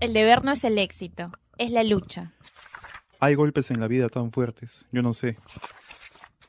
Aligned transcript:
El 0.00 0.14
deber 0.14 0.42
no 0.42 0.52
es 0.52 0.64
el 0.64 0.78
éxito, 0.78 1.30
es 1.58 1.70
la 1.72 1.84
lucha. 1.84 2.32
Hay 3.20 3.34
golpes 3.34 3.70
en 3.70 3.80
la 3.80 3.86
vida 3.86 4.08
tan 4.08 4.32
fuertes, 4.32 4.86
yo 4.92 5.02
no 5.02 5.12
sé. 5.12 5.36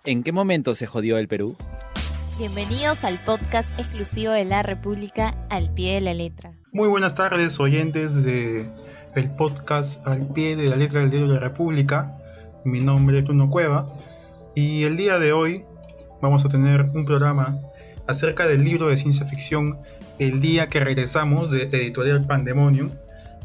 ¿En 0.06 0.24
qué 0.24 0.32
momento 0.32 0.74
se 0.74 0.88
jodió 0.88 1.18
el 1.18 1.28
Perú? 1.28 1.58
Bienvenidos 2.38 3.04
al 3.04 3.22
podcast 3.26 3.78
exclusivo 3.78 4.32
de 4.32 4.46
la 4.46 4.64
República 4.64 5.36
al 5.50 5.74
pie 5.74 5.96
de 5.96 6.02
la 6.02 6.14
letra. 6.14 6.54
Muy 6.72 6.88
buenas 6.88 7.14
tardes, 7.14 7.60
oyentes 7.60 8.24
de 8.24 8.66
el 9.16 9.30
podcast 9.32 10.08
al 10.08 10.30
pie 10.30 10.56
de 10.56 10.70
la 10.70 10.78
letra 10.78 11.02
del 11.02 11.10
diario 11.10 11.28
de 11.28 11.34
la 11.34 11.42
República. 11.42 12.18
Mi 12.64 12.80
nombre 12.80 13.20
es 13.20 13.26
Bruno 13.26 13.50
Cueva 13.50 13.86
y 14.56 14.86
el 14.86 14.96
día 14.96 15.20
de 15.20 15.34
hoy 15.34 15.66
vamos 16.22 16.46
a 16.46 16.50
tener 16.50 16.84
un 16.94 17.04
programa 17.04 17.60
acerca 18.08 18.48
del 18.48 18.64
libro 18.64 18.88
de 18.88 18.96
ciencia 18.96 19.26
ficción 19.26 19.78
El 20.20 20.40
día 20.40 20.70
que 20.70 20.80
regresamos 20.80 21.52
de 21.52 21.64
Editorial 21.64 22.26
Pandemonium, 22.26 22.92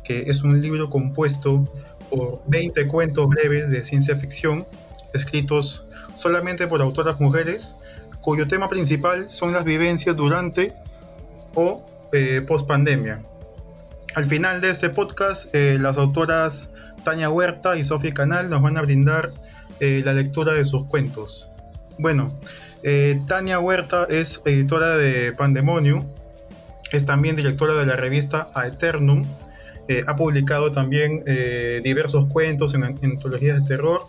que 0.07 0.25
es 0.29 0.43
un 0.43 0.61
libro 0.61 0.89
compuesto 0.89 1.65
por 2.09 2.41
20 2.47 2.87
cuentos 2.87 3.27
breves 3.29 3.71
de 3.71 3.83
ciencia 3.83 4.17
ficción 4.17 4.65
escritos 5.13 5.85
solamente 6.15 6.67
por 6.67 6.81
autoras 6.81 7.21
mujeres, 7.21 7.77
cuyo 8.21 8.47
tema 8.47 8.69
principal 8.69 9.31
son 9.31 9.53
las 9.53 9.65
vivencias 9.65 10.17
durante 10.17 10.73
o 11.55 11.85
eh, 12.13 12.43
post 12.47 12.67
pandemia. 12.67 13.23
Al 14.15 14.27
final 14.27 14.61
de 14.61 14.71
este 14.71 14.89
podcast, 14.91 15.55
eh, 15.55 15.79
las 15.81 15.99
autoras 15.99 16.71
Tania 17.05 17.31
Huerta 17.31 17.77
y 17.77 17.85
Sofía 17.85 18.15
Canal 18.15 18.49
nos 18.49 18.63
van 18.63 18.79
a 18.79 18.83
brindar 18.83 19.33
eh, 19.81 20.03
la 20.05 20.13
lectura 20.13 20.55
de 20.55 20.65
sus 20.65 20.85
cuentos. 20.87 21.51
Bueno, 21.99 22.33
Tania 23.27 23.59
Huerta 23.59 24.07
es 24.09 24.43
editora 24.45 24.97
de 24.97 25.33
Pandemonium, 25.33 26.09
es 26.93 27.05
también 27.05 27.35
directora 27.35 27.75
de 27.75 27.85
la 27.85 27.97
revista 27.97 28.49
Aeternum, 28.55 29.27
ha 30.07 30.17
publicado 30.17 30.73
también 30.73 31.25
diversos 31.83 32.27
cuentos 32.27 32.75
en 32.75 32.85
antologías 32.85 33.63
de 33.63 33.69
terror 33.69 34.03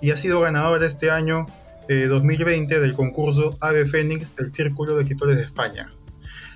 y 0.00 0.10
ha 0.10 0.16
sido 0.16 0.40
ganadora 0.40 0.86
este 0.86 1.10
año 1.10 1.46
2020 1.88 2.80
del 2.80 2.94
concurso 2.94 3.56
Ave 3.60 3.86
Fénix 3.86 4.34
del 4.36 4.52
Círculo 4.52 4.96
de 4.96 5.02
Escritores 5.02 5.36
de 5.36 5.42
España. 5.42 5.90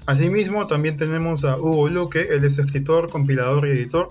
Asimismo, 0.07 0.67
también 0.67 0.99
tenemos 0.99 1.45
a 1.45 1.57
Hugo 1.57 1.89
Luque, 1.89 2.29
él 2.31 2.45
es 2.45 2.59
escritor, 2.59 3.09
compilador 3.09 3.67
y 3.67 3.71
editor. 3.71 4.11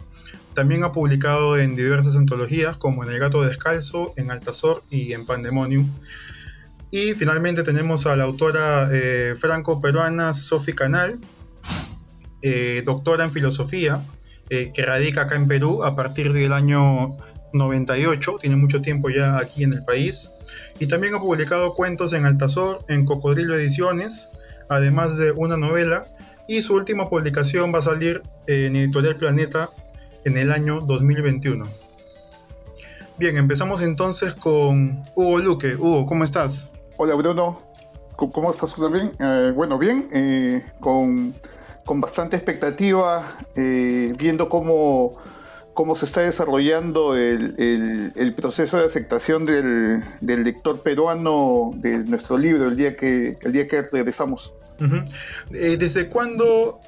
También 0.56 0.84
ha 0.84 0.91
publicado 0.91 1.58
en 1.58 1.75
diversas 1.75 2.16
antologías 2.16 2.78
como 2.78 3.03
En 3.03 3.11
el 3.11 3.19
Gato 3.19 3.44
Descalzo, 3.44 4.11
en 4.17 4.31
Altazor 4.31 4.84
y 4.89 5.14
en 5.14 5.25
Pandemonium. 5.25 5.88
Y 6.89 7.14
finalmente 7.14 7.61
tenemos 7.61 8.08
a 8.08 8.16
la 8.16 8.23
autora 8.23 8.89
eh, 8.91 9.36
franco-peruana 9.38 10.34
Sophie 10.34 10.73
Canal, 10.73 11.19
eh, 12.41 12.81
doctora 12.86 13.25
en 13.25 13.31
filosofía, 13.31 14.03
eh, 14.54 14.72
que 14.72 14.84
radica 14.84 15.22
acá 15.23 15.36
en 15.36 15.48
Perú 15.48 15.84
a 15.84 15.96
partir 15.96 16.32
del 16.32 16.54
año 16.54 17.18
98, 17.54 18.38
tiene 18.40 18.56
mucho 18.56 18.84
tiempo 18.84 19.09
ya 19.09 19.40
aquí 19.40 19.64
en 19.64 19.73
el 19.73 19.84
país. 19.84 20.30
Y 20.78 20.86
también 20.86 21.16
ha 21.16 21.20
publicado 21.20 21.73
cuentos 21.73 22.14
en 22.14 22.28
Altazor, 22.28 22.86
en 22.88 23.04
Cocodrilo 23.04 23.56
Ediciones, 23.56 24.30
además 24.70 25.18
de 25.18 25.31
una 25.31 25.58
novela, 25.58 26.06
y 26.48 26.62
su 26.62 26.76
última 26.76 27.09
publicación 27.09 27.74
va 27.74 27.80
a 27.80 27.81
salir 27.81 28.22
en 28.46 28.76
Editorial 28.76 29.16
Planeta 29.16 29.72
en 30.24 30.38
el 30.38 30.52
año 30.52 30.81
2021. 30.81 31.66
Bien, 33.18 33.38
empezamos 33.38 33.81
entonces 33.81 34.36
con 34.36 35.02
Hugo 35.16 35.40
Luque. 35.40 35.76
Hugo, 35.76 36.06
¿cómo 36.06 36.24
estás? 36.24 36.74
Hola 36.98 37.16
Bruno, 37.16 37.59
¿cómo 38.16 38.52
estás 38.52 38.76
también? 38.76 39.14
Eh, 39.20 39.52
bueno, 39.56 39.80
bien, 39.80 40.09
eh, 40.14 40.64
con, 40.80 41.34
con, 41.86 42.02
bastante 42.02 42.36
expectativa, 42.36 43.38
eh, 43.56 44.14
viendo 44.17 44.50
cómo, 44.50 45.17
cómo 45.73 45.95
se 45.95 46.06
está 46.06 46.22
desarrollando 46.22 47.16
el, 47.16 47.56
el, 47.58 48.13
el 48.16 48.34
proceso 48.34 48.78
de 48.78 48.85
aceptación 48.85 49.46
del, 49.46 50.03
del, 50.22 50.44
lector 50.44 50.81
peruano 50.81 51.72
de 51.75 52.00
nuestro 52.00 52.38
libro 52.38 52.68
el 52.68 52.75
día 52.75 52.96
que, 52.96 53.38
el 53.41 53.52
día 53.52 53.68
que 53.68 53.81
regresamos. 53.84 54.53
Uh 54.80 54.85
-huh. 54.85 55.78
¿Desde 55.78 56.09
cuándo 56.09 56.80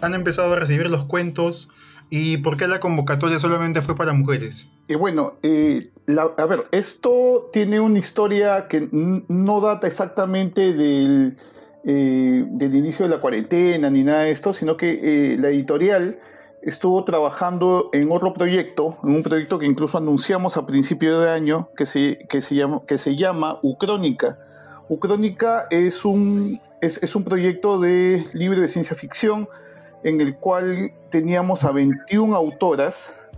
han 0.00 0.14
empezado 0.14 0.52
a 0.54 0.56
recibir 0.56 0.88
los 0.90 1.04
cuentos? 1.04 1.68
¿Y 2.10 2.38
por 2.38 2.56
qué 2.56 2.66
la 2.66 2.80
convocatoria 2.80 3.38
solamente 3.38 3.82
fue 3.82 3.94
para 3.94 4.12
mujeres? 4.12 4.66
Bueno, 4.98 5.38
eh, 5.44 5.90
la, 6.06 6.22
a 6.36 6.46
ver, 6.46 6.64
esto 6.72 7.48
tiene 7.52 7.78
una 7.78 8.00
historia 8.00 8.66
que 8.68 8.88
no 8.90 9.60
data 9.60 9.86
exactamente 9.86 10.72
del, 10.72 11.36
eh, 11.84 12.44
del, 12.48 12.74
inicio 12.74 13.06
de 13.06 13.14
la 13.14 13.20
cuarentena 13.20 13.90
ni 13.90 14.02
nada 14.02 14.20
de 14.20 14.30
esto, 14.30 14.52
sino 14.52 14.76
que 14.76 15.32
eh, 15.32 15.36
la 15.38 15.48
editorial 15.48 16.18
estuvo 16.62 17.02
trabajando 17.04 17.88
en 17.92 18.10
otro 18.12 18.34
proyecto, 18.34 18.98
en 19.02 19.14
un 19.14 19.22
proyecto 19.22 19.58
que 19.58 19.66
incluso 19.66 19.98
anunciamos 19.98 20.56
a 20.56 20.66
principio 20.66 21.20
de 21.20 21.30
año, 21.30 21.70
que 21.76 21.86
se, 21.86 22.18
que 22.28 22.40
se, 22.40 22.54
llama, 22.54 22.82
que 22.86 22.98
se 22.98 23.16
llama 23.16 23.58
Ucrónica. 23.62 24.38
Ucrónica 24.88 25.66
es 25.70 26.04
un, 26.04 26.60
es, 26.80 27.02
es 27.02 27.16
un 27.16 27.24
proyecto 27.24 27.78
de 27.78 28.24
libro 28.34 28.60
de 28.60 28.68
ciencia 28.68 28.96
ficción 28.96 29.48
en 30.02 30.20
el 30.20 30.36
cual 30.36 30.92
teníamos 31.10 31.64
a 31.64 31.72
21 31.72 32.34
autoras 32.34 33.30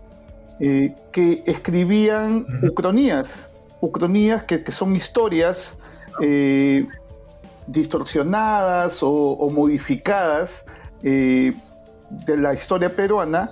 eh, 0.61 0.95
que 1.11 1.43
escribían 1.47 2.47
ucronías, 2.63 3.51
ucronías 3.81 4.45
que, 4.45 4.63
que 4.63 4.73
son 4.73 4.95
historias 4.95 5.79
eh, 6.21 6.87
distorsionadas 7.67 9.03
o, 9.03 9.11
o 9.11 9.50
modificadas 9.50 10.65
eh, 11.03 11.55
de 12.11 12.37
la 12.37 12.55
historia 12.55 12.95
peruana 12.95 13.50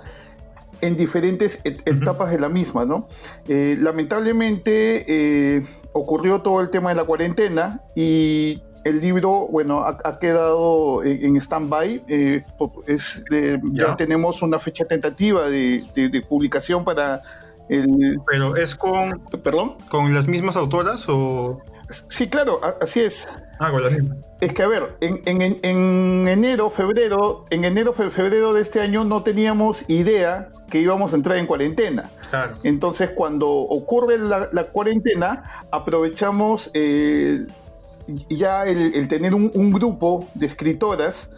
en 0.81 0.95
diferentes 0.95 1.59
et 1.63 1.81
etapas 1.87 2.27
uh 2.27 2.31
-huh. 2.31 2.35
de 2.35 2.39
la 2.39 2.49
misma, 2.49 2.85
¿no? 2.85 3.07
lamentablemente 3.47 5.63
ocurrió 5.93 6.41
todo 6.41 6.61
el 6.61 6.69
tema 6.69 6.89
de 6.89 6.95
la 6.95 7.03
cuarentena 7.03 7.81
y 7.95 8.61
el 8.83 8.99
libro, 8.99 9.47
bueno, 9.51 9.81
ha, 9.81 9.97
ha 10.03 10.19
quedado 10.19 11.03
en, 11.03 11.25
en 11.25 11.35
stand-by. 11.35 12.03
Eh, 12.07 12.43
eh, 12.87 13.59
ya. 13.71 13.87
ya. 13.87 13.95
tenemos 13.95 14.41
una 14.41 14.59
fecha 14.59 14.85
tentativa 14.85 15.45
de, 15.45 15.85
de, 15.93 16.09
de, 16.09 16.21
publicación 16.21 16.83
para 16.83 17.21
el... 17.69 18.19
¿Pero 18.27 18.55
es 18.55 18.75
con... 18.75 19.19
¿Perdón? 19.43 19.75
¿Con 19.89 20.13
las 20.13 20.27
mismas 20.27 20.55
autoras 20.55 21.07
o...? 21.09 21.61
Sí, 21.89 22.27
claro, 22.27 22.59
así 22.81 23.01
es. 23.01 23.27
Ah, 23.63 23.69
con. 23.69 24.23
Es 24.39 24.53
que, 24.53 24.63
a 24.63 24.67
ver, 24.67 24.97
en, 25.01 25.21
en, 25.25 25.59
en 25.61 26.27
enero, 26.27 26.71
febrero, 26.71 27.45
en 27.51 27.63
enero, 27.63 27.93
febrero 27.93 28.53
de 28.53 28.61
este 28.61 28.81
año 28.81 29.03
no 29.03 29.21
teníamos 29.21 29.87
idea 29.87 30.49
que 30.67 30.79
íbamos 30.79 31.13
a 31.13 31.17
entrar 31.17 31.37
en 31.37 31.45
cuarentena. 31.45 32.09
Claro. 32.31 32.55
Entonces, 32.63 33.11
cuando 33.11 33.47
ocurre 33.47 34.17
la, 34.17 34.49
la 34.51 34.63
cuarentena, 34.65 35.65
aprovechamos... 35.71 36.71
Eh, 36.73 37.45
ya 38.29 38.65
el, 38.65 38.93
el 38.95 39.07
tener 39.07 39.33
un, 39.33 39.51
un, 39.53 39.71
grupo 39.71 40.27
de 40.33 40.45
escritoras 40.45 41.31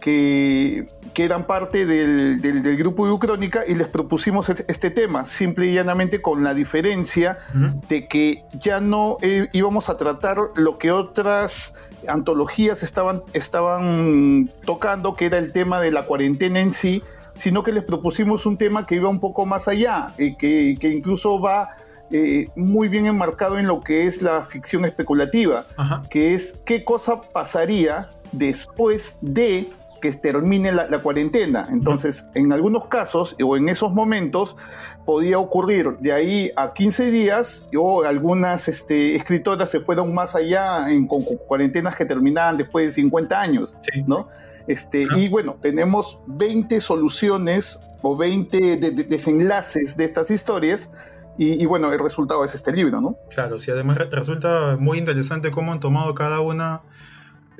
que, 0.00 0.88
que 1.14 1.24
eran 1.24 1.46
parte 1.46 1.86
del, 1.86 2.40
del, 2.40 2.62
del, 2.62 2.76
grupo 2.76 3.06
de 3.06 3.12
Ucrónica 3.12 3.62
y 3.66 3.74
les 3.74 3.88
propusimos 3.88 4.48
este 4.48 4.90
tema, 4.90 5.24
simple 5.24 5.66
y 5.66 5.74
llanamente 5.74 6.20
con 6.20 6.42
la 6.42 6.54
diferencia 6.54 7.38
uh 7.54 7.58
-huh. 7.58 7.88
de 7.88 8.08
que 8.08 8.44
ya 8.58 8.80
no 8.80 9.18
eh, 9.22 9.48
íbamos 9.52 9.88
a 9.88 9.96
tratar 9.96 10.38
lo 10.54 10.78
que 10.78 10.90
otras 10.90 11.74
antologías 12.08 12.82
estaban, 12.82 13.22
estaban 13.34 14.50
tocando, 14.64 15.14
que 15.14 15.26
era 15.26 15.38
el 15.38 15.52
tema 15.52 15.80
de 15.80 15.90
la 15.90 16.06
cuarentena 16.06 16.60
en 16.60 16.72
sí, 16.72 17.02
sino 17.34 17.62
que 17.62 17.72
les 17.72 17.84
propusimos 17.84 18.46
un 18.46 18.56
tema 18.56 18.86
que 18.86 18.96
iba 18.96 19.08
un 19.08 19.20
poco 19.20 19.46
más 19.46 19.68
allá, 19.68 20.12
eh, 20.18 20.36
que, 20.38 20.76
que 20.80 20.88
incluso 20.88 21.40
va 21.40 21.68
eh, 22.12 22.48
muy 22.56 22.88
bien 22.88 23.06
enmarcado 23.06 23.58
en 23.58 23.68
lo 23.68 23.82
que 23.82 24.04
es 24.04 24.20
la 24.20 24.42
ficción 24.44 24.84
especulativa, 24.84 25.66
Ajá. 25.76 26.02
que 26.10 26.34
es 26.34 26.58
qué 26.64 26.82
cosa 26.82 27.20
pasaría 27.20 28.10
después 28.32 29.16
de 29.20 29.68
que 30.00 30.12
termine 30.12 30.72
la, 30.72 30.86
la 30.88 30.98
cuarentena. 30.98 31.68
Entonces, 31.70 32.22
Ajá. 32.22 32.32
en 32.34 32.52
algunos 32.52 32.86
casos 32.86 33.36
o 33.42 33.56
en 33.56 33.68
esos 33.68 33.92
momentos 33.92 34.56
podía 35.04 35.38
ocurrir 35.38 35.98
de 35.98 36.12
ahí 36.12 36.50
a 36.56 36.72
15 36.72 37.10
días 37.10 37.68
o 37.76 38.02
algunas 38.04 38.68
este, 38.68 39.16
escritoras 39.16 39.70
se 39.70 39.80
fueron 39.80 40.14
más 40.14 40.34
allá 40.34 40.90
en, 40.90 41.06
con, 41.06 41.24
con 41.24 41.36
cuarentenas 41.36 41.96
que 41.96 42.04
terminaban 42.04 42.56
después 42.56 42.86
de 42.86 42.92
50 42.92 43.40
años, 43.40 43.76
sí. 43.80 44.02
¿no? 44.06 44.28
Este, 44.66 45.06
y 45.16 45.28
bueno, 45.28 45.56
tenemos 45.60 46.20
20 46.26 46.80
soluciones 46.80 47.80
o 48.02 48.16
20 48.16 48.58
de, 48.58 48.76
de, 48.76 49.04
desenlaces 49.04 49.96
de 49.96 50.04
estas 50.04 50.30
historias 50.30 50.90
y, 51.38 51.62
y, 51.62 51.66
bueno, 51.66 51.92
el 51.92 51.98
resultado 51.98 52.44
es 52.44 52.54
este 52.54 52.72
libro, 52.72 53.00
¿no? 53.00 53.16
Claro, 53.30 53.58
sí, 53.58 53.70
además 53.70 53.98
resulta 54.10 54.76
muy 54.78 54.98
interesante 54.98 55.50
cómo 55.50 55.72
han 55.72 55.80
tomado 55.80 56.14
cada 56.14 56.40
una 56.40 56.82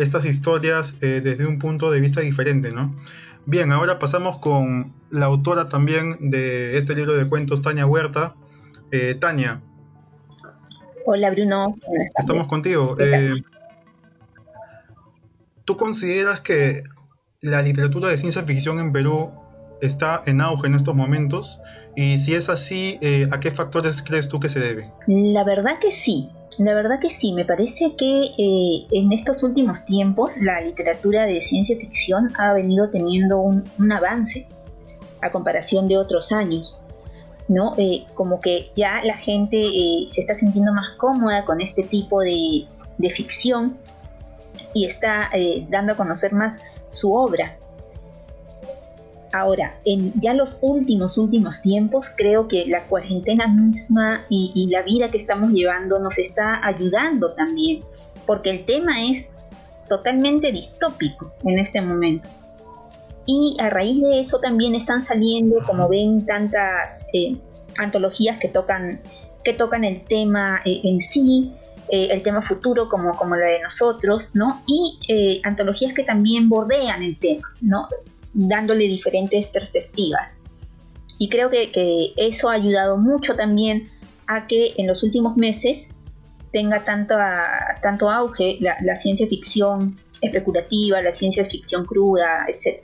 estas 0.00 0.24
historias 0.24 0.96
eh, 1.02 1.20
desde 1.22 1.46
un 1.46 1.58
punto 1.58 1.90
de 1.90 2.00
vista 2.00 2.22
diferente, 2.22 2.72
¿no? 2.72 2.94
Bien, 3.44 3.70
ahora 3.70 3.98
pasamos 3.98 4.38
con 4.38 4.94
la 5.10 5.26
autora 5.26 5.68
también 5.68 6.30
de 6.30 6.78
este 6.78 6.94
libro 6.94 7.14
de 7.16 7.28
cuentos, 7.28 7.60
Tania 7.60 7.86
Huerta. 7.86 8.34
Eh, 8.92 9.14
Tania. 9.14 9.60
Hola, 11.04 11.30
Bruno. 11.30 11.74
Estamos 12.16 12.46
contigo. 12.46 12.96
Eh, 12.98 13.34
¿Tú 15.64 15.76
consideras 15.76 16.40
que 16.40 16.82
la 17.42 17.62
literatura 17.62 18.08
de 18.08 18.18
ciencia 18.18 18.42
ficción 18.42 18.78
en 18.78 18.92
Perú 18.92 19.32
está 19.82 20.22
en 20.26 20.40
auge 20.40 20.66
en 20.66 20.74
estos 20.74 20.94
momentos? 20.94 21.60
Y 21.96 22.18
si 22.18 22.34
es 22.34 22.48
así, 22.48 22.98
eh, 23.00 23.28
¿a 23.30 23.40
qué 23.40 23.50
factores 23.50 24.02
crees 24.02 24.28
tú 24.28 24.40
que 24.40 24.48
se 24.48 24.60
debe? 24.60 24.90
La 25.06 25.44
verdad 25.44 25.78
que 25.80 25.90
sí. 25.90 26.30
La 26.58 26.74
verdad 26.74 26.98
que 27.00 27.10
sí, 27.10 27.32
me 27.32 27.44
parece 27.44 27.94
que 27.96 28.22
eh, 28.36 28.86
en 28.90 29.12
estos 29.12 29.42
últimos 29.42 29.84
tiempos 29.84 30.36
la 30.38 30.60
literatura 30.60 31.24
de 31.24 31.40
ciencia 31.40 31.76
ficción 31.76 32.32
ha 32.38 32.52
venido 32.52 32.90
teniendo 32.90 33.40
un, 33.40 33.64
avance 33.92 34.46
a 35.22 35.30
comparación 35.30 35.88
de 35.88 35.96
otros 35.96 36.32
años. 36.32 36.80
¿no? 37.48 37.74
Eh, 37.78 38.04
como 38.14 38.38
que 38.40 38.70
ya 38.76 39.02
la 39.02 39.16
gente 39.16 39.58
se 40.08 40.20
está 40.20 40.34
sintiendo 40.34 40.72
más 40.72 40.96
cómoda 40.98 41.44
con 41.44 41.60
este 41.60 41.82
tipo 41.82 42.20
de, 42.20 42.66
de 42.98 43.10
ficción 43.10 43.76
y 44.72 44.86
está 44.86 45.30
dando 45.68 45.94
a 45.94 45.96
conocer 45.96 46.32
más 46.32 46.62
su 46.90 47.12
obra. 47.12 47.56
Ahora, 49.32 49.74
en 49.84 50.12
ya 50.20 50.34
los 50.34 50.58
últimos, 50.62 51.16
últimos 51.16 51.62
tiempos, 51.62 52.10
creo 52.16 52.48
que 52.48 52.66
la 52.66 52.86
cuarentena 52.86 53.46
misma 53.46 54.24
y, 54.28 54.66
la 54.70 54.82
vida 54.82 55.10
que 55.10 55.18
estamos 55.18 55.52
llevando 55.52 56.00
nos 56.00 56.18
está 56.18 56.66
ayudando 56.66 57.32
también, 57.34 57.84
porque 58.26 58.50
el 58.50 58.64
tema 58.64 59.04
es 59.04 59.30
totalmente 59.88 60.50
distópico 60.50 61.32
en 61.44 61.60
este 61.60 61.80
momento. 61.80 62.28
Y 63.24 63.56
a 63.60 63.70
raíz 63.70 64.02
de 64.02 64.18
eso 64.18 64.40
también 64.40 64.74
están 64.74 65.00
saliendo, 65.00 65.56
como 65.64 65.88
ven, 65.88 66.26
tantas 66.26 67.06
eh, 67.12 67.36
antologías 67.78 68.40
que 68.40 68.48
tocan, 68.48 69.00
que 69.44 69.52
tocan 69.52 69.84
el 69.84 70.02
tema 70.02 70.60
eh, 70.64 70.80
en 70.82 71.00
sí, 71.00 71.52
eh, 71.88 72.08
el 72.10 72.22
tema 72.22 72.42
futuro 72.42 72.88
como, 72.88 73.16
como 73.16 73.36
la 73.36 73.46
de 73.46 73.60
nosotros, 73.60 74.34
¿no? 74.34 74.62
Y 74.66 75.40
antologías 75.44 75.94
que 75.94 76.02
también 76.02 76.48
bordean 76.48 77.04
el 77.04 77.16
tema, 77.16 77.54
¿no? 77.60 77.86
Dándole 78.32 78.84
diferentes 78.84 79.50
perspectivas. 79.50 80.44
Y 81.18 81.28
creo 81.28 81.50
que, 81.50 82.12
eso 82.16 82.48
ha 82.48 82.54
ayudado 82.54 82.96
mucho 82.96 83.34
también 83.36 83.90
a 84.26 84.46
que 84.46 84.72
en 84.76 84.86
los 84.86 85.02
últimos 85.02 85.36
meses 85.36 85.94
tenga 86.52 86.84
tanto, 86.84 87.16
tanto 87.82 88.10
auge 88.10 88.58
la, 88.60 88.96
ciencia 88.96 89.26
ficción 89.26 89.96
especulativa, 90.20 91.02
la 91.02 91.12
ciencia 91.12 91.44
ficción 91.44 91.84
cruda, 91.84 92.46
etc. 92.48 92.80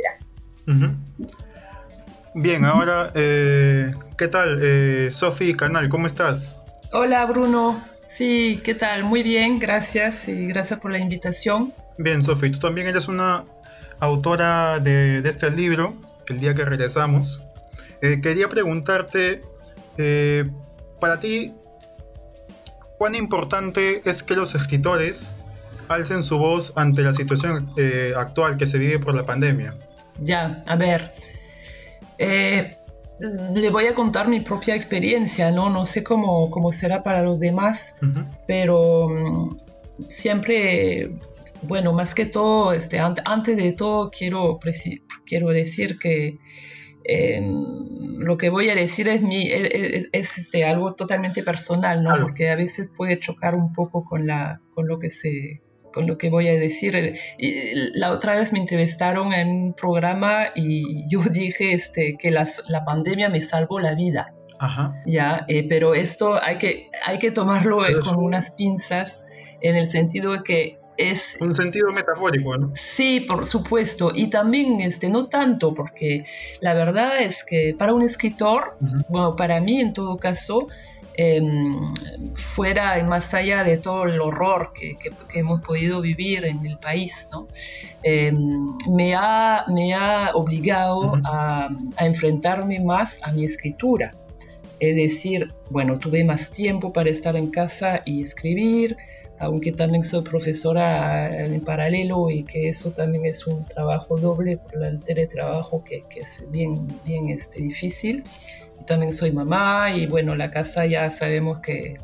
Bien, 2.34 2.64
ahora, 2.66 3.10
eh, 3.14 3.92
¿qué 4.18 4.28
tal? 4.28 4.58
Eh, 4.60 5.08
Sofi 5.10 5.54
Canal, 5.54 5.88
¿cómo 5.88 6.06
estás? 6.06 6.58
Hola 6.92 7.24
Bruno, 7.24 7.82
sí, 8.10 8.60
¿qué 8.62 8.74
tal? 8.74 9.04
Muy 9.04 9.22
bien, 9.22 9.58
gracias 9.58 10.28
y 10.28 10.46
gracias 10.46 10.78
por 10.78 10.92
la 10.92 10.98
invitación. 10.98 11.72
Bien, 11.98 12.22
Sofi, 12.22 12.50
tú 12.50 12.58
también 12.58 12.86
eres 12.86 13.08
una 13.08 13.44
autora 14.00 14.78
de, 14.80 15.18
este 15.24 15.50
libro, 15.50 15.94
El 16.28 16.40
día 16.40 16.54
que 16.54 16.64
regresamos. 16.64 17.42
Eh, 18.02 18.20
quería 18.20 18.48
preguntarte, 18.48 19.42
eh, 19.96 20.48
para 21.00 21.20
ti, 21.20 21.54
¿cuán 22.98 23.14
importante 23.14 24.02
es 24.08 24.22
que 24.22 24.34
los 24.34 24.54
escritores 24.54 25.34
alcen 25.88 26.22
su 26.22 26.38
voz 26.38 26.72
ante 26.76 27.02
la 27.02 27.14
situación 27.14 27.68
eh, 27.76 28.12
actual 28.16 28.56
que 28.56 28.66
se 28.66 28.78
vive 28.78 28.98
por 28.98 29.14
la 29.14 29.24
pandemia? 29.24 29.74
Ya, 30.20 30.60
a 30.66 30.76
ver. 30.76 31.12
le 32.18 33.70
voy 33.70 33.86
a 33.86 33.94
contar 33.94 34.28
mi 34.28 34.40
propia 34.40 34.74
experiencia, 34.74 35.50
¿no? 35.50 35.70
No 35.70 35.84
sé 35.84 36.02
cómo, 36.02 36.50
cómo 36.50 36.72
será 36.72 37.02
para 37.02 37.22
los 37.22 37.38
demás, 37.38 37.94
pero 38.46 39.08
mm, 39.08 39.56
siempre 40.08 41.12
bueno, 41.62 41.92
más 41.92 42.14
que 42.14 42.26
todo, 42.26 42.72
este, 42.72 42.98
antes 42.98 43.56
de 43.56 43.72
todo 43.72 44.10
quiero, 44.10 44.58
quiero 45.24 45.48
decir 45.48 45.98
que 45.98 46.38
em, 47.04 48.18
lo 48.18 48.36
que 48.36 48.50
voy 48.50 48.70
a 48.70 48.74
decir 48.74 49.08
es, 49.08 49.22
mi, 49.22 49.42
e, 49.42 49.66
e, 49.66 50.08
es, 50.12 50.38
este, 50.38 50.64
algo 50.64 50.94
totalmente 50.94 51.42
personal, 51.42 52.02
¿no? 52.02 52.12
Porque 52.20 52.50
a 52.50 52.56
veces 52.56 52.90
puede 52.94 53.18
chocar 53.18 53.54
un 53.54 53.72
poco 53.72 54.04
con, 54.04 54.26
la, 54.26 54.60
con 54.74 54.88
lo 54.88 54.98
que 54.98 55.10
se 55.10 55.62
con 55.92 56.06
lo 56.06 56.18
que 56.18 56.28
voy 56.28 56.46
a 56.48 56.52
decir. 56.52 57.14
la 57.38 58.10
otra 58.10 58.36
vez 58.36 58.52
me 58.52 58.58
entrevistaron 58.58 59.32
en 59.32 59.48
un 59.48 59.72
programa 59.72 60.48
y 60.54 61.08
yo 61.08 61.20
dije 61.32 61.72
este, 61.72 62.18
que 62.18 62.30
las, 62.30 62.62
la 62.68 62.84
pandemia 62.84 63.30
me 63.30 63.40
salvó 63.40 63.80
la 63.80 63.94
vida. 63.94 64.34
Ajá. 64.58 64.94
Ya, 65.06 65.46
eh, 65.48 65.66
pero 65.66 65.94
esto 65.94 66.38
hay 66.42 66.58
que, 66.58 66.90
hay 67.02 67.18
que 67.18 67.30
tomarlo 67.30 67.78
con 68.04 68.22
unas 68.22 68.50
pinzas 68.50 69.24
en 69.62 69.74
el 69.74 69.86
sentido 69.86 70.32
de 70.32 70.42
que 70.42 70.78
es 70.96 71.36
un 71.40 71.54
sentido 71.54 71.92
metafórico, 71.92 72.56
¿no? 72.56 72.72
Sí, 72.74 73.20
por 73.20 73.44
supuesto, 73.44 74.12
y 74.14 74.28
también 74.28 74.80
este 74.80 75.08
no 75.08 75.26
tanto 75.28 75.74
porque 75.74 76.24
la 76.60 76.74
verdad 76.74 77.20
es 77.20 77.44
que 77.44 77.74
para 77.78 77.94
un 77.94 78.02
escritor, 78.02 78.76
bueno, 79.08 79.36
para 79.36 79.60
mí 79.60 79.80
en 79.80 79.92
todo 79.92 80.16
caso, 80.16 80.68
em, 81.14 81.94
fuera 82.34 82.98
y 82.98 83.02
más 83.02 83.32
allá 83.34 83.64
de 83.64 83.78
todo 83.78 84.04
el 84.04 84.20
horror 84.20 84.72
que, 84.74 84.96
hemos 85.34 85.60
podido 85.62 86.00
vivir 86.00 86.44
en 86.44 86.64
el 86.66 86.78
país, 86.78 87.28
¿no? 87.32 87.46
Em, 88.02 88.76
me, 88.88 89.14
ha, 89.14 89.64
me 89.68 89.94
ha 89.94 90.32
obligado 90.34 91.14
a, 91.24 91.68
a 91.96 92.06
enfrentarme 92.06 92.80
más 92.80 93.20
a 93.22 93.32
mi 93.32 93.44
escritura. 93.44 94.14
Es 94.78 94.94
decir, 94.94 95.46
bueno, 95.70 95.98
tuve 95.98 96.22
más 96.22 96.50
tiempo 96.50 96.92
para 96.92 97.08
estar 97.08 97.34
en 97.34 97.50
casa 97.50 98.02
y 98.04 98.22
escribir, 98.22 98.98
aunque 99.38 99.72
también 99.72 100.04
soy 100.04 100.22
profesora 100.22 101.44
en 101.44 101.60
paralelo 101.60 102.30
y 102.30 102.44
que 102.44 102.68
eso 102.68 102.92
también 102.92 103.26
es 103.26 103.46
un 103.46 103.64
trabajo 103.64 104.16
doble 104.16 104.56
por 104.56 104.82
el 104.82 105.02
teletrabajo 105.02 105.84
que, 105.84 106.02
es 106.16 106.44
bien, 106.50 106.88
bien 107.04 107.28
este, 107.28 107.60
difícil. 107.60 108.24
También 108.86 109.12
soy 109.12 109.32
mamá 109.32 109.90
y 109.94 110.06
bueno, 110.06 110.34
la 110.36 110.50
casa 110.50 110.86
ya 110.86 111.10
sabemos 111.10 111.60
que 111.60 111.96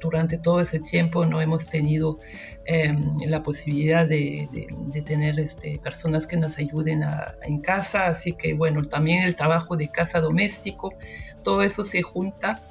durante 0.00 0.38
todo 0.38 0.60
ese 0.60 0.78
tiempo 0.78 1.24
no 1.24 1.40
hemos 1.40 1.66
tenido 1.66 2.18
em, 2.66 3.16
la 3.26 3.42
posibilidad 3.42 4.06
de, 4.06 4.48
de, 4.52 5.02
tener 5.02 5.40
este, 5.40 5.78
personas 5.82 6.26
que 6.26 6.36
nos 6.36 6.58
ayuden 6.58 7.04
en 7.42 7.60
casa, 7.60 8.06
así 8.06 8.32
que 8.32 8.54
bueno, 8.54 8.82
también 8.84 9.24
el 9.24 9.34
trabajo 9.34 9.76
de 9.76 9.88
casa 9.88 10.20
doméstico, 10.20 10.94
todo 11.42 11.62
eso 11.62 11.84
se 11.84 12.02
junta 12.02 12.62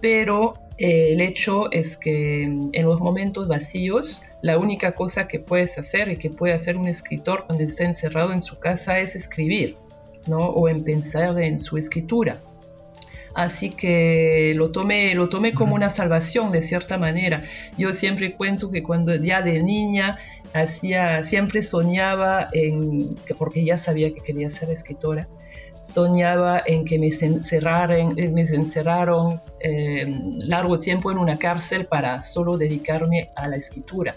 pero 0.00 0.54
eh, 0.78 1.12
el 1.12 1.20
hecho 1.20 1.70
es 1.70 1.96
que 1.96 2.42
en 2.42 2.84
los 2.84 3.00
momentos 3.00 3.48
vacíos, 3.48 4.22
la 4.42 4.58
única 4.58 4.92
cosa 4.92 5.28
que 5.28 5.38
puedes 5.38 5.78
hacer 5.78 6.08
y 6.08 6.16
que 6.16 6.30
puede 6.30 6.52
hacer 6.52 6.76
un 6.76 6.88
escritor 6.88 7.44
cuando 7.46 7.64
está 7.64 7.84
encerrado 7.84 8.32
en 8.32 8.42
su 8.42 8.58
casa 8.58 8.98
es 8.98 9.14
escribir, 9.14 9.76
¿no? 10.26 10.38
O 10.38 10.68
en 10.68 10.84
pensar 10.84 11.40
en 11.40 11.58
su 11.58 11.78
escritura. 11.78 12.40
Así 13.34 13.70
que 13.70 14.54
lo 14.56 14.70
tomé, 14.70 15.14
lo 15.14 15.28
tomé 15.28 15.54
como 15.54 15.74
una 15.74 15.90
salvación 15.90 16.52
de 16.52 16.62
cierta 16.62 16.98
manera. 16.98 17.42
Yo 17.76 17.92
siempre 17.92 18.34
cuento 18.34 18.70
que 18.70 18.84
cuando 18.84 19.14
ya 19.16 19.42
de 19.42 19.60
niña 19.60 20.18
hacía, 20.52 21.22
siempre 21.24 21.62
soñaba 21.62 22.48
en, 22.52 23.16
porque 23.36 23.64
ya 23.64 23.76
sabía 23.76 24.14
que 24.14 24.20
quería 24.20 24.48
ser 24.48 24.70
escritora, 24.70 25.28
soñaba 25.84 26.62
en 26.66 26.84
que 26.84 26.98
me 26.98 27.08
encerraran, 27.08 28.18
eh, 28.18 28.28
me 28.28 28.42
encerraron 28.42 29.40
eh, 29.60 30.06
largo 30.46 30.78
tiempo 30.80 31.12
en 31.12 31.18
una 31.18 31.38
cárcel 31.38 31.86
para 31.86 32.22
solo 32.22 32.56
dedicarme 32.56 33.30
a 33.36 33.48
la 33.48 33.56
escritura. 33.56 34.16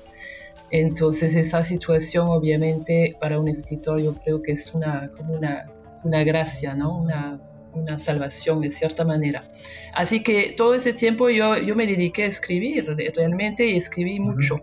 Entonces 0.69 1.36
esa 1.36 1.63
situación 1.63 2.27
obviamente 2.29 3.15
para 3.19 3.39
un 3.39 3.47
escritor 3.47 4.01
yo 4.01 4.15
creo 4.15 4.41
que 4.41 4.53
es 4.53 4.74
una, 4.74 5.12
como 5.15 5.33
una, 5.33 5.71
una 6.03 6.24
gracia, 6.24 6.74
¿no? 6.74 6.97
una, 6.97 7.39
una 7.74 8.00
salvación 8.00 8.62
de 8.62 8.71
cierta 8.71 9.05
manera. 9.05 9.50
Así 9.93 10.24
que 10.24 10.53
todo 10.57 10.74
ese 10.74 10.93
tiempo 10.93 11.29
yo, 11.29 11.57
yo 11.57 11.75
me 11.75 11.86
dediqué 11.86 12.24
a 12.24 12.27
escribir 12.27 12.86
realmente 13.15 13.65
y 13.65 13.77
escribí 13.77 14.19
mucho. 14.19 14.62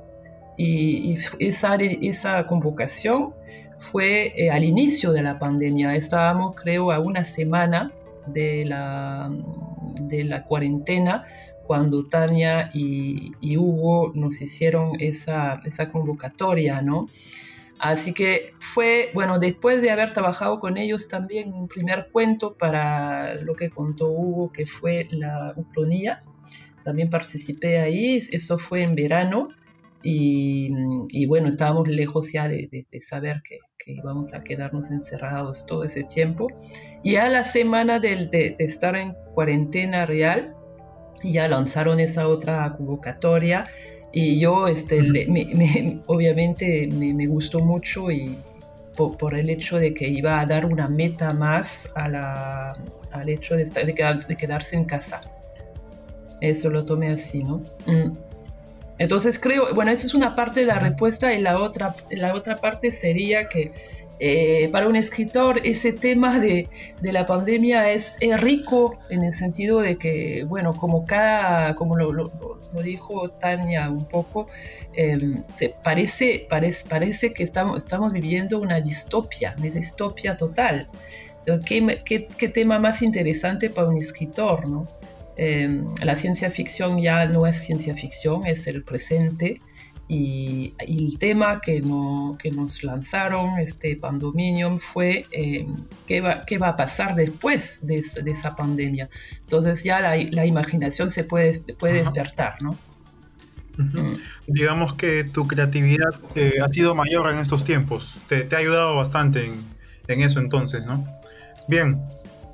Y, 0.56 1.14
y, 1.14 1.49
esa, 1.49 1.76
esa 1.76 2.46
convocación 2.46 3.34
fue 3.84 4.32
eh, 4.36 4.50
al 4.50 4.64
inicio 4.64 5.12
de 5.12 5.22
la 5.22 5.38
pandemia. 5.38 5.94
Estábamos, 5.94 6.56
creo, 6.56 6.90
a 6.90 6.98
una 6.98 7.24
semana 7.24 7.92
de 8.26 8.64
la, 8.64 9.30
cuarentena 10.48 11.24
cuando 11.66 12.06
Tania 12.06 12.70
y, 12.72 13.56
Hugo 13.56 14.12
nos 14.14 14.40
hicieron 14.40 15.00
esa, 15.00 15.60
esa, 15.64 15.90
convocatoria, 15.90 16.82
¿no? 16.82 17.08
Así 17.78 18.14
que 18.14 18.54
fue, 18.58 19.10
bueno, 19.14 19.38
después 19.38 19.82
de 19.82 19.90
haber 19.90 20.12
trabajado 20.12 20.60
con 20.60 20.78
ellos 20.78 21.08
también 21.08 21.52
un 21.52 21.68
primer 21.68 22.08
cuento 22.10 22.54
para 22.54 23.34
lo 23.34 23.54
que 23.54 23.68
contó 23.68 24.08
Hugo, 24.08 24.52
que 24.52 24.64
fue 24.64 25.06
la 25.10 25.52
Ucronía. 25.56 26.22
También 26.82 27.10
participé 27.10 27.80
ahí, 27.80 28.20
eso 28.30 28.56
fue 28.58 28.82
en 28.82 28.94
verano. 28.94 29.48
Y, 30.06 31.26
bueno, 31.26 31.49
estábamos 31.49 31.88
lejos 31.88 32.30
ya 32.30 32.46
de, 32.46 32.84
saber 33.00 33.42
que, 33.42 33.58
íbamos 33.87 34.34
a 34.34 34.42
quedarnos 34.42 34.90
encerrados 34.90 35.66
todo 35.66 35.84
ese 35.84 36.04
tiempo. 36.04 36.49
Y 37.02 37.16
a 37.16 37.28
la 37.28 37.44
semana 37.44 38.00
de, 38.00 38.56
estar 38.58 38.96
en 38.96 39.14
cuarentena 39.34 40.04
real, 40.04 40.54
ya 41.23 41.49
lanzaron 41.49 42.00
esa 42.00 42.28
otra 42.28 42.76
convocatoria 42.76 43.66
y 44.12 44.38
yo 44.38 44.68
este, 44.68 45.00
obviamente 46.06 46.87
me, 46.92 47.26
gustó 47.26 47.61
mucho 47.61 48.11
y, 48.11 48.37
por, 48.96 49.38
el 49.38 49.49
hecho 49.49 49.78
de 49.78 49.94
que 49.94 50.06
iba 50.06 50.38
a 50.38 50.44
dar 50.44 50.66
una 50.66 50.88
meta 50.88 51.32
más 51.32 51.90
a 51.94 52.08
la, 52.08 52.76
al 53.11 53.28
hecho 53.30 53.56
de, 53.56 53.64
de, 53.64 54.37
quedarse 54.37 54.76
en 54.76 54.84
casa. 54.84 55.23
Eso 56.42 56.68
lo 56.68 56.84
tomé 56.84 57.08
así, 57.08 57.42
¿no? 57.42 57.62
Mm. 57.87 58.33
Entonces 58.98 59.38
creo, 59.38 59.74
bueno, 59.74 59.90
esa 59.90 60.06
es 60.06 60.14
una 60.14 60.36
parte 60.36 60.60
de 60.60 60.66
la 60.66 60.78
respuesta 60.78 61.32
y 61.34 61.40
la 61.40 61.58
otra, 61.58 61.94
la 62.10 62.34
otra 62.34 62.56
parte 62.56 62.90
sería 62.90 63.48
que 63.48 63.72
eh, 64.20 64.68
para 64.70 64.86
un 64.86 64.94
escritor 64.94 65.60
ese 65.64 65.92
tema 65.92 66.38
de, 66.38 66.68
la 67.02 67.26
pandemia 67.26 67.90
es, 67.90 68.18
rico 68.38 68.96
en 69.10 69.24
el 69.24 69.32
sentido 69.32 69.80
de 69.80 69.96
que, 69.96 70.44
bueno, 70.44 70.72
como 70.72 71.04
cada, 71.04 71.74
como 71.74 71.96
lo, 71.96 72.30
dijo 72.82 73.28
Tania 73.28 73.90
un 73.90 74.04
poco, 74.04 74.46
em, 74.92 75.42
se 75.48 75.70
parece, 75.82 76.46
parece, 76.48 76.88
parece 76.88 77.34
que 77.34 77.42
estamos, 77.42 77.78
estamos 77.78 78.12
viviendo 78.12 78.60
una 78.60 78.80
distopia, 78.80 79.54
una 79.58 79.70
distopia 79.70 80.36
total. 80.36 80.88
¿Qué, 81.66 82.00
qué, 82.04 82.48
tema 82.48 82.78
más 82.78 83.02
interesante 83.02 83.68
para 83.68 83.88
un 83.88 83.98
escritor, 83.98 84.66
¿no? 84.68 84.88
Em, 85.36 85.86
la 86.02 86.14
ciencia 86.14 86.50
ficción 86.50 87.00
ya 87.00 87.26
no 87.26 87.46
es 87.46 87.56
ciencia 87.58 87.94
ficción, 87.94 88.46
es 88.46 88.66
el 88.66 88.84
presente 88.84 89.58
y, 90.06 90.74
el 90.78 91.18
tema 91.18 91.60
que, 91.60 91.80
no, 91.80 92.36
que 92.38 92.50
nos 92.50 92.84
lanzaron, 92.84 93.58
este 93.58 93.96
Pandominium, 93.96 94.78
fue 94.78 95.24
eh, 95.32 95.66
¿qué, 96.06 96.20
va, 96.20 96.42
qué 96.46 96.58
va 96.58 96.68
a 96.68 96.76
pasar 96.76 97.14
después 97.14 97.80
de, 97.82 98.04
de 98.22 98.30
esa 98.30 98.54
pandemia. 98.54 99.08
Entonces 99.40 99.82
ya 99.82 100.00
la, 100.00 100.16
la 100.30 100.46
imaginación 100.46 101.10
se 101.10 101.24
puede, 101.24 101.58
puede 101.78 101.94
despertar, 101.94 102.60
¿no? 102.62 102.76
Mm. 103.76 104.12
Digamos 104.46 104.92
que 104.94 105.24
tu 105.24 105.48
creatividad 105.48 106.14
eh, 106.36 106.54
ha 106.62 106.68
sido 106.68 106.94
mayor 106.94 107.30
en 107.32 107.38
estos 107.38 107.64
tiempos. 107.64 108.18
Te, 108.28 108.42
te 108.42 108.54
ha 108.54 108.60
ayudado 108.60 108.96
bastante 108.96 109.46
en, 109.46 109.64
en, 110.06 110.20
eso 110.20 110.38
entonces, 110.38 110.84
¿no? 110.86 111.04
Bien. 111.68 112.00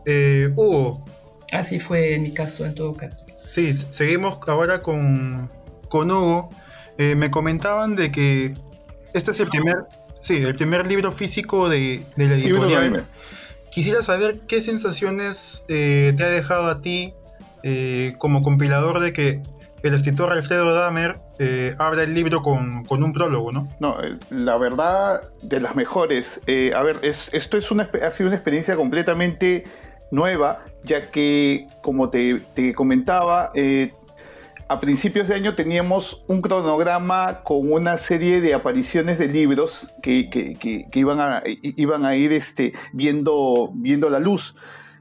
Eh, 0.06 0.50
Hugo. 0.56 1.04
Así 1.52 1.80
fue 1.80 2.14
en 2.14 2.22
mi 2.22 2.32
caso, 2.32 2.64
en 2.64 2.74
todo 2.74 2.94
caso. 2.94 3.26
Sí, 3.42 3.72
seguimos 3.74 4.38
ahora 4.46 4.82
con, 4.82 5.50
con 5.88 6.10
Hugo. 6.10 6.50
Eh, 6.98 7.14
me 7.16 7.30
comentaban 7.30 7.96
de 7.96 8.12
que 8.12 8.54
este 9.14 9.32
es 9.32 9.40
el 9.40 9.48
primer, 9.48 9.76
sí, 10.20 10.36
el 10.36 10.54
primer 10.54 10.86
libro 10.86 11.10
físico 11.12 11.68
de, 11.68 12.04
de 12.16 12.26
la 12.26 12.34
editorial. 12.34 13.04
Quisiera 13.70 14.02
saber 14.02 14.40
qué 14.48 14.60
sensaciones 14.60 15.64
eh, 15.68 16.12
te 16.16 16.24
ha 16.24 16.28
dejado 16.28 16.68
a 16.68 16.80
ti 16.80 17.14
eh, 17.62 18.14
como 18.18 18.42
compilador 18.42 19.00
de 19.00 19.12
que 19.12 19.42
el 19.82 19.94
escritor 19.94 20.32
Alfredo 20.32 20.74
Dahmer 20.74 21.18
abra 21.78 22.02
el 22.02 22.12
libro 22.12 22.42
con, 22.42 22.86
un 22.90 23.12
prólogo, 23.14 23.50
¿no? 23.50 23.66
No, 23.80 23.96
la 24.28 24.58
verdad, 24.58 25.22
de 25.40 25.58
las 25.58 25.74
mejores. 25.74 26.38
a 26.74 26.82
ver, 26.82 27.00
esto 27.02 27.56
es 27.56 27.70
una, 27.70 27.88
ha 28.04 28.10
sido 28.10 28.26
una 28.28 28.36
experiencia 28.36 28.76
completamente 28.76 29.64
nueva, 30.10 30.64
ya 30.84 31.10
que, 31.10 31.66
como 31.82 32.10
te, 32.10 32.40
te 32.54 32.74
comentaba, 32.74 33.52
a 34.70 34.78
principios 34.78 35.26
de 35.26 35.34
año 35.34 35.56
teníamos 35.56 36.22
un 36.28 36.40
cronograma 36.40 37.42
con 37.42 37.72
una 37.72 37.96
serie 37.96 38.40
de 38.40 38.54
apariciones 38.54 39.18
de 39.18 39.26
libros 39.26 39.92
que, 40.00 40.30
iban, 40.94 41.18
a, 41.18 41.42
iban 41.44 42.04
a 42.04 42.14
ir 42.14 42.32
este, 42.32 42.72
viendo, 42.92 43.72
viendo 43.74 44.08
la 44.10 44.20
luz. 44.20 44.54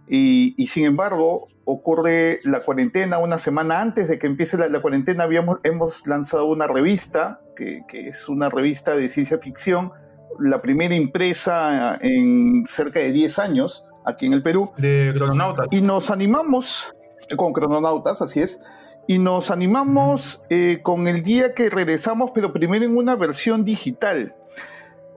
Y, 0.07 0.55
sin 0.65 0.85
embargo, 0.85 1.49
ocurre 1.65 2.39
la 2.45 2.63
cuarentena, 2.63 3.19
una 3.19 3.37
semana 3.37 3.79
antes 3.79 4.07
de 4.07 4.17
que 4.17 4.25
empiece 4.25 4.57
la, 4.57 4.81
cuarentena, 4.81 5.25
habíamos, 5.25 5.59
hemos 5.61 6.07
lanzado 6.07 6.45
una 6.45 6.65
revista, 6.65 7.39
que, 7.55 7.83
es 7.91 8.27
una 8.27 8.49
revista 8.49 8.95
de 8.95 9.07
ciencia 9.07 9.37
ficción, 9.37 9.91
la 10.39 10.63
primera 10.63 10.95
impresa 10.95 11.99
en 12.01 12.63
cerca 12.65 13.01
de 13.01 13.11
10 13.11 13.37
años 13.37 13.85
aquí 14.09 14.25
en 14.25 14.33
el 14.33 14.41
Perú. 14.41 14.71
De 14.77 15.11
crononautas. 15.15 15.67
Y 15.71 15.81
nos 15.81 16.11
animamos, 16.11 16.93
con 17.37 17.53
crononautas, 17.53 18.21
así 18.21 18.41
es, 18.41 18.61
y 19.09 19.17
nos 19.17 19.49
animamos 19.49 20.43
eh, 20.51 20.81
con 20.83 21.07
el 21.07 21.23
día 21.23 21.55
que 21.55 21.71
regresamos, 21.71 22.29
pero 22.31 22.53
primero 22.53 22.85
en 22.85 22.95
una 22.95 23.15
versión 23.15 23.65
digital. 23.65 24.35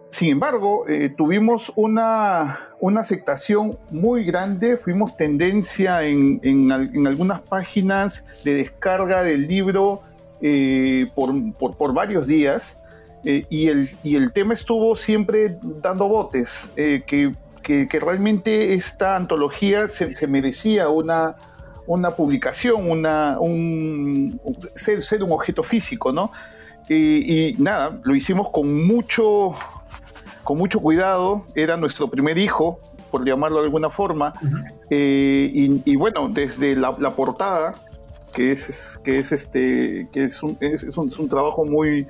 Sin 0.08 0.30
embargo, 0.30 0.88
eh, 0.88 1.12
tuvimos 1.14 1.70
una, 1.76 2.58
una, 2.80 3.00
aceptación 3.00 3.78
muy 3.90 4.24
grande, 4.24 4.78
fuimos 4.78 5.14
tendencia 5.18 6.04
en, 6.04 6.40
en, 6.42 7.06
algunas 7.06 7.42
páginas 7.42 8.24
de 8.44 8.54
descarga 8.54 9.22
del 9.22 9.46
libro 9.46 10.00
eh, 10.40 11.10
por, 11.14 11.52
por, 11.76 11.92
varios 11.92 12.26
días 12.26 12.78
y, 13.24 13.68
el, 13.68 13.90
y, 14.02 14.16
el, 14.16 14.32
tema 14.32 14.54
estuvo 14.54 14.96
siempre 14.96 15.58
dando 15.82 16.08
botes, 16.08 16.70
que, 16.74 17.34
que, 17.62 17.88
que, 17.88 18.00
realmente 18.00 18.74
esta 18.74 19.16
antología 19.16 19.88
se, 19.88 20.14
se 20.14 20.26
merecía 20.26 20.88
una, 20.88 21.34
una 21.86 22.14
publicación, 22.14 22.90
una, 22.90 23.38
un, 23.40 24.40
ser, 24.74 25.02
ser 25.02 25.22
un 25.22 25.32
objeto 25.32 25.62
físico, 25.62 26.12
¿no? 26.12 26.32
Y, 26.88 27.54
nada, 27.58 28.00
lo 28.02 28.14
hicimos 28.14 28.50
con 28.50 28.86
mucho, 28.86 29.52
con 30.44 30.58
mucho 30.58 30.80
cuidado, 30.80 31.46
era 31.54 31.76
nuestro 31.76 32.10
primer 32.10 32.36
hijo, 32.38 32.80
por 33.10 33.24
llamarlo 33.26 33.58
de 33.58 33.64
alguna 33.64 33.90
forma, 33.90 34.32
eh, 34.90 35.50
y, 35.84 35.96
bueno, 35.96 36.28
desde 36.28 36.76
la, 36.76 36.94
portada, 37.14 37.72
que 38.34 38.52
es, 38.52 39.00
que 39.04 39.18
es, 39.18 39.32
este, 39.32 40.08
que 40.12 40.24
es, 40.24 40.42
un, 40.42 40.56
es, 40.60 40.96
un, 40.96 41.28
trabajo 41.28 41.64
muy, 41.64 42.06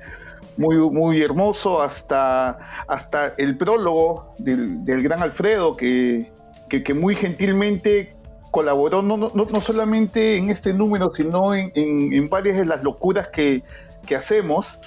muy, 0.57 0.77
muy 0.77 1.21
hermoso, 1.21 1.81
hasta, 1.81 2.59
hasta 2.87 3.33
el 3.37 3.57
prólogo 3.57 4.35
del, 4.37 4.83
del 4.85 5.03
gran 5.03 5.21
Alfredo, 5.21 5.75
que, 5.75 6.31
que, 6.69 6.83
que 6.83 6.93
muy 6.93 7.15
gentilmente 7.15 8.15
colaboró 8.51 9.01
no, 9.01 9.17
no, 9.17 9.31
no, 9.33 9.61
solamente 9.61 10.37
en 10.37 10.49
este 10.49 10.73
número, 10.73 11.11
sino 11.11 11.55
en, 11.55 11.71
en, 11.73 12.29
varias 12.29 12.57
de 12.57 12.65
las 12.65 12.83
locuras 12.83 13.27
que, 13.29 13.63
que 14.05 14.15
hacemos. 14.15 14.79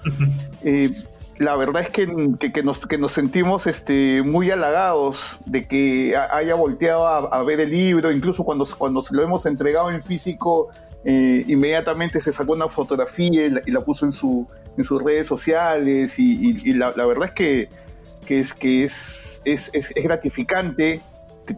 Eh, 0.62 0.90
la 1.38 1.54
verdad 1.54 1.82
es 1.82 1.90
que, 1.90 2.06
que, 2.52 2.62
nos, 2.62 2.86
que 2.86 2.98
nos 2.98 3.12
sentimos 3.12 3.66
este, 3.66 4.22
muy 4.22 4.50
halagados 4.50 5.38
de 5.44 5.68
que 5.68 6.16
haya 6.16 6.54
volteado 6.54 7.06
a, 7.06 7.42
ver 7.42 7.60
el 7.60 7.70
libro, 7.70 8.10
incluso 8.10 8.42
cuando, 8.44 8.66
cuando 8.78 9.02
se 9.02 9.14
lo 9.14 9.22
hemos 9.22 9.44
entregado 9.46 9.90
en 9.90 10.02
físico, 10.02 10.68
eh, 11.04 11.44
inmediatamente 11.46 12.20
se 12.20 12.32
sacó 12.32 12.54
una 12.54 12.68
fotografía 12.68 13.46
y 13.46 13.70
la, 13.70 13.80
puso 13.82 14.06
en, 14.06 14.12
su, 14.12 14.46
en 14.76 14.84
sus 14.84 15.02
redes 15.02 15.26
sociales 15.26 16.18
y, 16.18 16.74
la, 16.74 16.92
la, 16.96 17.06
verdad 17.06 17.26
es 17.26 17.32
que, 17.32 17.68
que, 18.26 18.38
es, 18.38 18.54
que 18.54 18.84
es, 18.84 19.42
es, 19.44 19.70
es, 19.72 19.92
gratificante 19.94 21.00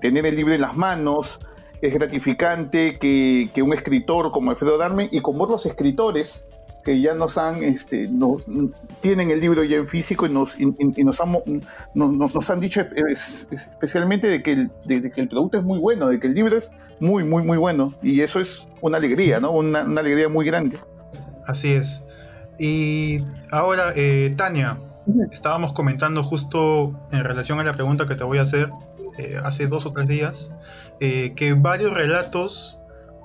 tener 0.01 0.27
el 0.27 0.37
libro 0.37 0.55
en 0.55 0.61
las 0.61 0.77
manos, 0.77 1.41
es 1.81 1.95
gratificante 1.95 2.99
que, 2.99 3.51
un 3.63 3.73
escritor 3.73 4.31
como 4.31 4.51
Alfredo 4.51 4.79
Darme 4.79 5.09
y 5.11 5.21
como 5.21 5.45
otros 5.45 5.67
escritores 5.67 6.47
que 6.85 7.01
ya 7.01 7.15
nos 7.15 7.37
han, 7.37 7.63
este, 7.63 8.09
nos, 8.09 8.47
tienen 9.01 9.31
el 9.31 9.41
libro 9.41 9.63
ya 9.63 9.77
en 9.77 9.87
físico 9.87 10.27
y 10.27 10.31
nos, 10.31 10.59
y, 10.59 10.67
nos, 11.05 11.21
han, 11.21 11.37
nos, 11.95 12.51
han 12.51 12.61
dicho 12.61 12.81
especialmente 13.51 14.29
de 14.29 14.43
que, 14.43 14.53
el, 14.53 14.71
de, 14.85 15.11
que 15.11 15.21
el 15.21 15.29
producto 15.29 15.59
es 15.59 15.65
muy 15.65 15.79
bueno, 15.79 16.09
de 16.09 16.19
que 16.19 16.29
el 16.29 16.35
libro 16.35 16.57
es 16.57 16.71
muy, 17.01 17.25
muy, 17.25 17.43
muy 17.43 17.59
bueno. 17.59 17.93
Y 18.03 18.21
eso 18.21 18.41
es 18.41 18.67
una 18.81 18.99
alegría, 18.99 19.41
¿no? 19.41 19.53
Una, 19.53 19.81
alegría 19.81 20.29
muy 20.29 20.47
grande. 20.47 20.79
Así 21.47 21.73
es. 21.73 22.03
Y 22.59 23.25
ahora, 23.51 23.93
eh, 23.95 24.35
Tania, 24.37 24.79
estábamos 25.31 25.73
comentando 25.73 26.23
justo 26.23 26.99
en 27.13 27.25
relación 27.25 27.61
a 27.61 27.65
la 27.65 27.73
pregunta 27.73 28.07
que 28.07 28.15
te 28.15 28.25
voy 28.25 28.39
a 28.39 28.43
hacer 28.43 28.71
eh, 29.19 29.37
hace 29.43 29.67
dos 29.67 29.87
o 29.87 29.93
tres 29.93 30.07
días, 30.07 30.53
eh, 31.01 31.33
que 31.35 31.55
varios 31.55 31.93
relatos 31.93 32.79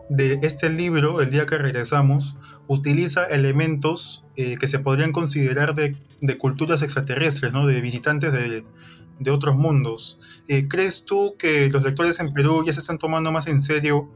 de 0.10 0.40
este 0.42 0.70
libro, 0.70 1.22
el 1.22 1.32
día 1.32 1.46
que 1.46 1.58
regresamos, 1.58 2.36
utiliza 2.68 3.26
elementos 3.26 4.26
eh, 4.36 4.58
que 4.58 4.68
se 4.68 4.80
podrían 4.80 5.12
considerar 5.12 5.76
de, 5.76 5.96
de, 6.22 6.38
culturas 6.38 6.82
extraterrestres, 6.82 7.52
¿no? 7.52 7.68
de 7.68 7.82
visitantes 7.82 8.32
de, 8.32 8.64
de 9.20 9.32
otros 9.32 9.56
mundos. 9.56 10.20
¿Crees 10.70 11.06
tú 11.06 11.36
que 11.38 11.70
los 11.70 11.84
lectores 11.84 12.20
en 12.20 12.34
Perú 12.34 12.64
ya 12.66 12.74
se 12.74 12.80
están 12.80 12.98
tomando 12.98 13.32
más 13.32 13.48
en 13.48 13.62
serio 13.62 14.10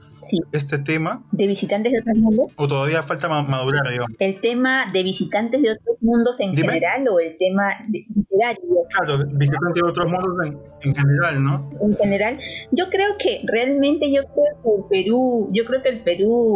este 0.51 0.77
tema. 0.79 1.23
¿De 1.31 1.47
visitantes 1.47 1.91
de 1.91 1.99
otros 1.99 2.17
mundos? 2.17 2.47
¿O 2.55 2.67
todavía 2.67 3.03
falta 3.03 3.27
madurar, 3.29 3.87
digamos? 3.89 4.15
¿El 4.19 4.41
tema 4.41 4.91
de 4.91 5.03
visitantes 5.03 5.61
de 5.61 5.71
otros 5.71 5.97
mundos 6.01 6.39
en 6.39 6.55
general 6.55 7.07
o 7.07 7.19
el 7.19 7.37
tema 7.37 7.85
literario? 7.89 8.61
Claro, 8.89 9.23
visitantes 9.33 9.83
de 9.83 9.89
otros 9.89 10.11
mundos 10.11 10.59
en, 10.81 10.95
general, 10.95 11.43
¿no? 11.43 11.69
En 11.81 11.95
general. 11.97 12.39
Yo 12.71 12.89
creo 12.89 13.17
que 13.17 13.41
realmente 13.45 14.11
yo 14.11 14.23
creo 14.23 14.61
que 14.63 14.69
el 14.69 15.03
Perú, 15.03 15.49
yo 15.51 15.65
creo 15.65 15.81
que 15.81 15.89
el 15.89 15.99
Perú 16.01 16.55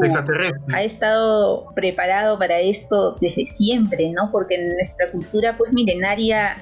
ha 0.74 0.84
estado 0.84 1.66
preparado 1.76 2.38
para 2.38 2.60
esto 2.60 3.18
desde 3.20 3.46
siempre, 3.46 4.12
¿no? 4.12 4.32
Porque 4.32 4.58
nuestra 4.58 5.12
cultura 5.12 5.56
pues 5.58 5.74
milenaria 5.74 6.58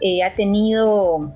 eh, 0.00 0.22
ha 0.22 0.34
tenido 0.34 1.32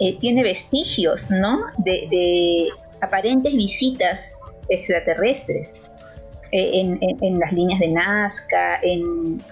eh, 0.00 0.16
tiene 0.18 0.42
vestigios, 0.42 1.30
¿no? 1.30 1.60
de, 1.78 2.68
aparentes 3.00 3.52
visitas 3.54 4.38
extraterrestres 4.68 5.80
eh, 6.52 6.98
en, 7.20 7.38
las 7.38 7.52
líneas 7.52 7.80
de 7.80 7.88
Nazca, 7.88 8.80
en, 8.82 9.42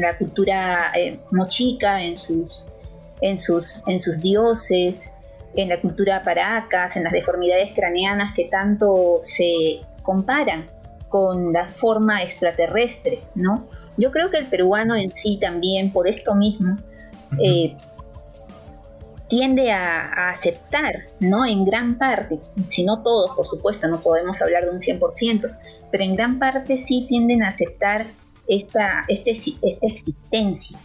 la 0.00 0.16
cultura 0.16 0.92
mochica, 1.32 2.02
en 2.02 2.14
sus, 2.14 2.72
en 3.20 3.38
sus, 3.38 3.82
en 3.88 3.98
sus 3.98 4.20
dioses, 4.20 5.12
en 5.54 5.68
la 5.68 5.80
cultura 5.80 6.22
paracas, 6.22 6.96
en 6.96 7.04
las 7.04 7.12
deformidades 7.12 7.72
craneanas 7.74 8.32
que 8.34 8.44
tanto 8.44 9.18
se 9.22 9.80
comparan 10.02 10.66
con 11.08 11.52
la 11.52 11.66
forma 11.66 12.22
extraterrestre, 12.22 13.20
¿no? 13.34 13.68
Yo 13.98 14.10
creo 14.10 14.30
que 14.30 14.38
el 14.38 14.46
peruano 14.46 14.96
en 14.96 15.10
sí 15.10 15.38
también, 15.38 15.92
por 15.92 16.08
esto 16.08 16.34
mismo, 16.34 16.78
eh, 17.40 17.76
tiende 19.28 19.72
a, 19.72 20.30
aceptar, 20.30 21.06
¿no? 21.20 21.46
En 21.46 21.64
gran 21.64 21.96
parte, 21.96 22.40
si 22.68 22.84
no 22.84 23.02
todos, 23.02 23.34
por 23.34 23.46
supuesto, 23.46 23.88
no 23.88 24.00
podemos 24.00 24.42
hablar 24.42 24.64
de 24.64 24.70
un 24.70 24.80
100%, 24.80 25.58
pero 25.90 26.04
en 26.04 26.14
gran 26.14 26.38
parte 26.38 26.76
sí 26.76 27.06
tienden 27.08 27.42
a 27.42 27.48
aceptar 27.48 28.06
esta, 28.46 29.04
este, 29.08 29.30
esta 29.30 29.86
existencia, 29.86 30.78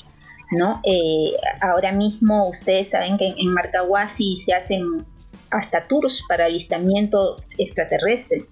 ¿no? 0.51 0.82
Eh, 0.86 1.32
ahora 1.62 1.92
mismo 1.92 2.48
ustedes 2.48 2.89
saben 2.92 3.18
que 3.18 3.27
en 3.27 3.54
Marcahuasi 3.54 4.36
se 4.36 4.54
hacen 4.54 5.06
hasta 5.50 5.84
tours 5.84 6.24
para 6.27 6.46
avistamiento 6.46 7.38
extraterrestre, 7.58 8.46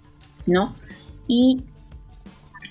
¿no? 0.45 0.75
Y 1.27 1.63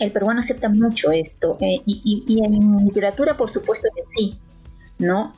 el 0.00 0.12
peruano 0.12 0.40
acepta 0.40 0.68
mucho 0.68 1.12
esto, 1.12 1.56
eh, 1.60 1.80
y, 1.86 2.42
en 2.44 2.84
literatura 2.84 3.36
por 3.36 3.50
supuesto 3.50 3.88
que 3.94 4.02
sí, 4.02 4.38
¿no? 4.98 5.32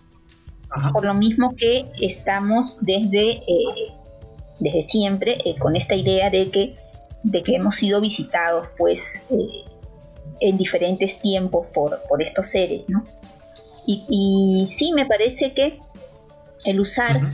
Por 0.92 1.04
lo 1.04 1.14
mismo 1.14 1.54
que 1.56 1.86
estamos 2.00 2.78
desde, 2.82 3.30
eh, 3.30 3.92
desde 4.58 4.82
siempre 4.82 5.38
con 5.58 5.76
esta 5.76 5.94
idea 5.94 6.28
de 6.28 6.50
que, 6.50 6.74
de 7.22 7.42
que 7.42 7.54
hemos 7.54 7.76
sido 7.76 8.00
visitados, 8.00 8.68
pues, 8.76 9.22
en 10.40 10.58
diferentes 10.58 11.20
tiempos 11.20 11.66
por, 11.72 12.02
por 12.08 12.22
estos 12.22 12.46
seres, 12.46 12.82
¿no? 12.88 13.06
Y, 13.86 14.64
sí, 14.66 14.92
me 14.92 15.06
parece 15.06 15.52
que 15.52 15.78
el 16.64 16.80
usar 16.80 17.30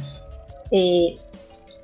eh, 0.71 1.17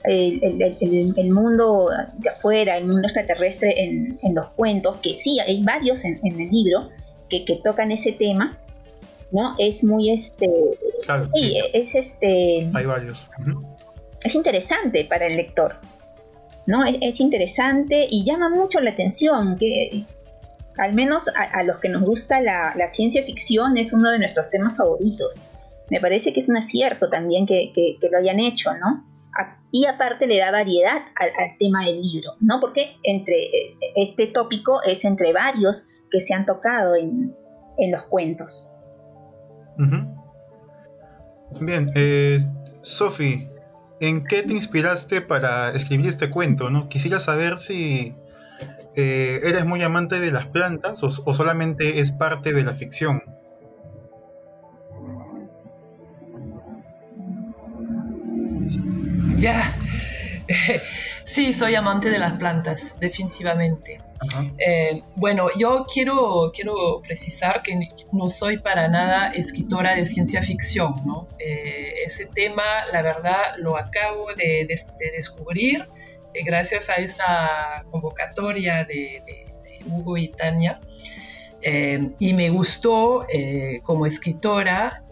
el, 0.05 1.31
mundo 1.31 1.89
de 2.19 2.29
afuera, 2.29 2.77
el 2.77 2.87
mundo 2.87 3.09
extraterrestre 3.09 3.83
en, 3.83 4.35
los 4.35 4.51
cuentos, 4.51 4.99
que 4.99 5.15
sí, 5.15 5.41
hay 5.41 5.63
varios 5.63 6.05
en, 6.05 6.21
el 6.23 6.51
libro 6.51 6.91
que, 7.31 7.45
tocan 7.65 7.93
ese 7.93 8.13
tema, 8.13 8.59
¿no? 9.33 9.55
Es 9.59 9.85
muy 9.85 10.11
este. 10.11 10.51
sí, 11.35 11.57
es 11.73 11.95
este. 11.95 12.71
Hay 12.75 12.87
varios. 12.87 13.29
Es 14.25 14.35
interesante 14.35 15.05
para 15.05 15.27
el 15.27 15.37
lector. 15.37 15.77
¿no? 16.67 16.85
Es, 16.85 16.97
es, 17.01 17.21
interesante 17.21 18.07
y 18.11 18.25
llama 18.25 18.51
mucho 18.51 18.81
la 18.81 18.91
atención. 18.91 19.57
Que, 19.57 20.05
al 20.79 20.95
menos 20.95 21.29
a, 21.29 21.63
los 21.65 21.81
que 21.81 21.89
nos 21.89 22.03
gusta 22.03 22.41
la, 22.41 22.89
ciencia 22.89 23.23
ficción, 23.25 23.77
es 23.77 23.93
uno 23.93 24.11
de 24.11 24.19
nuestros 24.19 24.49
temas 24.49 24.77
favoritos. 24.77 25.45
Me 25.91 26.01
parece 26.01 26.33
que 26.33 26.41
es 26.41 26.49
un 26.49 26.57
acierto 26.57 27.11
también 27.11 27.47
que, 27.47 27.73
lo 28.11 28.19
hayan 28.19 28.41
hecho, 28.41 28.73
¿no? 28.75 29.05
y 29.71 29.85
aparte 29.85 30.27
le 30.27 30.39
da 30.39 30.51
variedad 30.51 30.97
al, 31.15 31.59
tema 31.59 31.85
del 31.85 32.01
libro, 32.01 32.33
¿no? 32.41 32.59
Porque 32.59 32.97
entre 33.03 33.51
este 33.97 34.27
tópico 34.27 34.83
es 34.83 35.05
entre 35.05 35.35
varios 35.35 35.89
que 36.11 36.21
se 36.21 36.33
han 36.33 36.47
tocado 36.47 36.97
en, 36.97 37.35
los 37.91 38.03
cuentos. 38.05 38.73
Bien, 41.61 41.87
eh, 41.95 42.41
Sophie, 42.83 43.51
¿en 44.01 44.25
qué 44.25 44.43
te 44.43 44.53
inspiraste 44.53 45.21
para 45.21 45.71
escribir 45.71 46.09
este 46.09 46.31
cuento? 46.31 46.69
¿no? 46.71 46.89
Quisiera 46.89 47.19
saber 47.19 47.57
si 47.59 48.15
eh, 48.97 49.41
¿eres 49.45 49.65
muy 49.65 49.83
amante 49.83 50.19
de 50.19 50.33
las 50.33 50.47
plantas 50.47 51.03
o, 51.05 51.11
solamente 51.11 52.01
es 52.01 52.11
parte 52.11 52.53
de 52.53 52.65
la 52.65 52.75
ficción? 52.75 53.23
Ya, 59.37 59.73
sí, 61.25 61.53
soy 61.53 61.75
amante 61.75 62.11
de 62.11 62.19
las 62.19 62.35
plantas, 62.39 62.95
definitivamente. 62.99 63.99
Eh, 64.59 65.03
bueno, 65.15 65.49
yo 65.57 65.87
quiero, 65.93 66.51
quiero 66.53 67.01
precisar 67.03 67.63
que 67.63 67.79
no 68.13 68.29
soy 68.29 68.59
para 68.59 68.89
nada 68.89 69.31
escritora 69.31 69.95
de 69.95 70.07
ciencia 70.07 70.43
ficción, 70.43 70.95
¿no? 71.07 71.29
Eh, 71.39 71.95
ese 72.05 72.27
tema, 72.27 72.63
la 72.93 73.03
verdad, 73.03 73.55
lo 73.59 73.77
acabo 73.77 74.35
de 74.35 74.67
descubrir 75.15 75.89
eh, 76.35 76.45
gracias 76.45 76.91
a 76.91 76.97
esa 76.97 77.85
convocatoria 77.91 78.85
de, 78.85 79.45
Hugo 79.87 80.17
y 80.17 80.29
Tania. 80.29 80.81
Eh, 81.61 82.11
y 82.21 82.35
me 82.35 82.51
gustó 82.51 83.27
eh, 83.29 83.81
como 83.83 84.07
escritora 84.07 85.03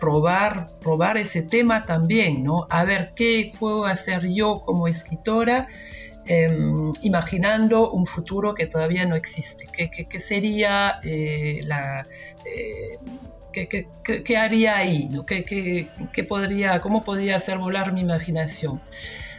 probar, 0.00 0.70
probar 0.80 1.16
ese 1.16 1.42
tema 1.42 1.86
también, 1.86 2.42
¿no? 2.42 2.66
A 2.70 2.82
ver 2.84 3.12
qué 3.14 3.52
puedo 3.56 3.84
hacer 3.84 4.26
yo 4.28 4.62
como 4.66 4.88
escritora, 4.88 5.68
imaginando 7.02 7.90
un 7.92 8.04
futuro 8.04 8.54
que 8.54 8.66
todavía 8.66 9.06
no 9.06 9.14
existe. 9.14 9.66
¿Qué, 9.72 10.20
sería 10.20 11.00
la... 11.62 12.04
¿qué, 13.52 14.36
haría 14.36 14.76
ahí? 14.76 15.08
¿no? 15.10 15.24
¿Qué, 15.26 15.88
podría, 16.28 16.80
¿Cómo 16.80 17.04
podría 17.04 17.36
hacer 17.36 17.58
volar 17.58 17.92
mi 17.92 18.00
imaginación? 18.00 18.80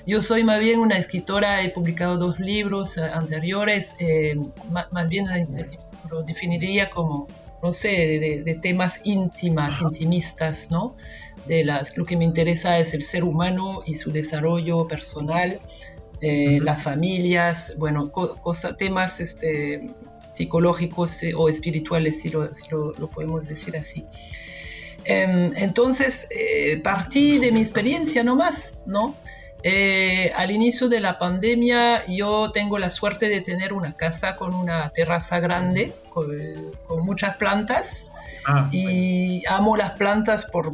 Yo 0.06 0.22
soy 0.22 0.44
más 0.44 0.60
bien 0.60 0.80
una 0.80 0.98
escritora, 0.98 1.62
he 1.62 1.70
publicado 1.70 2.18
dos 2.18 2.40
libros 2.40 2.98
eh, 2.98 3.04
anteriores, 3.14 3.94
eh, 4.00 4.36
más, 4.72 5.10
bien 5.10 5.28
lo 6.10 6.24
definiría 6.24 6.90
como, 6.90 7.28
no 7.62 7.72
sé, 7.72 8.44
de, 8.46 8.60
temas 8.62 9.00
íntimas, 9.04 9.82
intimistas, 9.82 10.72
¿no? 10.72 10.96
De 11.46 11.64
las, 11.64 11.98
lo 11.98 12.06
que 12.06 12.18
me 12.18 12.26
interesa 12.26 12.80
es 12.80 12.94
el 12.94 13.04
ser 13.04 13.24
humano 13.24 13.82
y 13.86 13.96
su 13.96 14.12
desarrollo 14.12 14.88
personal, 14.88 15.60
eh, 16.22 16.60
las 16.62 16.84
familias, 16.84 17.76
bueno, 17.78 18.12
temas 18.78 19.20
este, 19.20 19.88
psicológicos 20.32 21.22
o 21.36 21.50
espirituales, 21.50 22.22
si 22.22 22.30
lo, 22.30 22.54
si 22.54 22.70
lo, 22.72 23.10
podemos 23.10 23.48
decir 23.48 23.78
así. 23.78 24.06
Em, 25.06 25.54
entonces, 25.56 26.28
partí 26.84 27.40
de 27.40 27.52
mi 27.52 27.62
experiencia 27.62 28.24
nomás, 28.24 28.82
¿no? 28.86 29.16
Eh, 29.62 30.32
al 30.38 30.52
inicio 30.52 30.88
de 30.88 31.02
la 31.02 31.20
pandemia 31.20 32.06
yo 32.08 32.50
tengo 32.52 32.80
la 32.80 32.90
suerte 32.90 33.28
de 33.28 33.42
tener 33.42 33.74
una 33.74 33.94
casa 33.94 34.38
con 34.38 34.54
una 34.54 34.90
terraza 34.90 35.42
grande, 35.42 35.94
con, 36.14 36.30
muchas 37.04 37.36
plantas 37.36 38.12
ah, 38.46 38.70
y 38.72 39.44
amo 39.50 39.76
las 39.76 39.92
plantas 39.98 40.46
por 40.46 40.72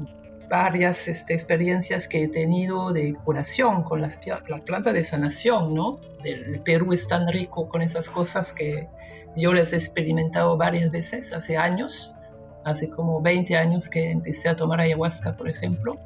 varias 0.50 1.08
este, 1.08 1.34
experiencias 1.34 2.08
que 2.08 2.24
he 2.24 2.28
tenido 2.28 2.94
de 2.94 3.16
curación 3.16 3.84
con 3.84 4.02
las, 4.02 4.20
las, 4.48 4.62
plantas 4.62 4.94
de 4.94 5.04
sanación, 5.04 5.74
¿no? 5.74 6.00
El 6.24 6.60
Perú 6.62 6.94
es 6.94 7.08
tan 7.08 7.28
rico 7.28 7.68
con 7.68 7.82
esas 7.82 8.10
cosas 8.10 8.54
que 8.54 8.88
yo 9.36 9.54
las 9.54 9.74
he 9.74 9.78
experimentado 9.78 10.58
varias 10.58 10.92
veces 10.92 11.34
hace 11.34 11.58
años, 11.58 12.16
hace 12.64 12.90
como 12.90 13.22
20 13.22 13.58
años 13.58 13.90
que 13.90 14.12
empecé 14.12 14.50
a 14.50 14.56
tomar 14.56 14.82
ayahuasca, 14.82 15.36
por 15.36 15.50
ejemplo. 15.50 16.00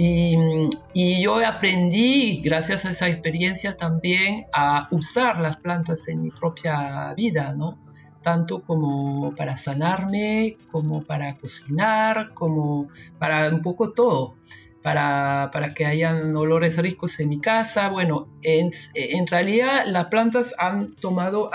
Y, 0.00 1.20
yo 1.20 1.44
aprendí, 1.44 2.40
gracias 2.40 2.84
a 2.84 2.92
esa 2.92 3.08
experiencia 3.08 3.76
también, 3.76 4.46
a 4.52 4.86
usar 4.92 5.40
las 5.40 5.56
plantas 5.56 6.06
en 6.06 6.22
mi 6.22 6.30
propia 6.30 7.12
vida, 7.14 7.52
¿no? 7.52 7.76
Tanto 8.22 8.62
como 8.62 9.34
para 9.34 9.56
sanarme, 9.56 10.56
como 10.70 11.02
para 11.02 11.36
cocinar, 11.36 12.32
como 12.32 12.86
para 13.18 13.48
un 13.48 13.60
poco 13.60 13.92
todo. 13.92 14.36
Para, 14.84 15.50
para, 15.52 15.74
que 15.74 15.84
hayan 15.84 16.34
olores 16.36 16.78
ricos 16.78 17.18
en 17.18 17.30
mi 17.30 17.40
casa. 17.40 17.88
Bueno, 17.88 18.28
en, 18.42 18.70
en 18.94 19.26
realidad 19.26 19.84
las 19.86 20.06
plantas 20.06 20.54
han 20.58 20.94
tomado, 20.94 21.50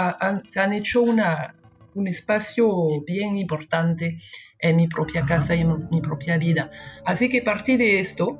se 0.46 0.60
han 0.60 0.74
hecho 0.74 1.02
una, 1.02 1.56
un 1.96 2.10
espacio 2.10 2.70
bien 3.08 3.38
importante 3.38 4.18
en 4.64 4.78
mi 4.78 4.88
propia 4.88 5.26
casa 5.26 5.56
y 5.56 5.62
en 5.62 5.88
mi 5.92 6.02
propia 6.02 6.38
vida. 6.38 6.72
Así 7.06 7.30
que 7.30 7.42
partí 7.42 7.76
de 7.76 8.00
esto, 8.00 8.40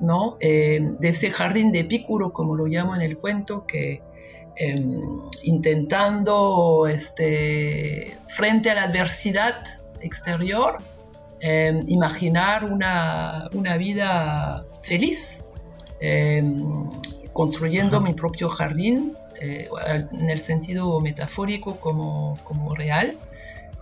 ¿no? 0.00 0.36
Eh, 0.40 0.80
de 0.98 1.08
ese 1.08 1.30
jardín 1.30 1.70
de 1.70 1.80
Epicuro, 1.80 2.32
como 2.32 2.56
lo 2.56 2.66
llamo 2.66 2.94
en 2.96 3.02
el 3.02 3.16
cuento, 3.16 3.66
que 3.66 4.02
em, 4.56 5.00
intentando, 5.44 6.86
este, 6.88 8.16
frente 8.26 8.70
a 8.70 8.74
la 8.74 8.82
adversidad 8.82 9.62
exterior, 10.00 10.78
em, 11.40 11.84
imaginar 11.86 12.64
una, 12.64 13.48
una, 13.54 13.76
vida 13.78 14.66
feliz, 14.82 15.46
em, 16.00 16.90
construyendo 17.32 18.00
mi 18.00 18.12
propio 18.12 18.48
jardín, 18.48 19.14
eh, 19.40 19.68
en 20.12 20.28
el 20.28 20.40
sentido 20.40 21.00
metafórico 21.00 21.76
como, 21.76 22.34
como 22.44 22.74
real. 22.74 23.14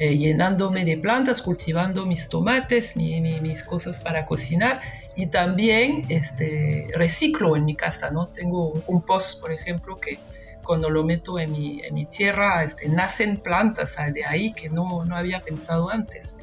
Eh, 0.01 0.17
llenándome 0.17 0.85
de 0.85 0.97
plantas, 0.97 1.43
cultivando 1.43 2.07
mis 2.07 2.29
tomates, 2.29 2.97
mis 2.97 3.65
cosas 3.65 3.99
para 3.99 4.27
cocinar 4.27 4.81
y 5.17 5.27
también 5.27 6.05
este, 6.09 6.87
reciclo 6.95 7.57
en 7.57 7.65
mi 7.65 7.75
casa, 7.75 8.13
¿no? 8.13 8.29
Tengo 8.29 8.69
un 8.69 8.81
compost, 8.83 9.41
por 9.41 9.53
ejemplo, 9.53 9.97
que 9.97 10.21
cuando 10.63 10.89
lo 10.89 11.03
meto 11.03 11.41
en 11.41 11.51
mi, 11.51 11.81
en 11.83 11.95
mi 11.95 12.05
tierra 12.05 12.63
este, 12.63 12.89
nacen 12.89 13.39
plantas 13.39 13.97
de 14.15 14.25
ahí 14.25 14.53
que 14.53 14.69
no, 14.69 15.05
no 15.05 15.17
había 15.17 15.41
pensado 15.41 15.91
antes. 15.91 16.43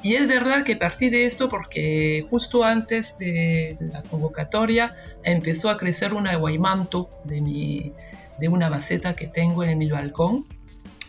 y 0.00 0.14
es 0.14 0.28
verdad 0.28 0.64
que 0.64 0.76
partí 0.76 1.10
de 1.10 1.26
esto 1.26 1.48
porque 1.48 2.24
justo 2.30 2.62
antes 2.62 3.18
de 3.18 3.76
la 3.80 4.02
convocatoria 4.02 4.94
empezó 5.24 5.70
a 5.70 5.76
crecer 5.76 6.14
un 6.14 6.28
aguaymanto 6.28 7.08
de, 7.24 7.40
mi, 7.40 7.92
de 8.38 8.48
una 8.48 8.70
maceta 8.70 9.14
que 9.14 9.26
tengo 9.26 9.64
en 9.64 9.78
mi 9.78 9.90
balcón 9.90 10.46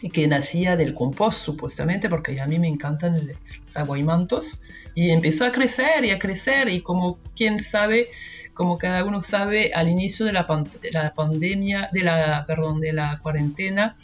que 0.10 0.28
nacía 0.28 0.76
del 0.76 0.94
compost 0.94 1.44
supuestamente 1.44 2.10
porque 2.10 2.39
a 2.39 2.46
mí 2.46 2.60
me 2.60 2.68
encantan 2.68 3.16
los 3.28 3.78
aguaymantos 3.78 4.62
y 4.96 5.12
empezó 5.12 5.46
a 5.46 5.52
crecer 5.52 6.06
y 6.06 6.12
a 6.12 6.20
crecer 6.20 6.70
y 6.70 6.82
como 6.82 7.20
quien 7.36 7.63
sabe 7.63 8.10
como 8.54 8.78
cada 8.78 9.04
uno 9.04 9.22
sabe, 9.22 9.72
al 9.74 9.89
inicio 9.89 10.26
de 10.26 10.34
la, 10.34 10.48
la 10.92 11.13
pandemia, 11.13 11.89
de 11.92 12.04
la, 12.04 12.46
perdón, 12.46 12.80
de 12.80 12.94
la 12.94 13.20
cuarentena, 13.20 13.98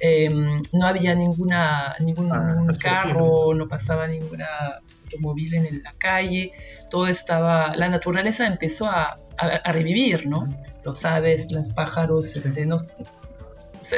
em, 0.00 0.62
no 0.72 0.86
había 0.86 1.14
ninguna, 1.14 1.94
ningún, 2.00 2.32
ah, 2.32 2.66
carro, 2.80 3.54
no 3.54 3.68
pasaba 3.68 4.08
ningún 4.08 4.40
automóvil 4.42 5.54
en 5.54 5.82
la 5.82 5.92
calle, 5.98 6.52
todo 6.90 7.06
estaba, 7.06 7.76
la 7.76 7.88
naturaleza 7.88 8.46
empezó 8.46 8.86
a, 8.86 9.16
a, 9.36 9.72
revivir, 9.72 10.26
¿no? 10.26 10.48
Los 10.84 11.04
aves, 11.04 11.52
los 11.52 11.68
pájaros, 11.68 12.36
este, 12.36 12.64
no, 12.64 12.76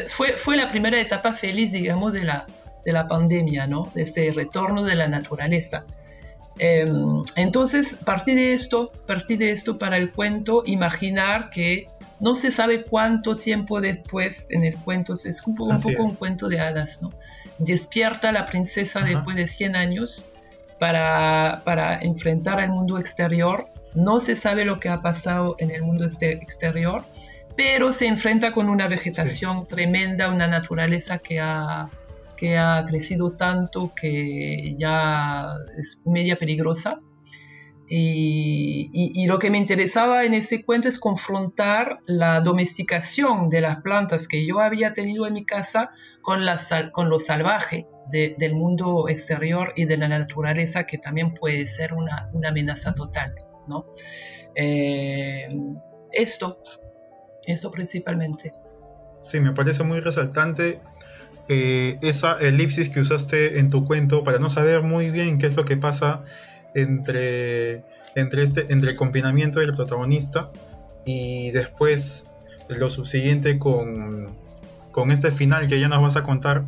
fue, 0.09 0.33
fue 0.33 0.57
la 0.57 0.69
primera 0.69 1.01
etapa 1.01 1.33
feliz, 1.33 1.73
digamos, 1.73 2.13
de 2.13 2.25
la, 2.25 2.47
de 2.85 2.93
la 2.93 3.09
pandemia, 3.09 3.67
¿no? 3.67 3.91
De 3.95 4.03
ese 4.03 4.33
retorno 4.33 4.85
de 4.85 4.95
la 4.95 5.09
naturaleza. 5.09 5.85
Em, 6.59 7.23
entonces, 7.37 7.99
partí 8.05 8.35
de 8.35 8.53
esto, 8.53 8.93
partí 9.07 9.37
de 9.37 9.51
esto 9.51 9.79
para 9.79 9.97
el 9.97 10.13
cuento, 10.13 10.63
imaginar 10.67 11.51
que 11.51 11.89
no 12.21 12.35
se 12.35 12.51
sabe 12.51 12.85
cuánto 12.85 13.37
tiempo 13.37 13.81
después 13.81 14.47
en 14.51 14.65
el 14.65 14.77
cuento, 14.77 15.15
es 15.15 15.43
un 15.47 15.57
poco, 15.57 15.73
un, 15.73 15.83
poco 15.83 16.03
un 16.05 16.15
cuento 16.15 16.49
de 16.49 16.61
hadas, 16.61 17.03
¿no? 17.03 17.13
Despierta 17.59 18.33
la 18.33 18.47
princesa 18.47 19.01
después 19.01 19.37
de 19.37 19.49
100 19.49 19.77
años 19.77 20.27
para, 20.79 21.63
para 21.65 21.99
enfrentar 22.01 22.61
al 22.61 22.71
mundo 22.71 22.99
exterior. 22.99 23.69
No 23.95 24.21
se 24.21 24.37
sabe 24.37 24.65
lo 24.65 24.81
que 24.81 24.89
ha 24.89 25.03
pasado 25.03 25.57
en 25.59 25.71
el 25.71 25.83
mundo 25.83 26.05
este 26.05 26.33
exterior, 26.33 27.05
pero 27.57 27.93
se 27.93 28.07
enfrenta 28.07 28.53
con 28.53 28.69
una 28.69 28.89
vegetación 28.89 29.67
tremenda, 29.67 30.29
una 30.29 30.49
naturaleza 30.49 31.19
que 31.19 31.41
ha 31.41 31.89
que 32.37 32.59
ha 32.59 32.85
crecido 32.87 33.33
tanto 33.33 33.93
que 33.95 34.77
ya 34.79 35.57
es 35.79 36.03
media 36.07 36.37
peligrosa. 36.37 37.01
Y, 37.87 39.27
lo 39.27 39.39
que 39.39 39.51
me 39.51 39.59
interesaba 39.59 40.25
en 40.25 40.35
ese 40.35 40.65
cuento 40.65 40.89
es 40.89 40.99
confrontar 40.99 42.01
la 42.07 42.41
domesticación 42.41 43.51
de 43.51 43.61
las 43.61 43.83
plantas 43.83 44.27
que 44.27 44.47
yo 44.47 44.61
había 44.61 44.93
tenido 44.93 45.27
en 45.27 45.35
mi 45.35 45.45
casa 45.45 45.91
con, 46.23 46.45
la, 46.45 46.59
con 46.93 47.09
lo 47.09 47.19
salvaje 47.19 47.87
del 48.11 48.55
mundo 48.55 49.09
exterior 49.09 49.73
y 49.77 49.85
de 49.85 49.97
la 49.99 50.09
naturaleza, 50.09 50.87
que 50.87 50.99
también 50.99 51.35
puede 51.35 51.67
ser 51.67 51.95
una, 51.95 52.31
amenaza 52.47 52.95
total. 52.95 53.35
¿no? 53.67 53.87
Eh, 54.55 55.49
esto, 56.11 56.59
eso 57.47 57.71
principalmente. 57.71 58.53
Sí, 59.21 59.41
me 59.41 59.53
parece 59.53 59.83
muy 59.85 60.01
resaltante 60.01 60.81
eh, 61.49 61.99
esa 62.03 62.39
elipsis 62.39 62.89
que 62.89 63.01
usaste 63.01 63.59
en 63.59 63.69
tu 63.69 63.85
cuento 63.85 64.25
para 64.25 64.39
no 64.39 64.51
saber 64.51 64.83
muy 64.83 65.11
bien 65.11 65.39
qué 65.39 65.47
es 65.47 65.57
lo 65.57 65.65
que 65.65 65.77
pasa 65.77 66.23
entre, 66.75 67.85
entre, 68.15 68.43
este, 68.43 68.73
entre 68.73 68.91
el 68.91 68.97
confinamiento 68.97 69.61
del 69.61 69.75
protagonista 69.75 70.51
y 71.05 71.51
después 71.51 72.27
lo 72.69 72.89
subsiguiente 72.89 73.59
con, 73.59 74.37
con 74.91 75.11
este 75.11 75.31
final 75.31 75.67
que 75.67 75.81
ya 75.81 75.89
nos 75.89 76.01
vas 76.01 76.17
a 76.17 76.23
contar 76.23 76.65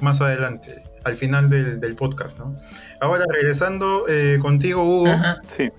más 0.00 0.20
adelante, 0.20 0.82
al 1.04 1.16
final 1.16 1.50
del, 1.50 1.96
podcast, 1.96 2.38
¿no? 2.38 2.56
Ahora, 3.00 3.24
regresando 3.28 4.04
eh, 4.08 4.38
contigo, 4.40 4.84
Hugo, 4.84 5.12
sí. 5.56 5.70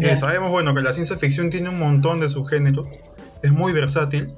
Eh, 0.00 0.16
sabemos, 0.16 0.50
bueno, 0.50 0.74
que 0.74 0.82
la 0.82 0.92
ciencia 0.92 1.16
ficción 1.16 1.50
tiene 1.50 1.68
un 1.68 1.78
montón 1.78 2.20
de 2.20 2.28
subgéneros, 2.28 2.86
es 3.44 3.52
muy 3.52 3.72
versátil. 3.72 4.34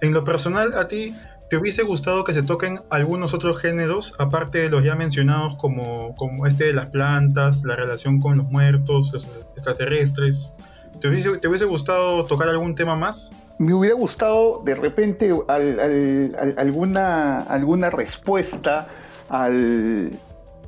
En 0.00 0.12
lo 0.12 0.24
personal, 0.24 0.72
a 0.76 0.88
ti, 0.88 1.14
¿Te 1.50 1.56
hubiese 1.56 1.82
gustado 1.82 2.22
que 2.22 2.32
se 2.32 2.44
toquen 2.44 2.80
algunos 2.90 3.34
otros 3.34 3.58
géneros, 3.58 4.14
aparte 4.20 4.58
de 4.58 4.68
los 4.70 4.84
ya 4.84 4.94
mencionados 4.94 5.56
como, 5.56 6.14
como 6.14 6.46
este 6.46 6.66
de 6.66 6.72
las 6.72 6.86
plantas, 6.86 7.64
la 7.64 7.74
relación 7.74 8.20
con 8.20 8.38
los 8.38 8.48
muertos, 8.48 9.10
los 9.12 9.48
extraterrestres? 9.56 10.52
¿Te 11.00 11.08
hubiese, 11.08 11.38
te 11.38 11.48
hubiese 11.48 11.64
gustado 11.64 12.24
tocar 12.26 12.48
algún 12.48 12.76
tema 12.76 12.94
más? 12.94 13.32
Me 13.58 13.74
hubiera 13.74 13.96
gustado 13.96 14.62
de 14.64 14.76
repente 14.76 15.34
alguna, 16.56 17.40
alguna 17.40 17.90
respuesta 17.90 18.86
al, 19.28 20.12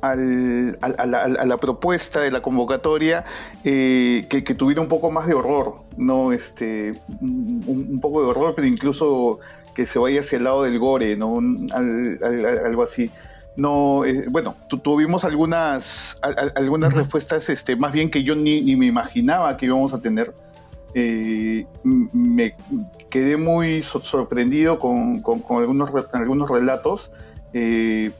a, 0.03 1.45
la, 1.45 1.57
propuesta 1.57 2.19
de 2.19 2.31
la 2.31 2.41
convocatoria 2.41 3.23
eh, 3.63 4.25
que, 4.29 4.41
tuviera 4.53 4.81
un 4.81 4.89
poco 4.89 5.11
más 5.11 5.27
de 5.27 5.33
horror, 5.33 5.75
¿no? 5.95 6.33
Este, 6.33 6.93
un, 7.21 7.99
poco 8.01 8.21
de 8.21 8.27
horror, 8.27 8.53
pero 8.55 8.67
incluso 8.67 9.39
que 9.73 9.85
se 9.85 9.99
vaya 9.99 10.19
hacia 10.19 10.37
el 10.37 10.43
lado 10.43 10.63
del 10.63 10.77
gore, 10.77 11.15
¿no? 11.15 11.39
algo 11.73 12.83
así. 12.83 13.09
No, 13.55 14.03
eh, 14.03 14.25
bueno, 14.29 14.55
tuvimos 14.67 15.23
algunas, 15.23 16.19
algunas 16.55 16.93
respuestas, 16.93 17.49
este, 17.49 17.75
más 17.75 17.91
bien 17.91 18.09
que 18.09 18.23
yo 18.23 18.35
ni, 18.35 18.75
me 18.75 18.87
imaginaba 18.87 19.55
que 19.57 19.67
íbamos 19.67 19.93
a 19.93 20.01
tener. 20.01 20.33
Eh, 20.95 21.65
me 21.83 22.55
quedé 23.09 23.37
muy 23.37 23.81
sorprendido 23.83 24.79
con, 24.79 25.23
algunos, 25.49 25.91
algunos 26.11 26.49
relatos. 26.49 27.11
Eh, 27.53 28.11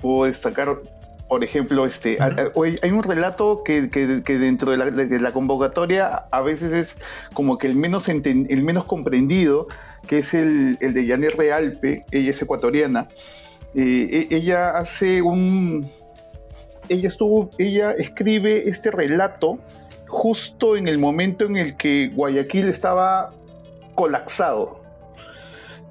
puedo 0.00 0.24
destacar, 0.24 0.80
por 1.28 1.42
ejemplo, 1.42 1.86
este, 1.86 2.18
hay 2.20 2.90
un 2.90 3.02
relato 3.02 3.62
que, 3.64 3.82
dentro 3.82 4.70
de 4.70 4.76
la, 4.76 4.90
de 4.90 5.20
la, 5.20 5.32
convocatoria 5.32 6.06
a 6.30 6.40
veces 6.42 6.72
es 6.72 6.98
como 7.32 7.58
que 7.58 7.66
el 7.66 7.76
menos, 7.76 8.08
el 8.08 8.62
menos 8.62 8.84
comprendido, 8.84 9.66
que 10.06 10.18
es 10.18 10.34
el, 10.34 10.78
el 10.80 10.92
de 10.92 11.06
Janet 11.06 11.34
Realpe, 11.36 12.04
ella 12.10 12.30
es 12.30 12.42
ecuatoriana. 12.42 13.08
Eh, 13.74 14.28
e, 14.30 14.36
ella 14.36 14.78
hace 14.78 15.22
un. 15.22 15.90
Ella 16.88 17.08
estuvo. 17.08 17.50
Ella 17.58 17.92
escribe 17.92 18.68
este 18.68 18.90
relato 18.90 19.58
justo 20.06 20.76
en 20.76 20.86
el 20.86 20.98
momento 20.98 21.44
en 21.46 21.56
el 21.56 21.76
que 21.76 22.10
Guayaquil 22.14 22.68
estaba 22.68 23.30
colapsado. 23.94 24.82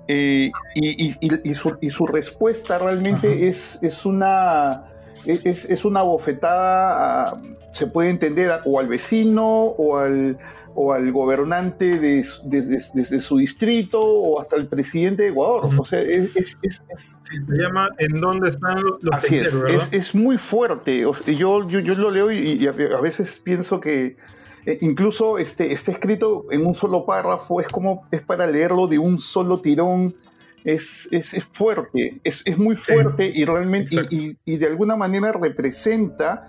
Eh, 0.07 0.51
y, 0.75 1.53
su, 1.53 2.05
respuesta 2.05 2.77
realmente 2.77 3.47
es, 3.47 3.79
es, 3.81 4.05
una. 4.05 4.92
Es, 5.25 5.65
es, 5.65 5.85
una 5.85 6.01
bofetada, 6.01 7.41
se 7.71 7.87
puede 7.87 8.09
entender, 8.09 8.59
o 8.65 8.79
al 8.79 8.87
vecino 8.87 9.45
o 9.45 9.97
al, 9.97 10.37
o 10.75 10.93
al 10.93 11.11
gobernante 11.11 11.99
de, 11.99 12.23
su 12.23 13.37
distrito 13.37 14.01
o 14.01 14.41
hasta 14.41 14.55
el 14.55 14.67
presidente 14.67 15.23
de 15.23 15.29
Ecuador. 15.29 15.69
O 15.77 15.85
sea, 15.85 16.01
es, 16.01 16.31
se 16.33 17.31
llama 17.49 17.89
¿En 17.97 18.19
dónde 18.19 18.49
están 18.49 18.81
los 18.81 18.99
Así 19.11 19.37
es, 19.37 19.53
es, 19.91 20.15
muy 20.15 20.37
fuerte. 20.37 20.99
yo, 20.99 21.67
yo, 21.67 21.79
yo, 21.79 21.95
lo 21.95 22.11
leo 22.11 22.31
y, 22.31 22.65
a 22.67 23.01
veces 23.01 23.41
pienso 23.43 23.79
que 23.79 24.17
eh, 24.65 24.77
incluso 24.81 25.37
este, 25.37 25.71
está 25.71 25.91
escrito 25.91 26.45
en 26.51 26.65
un 26.65 26.73
solo 26.73 27.05
párrafo, 27.05 27.59
es 27.59 27.67
como 27.67 28.07
es 28.11 28.21
para 28.21 28.47
leerlo 28.47 28.87
de 28.87 28.99
un 28.99 29.19
solo 29.19 29.59
tirón. 29.61 30.15
Es, 30.63 31.09
es, 31.11 31.43
fuerte, 31.51 32.21
es, 32.23 32.57
muy 32.57 32.75
fuerte 32.75 33.29
y 33.33 33.43
realmente 33.43 33.97
y 34.09 34.57
de 34.57 34.65
alguna 34.65 34.95
manera 34.95 35.33
representa 35.33 36.43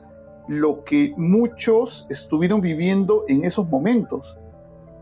lo 0.49 0.85
que 0.85 1.13
muchos 1.17 2.07
estuvieron 2.11 2.61
viviendo 2.61 3.25
en 3.29 3.45
esos 3.45 3.69
momentos. 3.69 4.39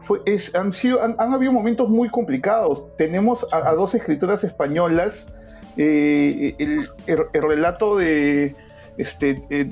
Fue, 0.01 0.21
es, 0.27 0.55
han, 0.55 0.73
sido, 0.73 1.01
han, 1.03 1.33
habido 1.33 1.53
momentos 1.53 1.89
muy 1.89 2.09
complicados. 2.09 2.97
Tenemos 2.97 3.47
a, 3.53 3.73
dos 3.73 3.95
escritoras 3.95 4.45
españolas. 4.45 5.33
Eh, 5.77 6.55
el, 6.59 6.87
relato 7.33 7.97
de, 7.97 8.55
este, 8.99 9.43
de, 9.49 9.65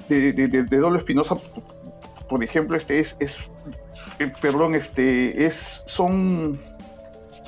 de, 0.48 0.78
Dolo 0.78 0.98
Espinosa, 0.98 1.36
por 2.28 2.42
ejemplo, 2.42 2.76
este 2.76 3.00
es, 3.00 3.16
es 3.18 3.36
eh, 4.18 4.32
perdón, 4.40 4.74
este, 4.74 5.44
es, 5.44 5.82
son, 5.86 6.58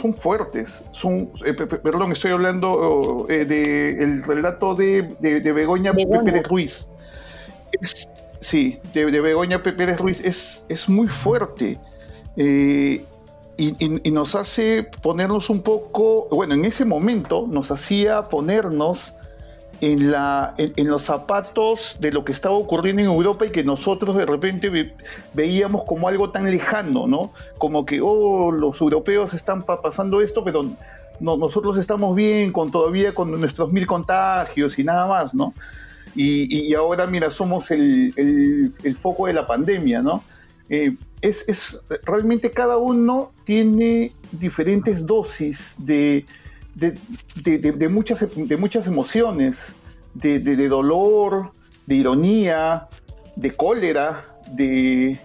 son 0.02 0.14
fuertes. 0.14 0.84
Son, 0.90 1.30
eh, 1.46 1.54
perdón, 1.54 2.12
estoy 2.12 2.32
hablando 2.32 3.26
del 3.28 4.22
relato 4.24 4.74
de, 4.74 5.02
Begoña, 5.20 5.92
Begoña. 5.92 6.24
Pérez 6.24 6.48
Ruiz. 6.48 6.88
Es, 7.80 8.08
Sí, 8.42 8.80
de, 8.92 9.04
Begoña 9.20 9.62
Pérez 9.62 10.00
Ruiz 10.00 10.20
es, 10.20 10.66
es 10.68 10.88
muy 10.88 11.06
fuerte. 11.06 11.78
Eh, 12.36 13.04
y, 13.56 14.10
nos 14.10 14.34
hace 14.34 14.82
ponernos 14.82 15.48
un 15.48 15.60
poco, 15.60 16.26
bueno, 16.28 16.54
en 16.54 16.64
ese 16.64 16.84
momento 16.84 17.46
nos 17.48 17.70
hacía 17.70 18.28
ponernos 18.28 19.14
en, 19.82 20.12
la, 20.12 20.54
en, 20.56 20.88
los 20.88 21.02
zapatos 21.02 21.98
de 22.00 22.12
lo 22.12 22.24
que 22.24 22.30
estaba 22.30 22.54
ocurriendo 22.54 23.02
en 23.02 23.08
Europa 23.08 23.46
y 23.46 23.50
que 23.50 23.64
nosotros 23.64 24.16
de 24.16 24.24
repente 24.24 24.94
veíamos 25.34 25.82
como 25.82 26.06
algo 26.06 26.30
tan 26.30 26.48
lejano, 26.48 27.08
¿no? 27.08 27.32
Como 27.58 27.84
que, 27.84 28.00
oh, 28.00 28.52
los 28.52 28.80
europeos 28.80 29.34
están 29.34 29.64
pasando 29.64 30.20
esto, 30.20 30.44
pero 30.44 30.64
no, 31.18 31.36
nosotros 31.36 31.76
estamos 31.78 32.14
bien 32.14 32.52
con 32.52 32.70
todavía 32.70 33.12
con 33.12 33.32
nuestros 33.32 33.72
mil 33.72 33.84
contagios 33.88 34.78
y 34.78 34.84
nada 34.84 35.06
más, 35.06 35.34
¿no? 35.34 35.52
y, 36.14 36.74
ahora, 36.74 37.06
mira, 37.06 37.30
somos 37.30 37.70
el, 37.70 38.74
foco 39.00 39.26
de 39.26 39.32
la 39.32 39.46
pandemia, 39.46 40.00
¿no? 40.00 40.22
Eh, 40.68 40.94
es, 41.20 41.80
realmente 42.04 42.52
cada 42.52 42.76
uno 42.76 43.32
tiene 43.44 44.12
diferentes 44.30 45.06
dosis 45.06 45.74
de, 45.78 46.24
de, 46.74 47.88
muchas, 47.88 48.26
de 48.34 48.56
muchas 48.56 48.86
emociones, 48.86 49.76
de, 50.14 50.68
dolor, 50.68 51.52
de 51.86 51.94
ironía, 51.96 52.88
de 53.36 53.52
cólera, 53.52 54.24
de, 54.52 55.18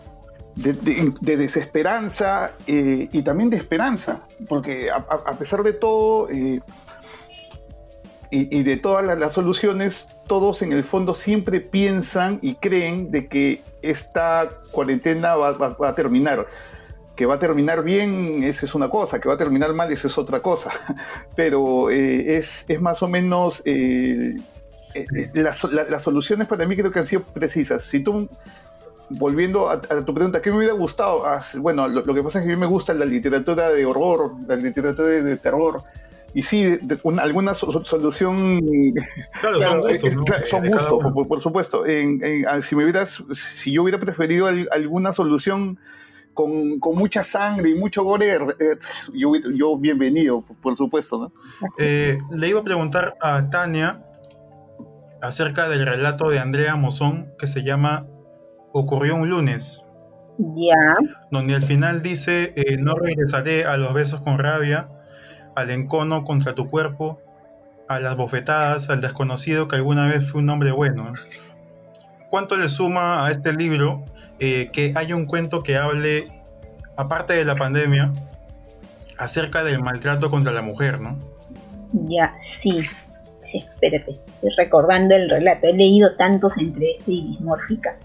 desesperanza 0.56 2.54
eh, 2.66 3.10
y 3.12 3.22
también 3.22 3.50
de 3.50 3.58
esperanza, 3.58 4.24
porque 4.50 4.90
a, 4.90 5.38
pesar 5.38 5.62
de 5.64 5.74
todo 5.74 6.30
eh, 6.30 6.62
y, 8.32 8.64
de 8.64 8.78
todas 8.78 9.18
las, 9.18 9.34
soluciones, 9.34 10.08
todos 10.28 10.62
en 10.62 10.74
el 10.74 10.84
fondo 10.84 11.14
siempre 11.14 11.62
piensan 11.62 12.40
y 12.42 12.56
creen 12.56 13.12
de 13.12 13.28
que 13.28 13.62
esta 13.82 14.50
cuarentena 14.72 15.36
va, 15.36 15.76
a 15.88 15.96
terminar. 15.96 16.46
Que 17.18 17.26
va 17.26 17.36
a 17.36 17.40
terminar 17.40 17.84
bien, 17.84 18.44
esa 18.44 18.66
es 18.66 18.76
una 18.76 18.90
cosa, 18.90 19.20
que 19.20 19.28
va 19.28 19.36
a 19.36 19.38
terminar 19.38 19.74
mal, 19.74 19.92
esa 19.92 20.08
es 20.08 20.18
otra 20.18 20.40
cosa. 20.40 20.72
Pero 21.36 21.90
eh, 21.90 22.38
es, 22.38 22.64
es, 22.70 22.80
más 22.80 23.04
o 23.04 23.10
menos 23.10 23.62
las, 25.34 25.64
las, 25.64 26.02
soluciones 26.04 26.48
para 26.48 26.66
mí 26.66 26.78
creo 26.78 26.92
que 26.92 27.00
han 27.00 27.08
sido 27.08 27.24
precisas. 27.24 27.84
Si 27.84 28.00
tú 28.02 28.30
volviendo 29.10 29.70
a, 29.70 29.82
tu 29.82 30.14
pregunta, 30.14 30.42
¿qué 30.42 30.52
me 30.52 30.58
hubiera 30.58 30.74
gustado? 30.74 31.26
Ah, 31.26 31.42
bueno, 31.56 31.88
lo, 31.88 32.14
que 32.14 32.24
pasa 32.24 32.40
es 32.40 32.46
que 32.46 32.52
a 32.52 32.56
mí 32.56 32.60
me 32.60 32.68
gusta 32.68 32.94
la 32.94 33.06
literatura 33.06 33.70
de 33.70 33.86
horror, 33.86 34.34
la 34.48 34.56
literatura 34.56 35.08
de, 35.08 35.38
terror. 35.38 35.84
Y 36.34 36.44
sí, 36.44 36.78
alguna 37.20 37.54
solución. 37.54 38.60
Claro, 39.42 39.62
son 39.62 39.80
gustos. 39.88 40.16
¿no? 40.16 40.26
son 40.50 40.68
gustos, 40.68 41.28
por, 41.28 41.42
supuesto. 41.42 41.84
Ah, 42.48 42.62
si, 42.62 42.76
me 42.76 42.84
hubieras, 42.84 43.24
si 43.32 43.72
yo 43.72 43.84
hubiera 43.84 43.98
preferido 43.98 44.48
alguna 44.72 45.12
solución 45.12 45.80
con, 46.38 46.80
con, 46.80 46.96
mucha 46.96 47.24
sangre 47.24 47.72
y 47.72 47.76
mucho 47.76 48.04
gore, 48.04 48.36
eh, 48.36 48.78
yo, 49.12 49.32
yo 49.56 49.76
bienvenido, 49.76 50.44
por 50.62 50.78
supuesto. 50.78 51.18
¿no? 51.18 51.34
Eh, 51.80 52.20
le 52.30 52.48
iba 52.48 52.60
a 52.60 52.64
preguntar 52.64 53.18
a 53.20 53.50
Tania 53.50 54.00
acerca 55.20 55.68
del 55.68 55.84
relato 55.84 56.30
de 56.30 56.38
Andrea 56.38 56.76
Mozón 56.76 57.34
que 57.40 57.48
se 57.48 57.64
llama 57.64 58.06
ocurrió 58.72 59.16
un 59.16 59.30
lunes. 59.32 59.84
Ya. 60.38 60.76
Donde 61.32 61.56
al 61.56 61.64
final 61.64 62.04
dice, 62.04 62.54
eh, 62.56 62.78
no 62.78 62.94
regresaré 62.94 63.66
a 63.66 63.76
los 63.78 63.96
besos 63.96 64.22
con 64.22 64.38
rabia, 64.38 64.92
al 65.56 65.72
encono 65.72 66.24
contra 66.24 66.54
tu 66.54 66.70
cuerpo, 66.70 67.20
a 67.90 68.00
las 68.00 68.16
bofetadas, 68.16 68.92
al 68.92 69.02
desconocido 69.02 69.68
que 69.68 69.78
alguna 69.78 70.06
vez 70.06 70.30
fue 70.30 70.42
un 70.42 70.50
hombre 70.52 70.72
bueno. 70.72 71.14
¿Cuánto 72.30 72.58
le 72.58 72.70
suma 72.70 73.26
a 73.26 73.32
este 73.32 73.54
libro 73.54 74.06
eh, 74.40 74.70
que 74.72 74.94
haya 74.96 75.16
un 75.16 75.26
cuento 75.26 75.64
que 75.64 75.78
hable, 75.78 76.28
aparte 76.96 77.34
de 77.34 77.46
la 77.46 77.56
pandemia, 77.56 78.12
acerca 79.18 79.64
del 79.64 79.82
maltrato 79.82 80.30
contra 80.30 80.52
la 80.52 80.62
mujer, 80.62 81.00
¿no? 81.00 81.18
Ya, 81.94 82.36
sí. 82.38 82.82
Sí, 83.40 83.66
espérate, 83.74 84.12
estoy 84.12 84.50
recordando 84.58 85.16
el 85.16 85.30
relato. 85.30 85.68
He 85.68 85.74
leído 85.74 86.16
tantos 86.18 86.52
entre 86.58 86.92
este 86.92 87.14
y 87.14 87.28
Dismórfica 87.30 87.98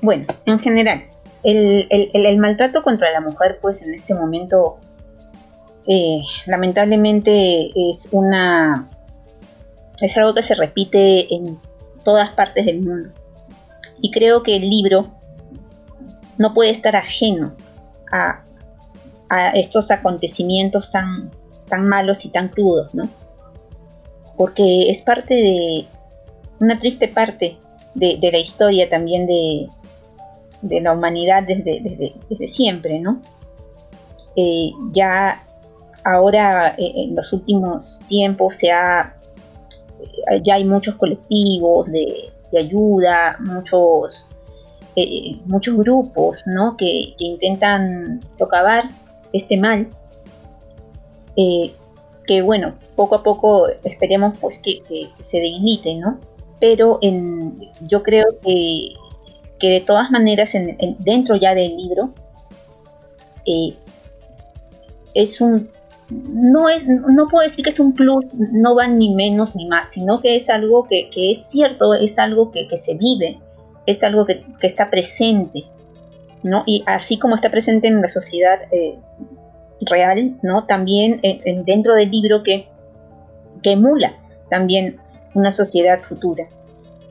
bueno, 0.00 0.24
en 0.46 0.58
general, 0.58 1.04
el, 1.42 2.38
maltrato 2.38 2.82
contra 2.82 3.10
la 3.10 3.20
mujer, 3.20 3.58
pues 3.60 3.82
en 3.82 3.94
este 3.94 4.14
momento, 4.14 4.78
eh, 5.86 6.18
lamentablemente 6.46 7.70
es 7.74 8.08
una. 8.12 8.88
es 10.00 10.16
algo 10.16 10.34
que 10.34 10.42
se 10.42 10.54
repite 10.54 11.32
en 11.34 11.58
todas 12.08 12.30
partes 12.30 12.64
del 12.64 12.80
mundo. 12.80 13.10
Y 14.00 14.10
creo 14.10 14.42
que 14.42 14.56
el 14.56 14.70
libro 14.70 15.10
no 16.38 16.54
puede 16.54 16.70
estar 16.70 16.96
ajeno 16.96 17.52
a, 18.10 18.44
estos 19.52 19.90
acontecimientos 19.90 20.90
tan, 20.90 21.30
tan 21.68 21.86
malos 21.86 22.24
y 22.24 22.30
tan 22.30 22.48
crudos, 22.48 22.94
¿no? 22.94 23.10
Porque 24.38 24.90
es 24.90 25.02
parte 25.02 25.34
de. 25.34 25.84
una 26.60 26.78
triste 26.78 27.08
parte 27.08 27.58
de, 27.94 28.18
la 28.32 28.38
historia 28.38 28.88
también 28.88 29.26
de, 29.26 29.68
la 30.80 30.94
humanidad 30.94 31.42
desde, 31.42 31.82
desde, 32.30 32.48
siempre, 32.48 33.00
¿no? 33.00 33.20
Eh, 34.34 34.70
ya 34.92 35.44
ahora 36.04 36.74
eh, 36.78 36.92
en 36.94 37.14
los 37.14 37.34
últimos 37.34 38.00
tiempos 38.06 38.56
se 38.56 38.72
ha, 38.72 39.17
ya 40.44 40.54
hay 40.54 40.64
muchos 40.64 40.96
colectivos 40.96 41.90
de, 41.90 42.30
ayuda, 42.58 43.36
muchos, 43.40 44.28
muchos 45.46 45.76
grupos 45.76 46.44
¿no? 46.46 46.76
que, 46.76 47.14
intentan 47.18 48.20
socavar 48.32 48.88
este 49.32 49.56
mal. 49.56 49.88
que 52.26 52.42
bueno, 52.42 52.74
poco 52.96 53.14
a 53.14 53.22
poco 53.22 53.68
esperemos 53.84 54.36
pues 54.40 54.58
que, 54.58 54.82
que 54.82 55.08
se 55.20 55.38
delimite, 55.38 55.94
¿no? 55.94 56.18
pero 56.60 56.98
en, 57.02 57.56
yo 57.88 58.02
creo 58.02 58.26
que, 58.42 58.94
de 59.60 59.80
todas 59.80 60.10
maneras 60.10 60.54
dentro 60.98 61.36
ya 61.36 61.54
del 61.54 61.76
libro 61.76 62.10
eh, 63.44 63.74
es 65.14 65.40
un 65.40 65.68
no 66.10 66.68
es 66.68 66.86
no 66.86 67.28
puedo 67.28 67.44
decir 67.44 67.64
que 67.64 67.70
es 67.70 67.80
un 67.80 67.94
plus 67.94 68.24
no 68.34 68.74
va 68.74 68.88
ni 68.88 69.14
menos 69.14 69.56
ni 69.56 69.66
más 69.68 69.92
sino 69.92 70.20
que 70.20 70.36
es 70.36 70.48
algo 70.48 70.86
que, 70.86 71.10
es 71.14 71.50
cierto 71.50 71.94
es 71.94 72.18
algo 72.18 72.50
que, 72.50 72.66
se 72.76 72.96
vive 72.96 73.40
es 73.86 74.02
algo 74.02 74.24
que, 74.24 74.44
está 74.62 74.90
presente 74.90 75.64
no 76.42 76.62
y 76.66 76.82
así 76.86 77.18
como 77.18 77.34
está 77.34 77.50
presente 77.50 77.88
en 77.88 78.00
la 78.00 78.08
sociedad 78.08 78.58
eh, 78.72 78.98
real 79.82 80.38
no 80.42 80.64
también 80.64 81.20
dentro 81.66 81.94
del 81.94 82.10
libro 82.10 82.42
que 82.42 82.68
que 83.62 83.72
emula 83.72 84.14
también 84.48 85.00
una 85.34 85.50
sociedad 85.50 86.00
futura, 86.02 86.48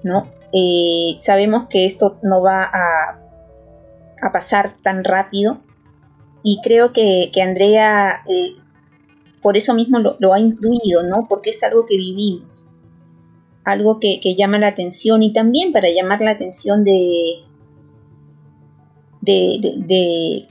¿no? 0.03 0.27
Eh, 0.53 1.15
sabemos 1.19 1.67
que 1.67 1.85
esto 1.85 2.17
no 2.23 2.41
va 2.41 2.63
a, 2.63 3.19
a, 4.21 4.31
pasar 4.31 4.75
tan 4.81 5.03
rápido 5.03 5.59
y 6.43 6.61
creo 6.63 6.93
que, 6.93 7.31
Andrea 7.41 8.23
eh, 8.27 8.53
por 9.41 9.57
eso 9.57 9.73
mismo 9.73 9.99
lo, 9.99 10.33
ha 10.33 10.39
incluido, 10.39 11.03
¿no? 11.03 11.27
Porque 11.27 11.51
es 11.51 11.63
algo 11.63 11.85
que 11.85 11.97
vivimos, 11.97 12.71
algo 13.63 13.99
que, 13.99 14.19
llama 14.35 14.59
la 14.59 14.67
atención 14.67 15.23
y 15.23 15.33
también 15.33 15.71
para 15.71 15.89
llamar 15.89 16.21
la 16.21 16.31
atención 16.31 16.83
de, 16.83 17.43
de, 19.21 20.47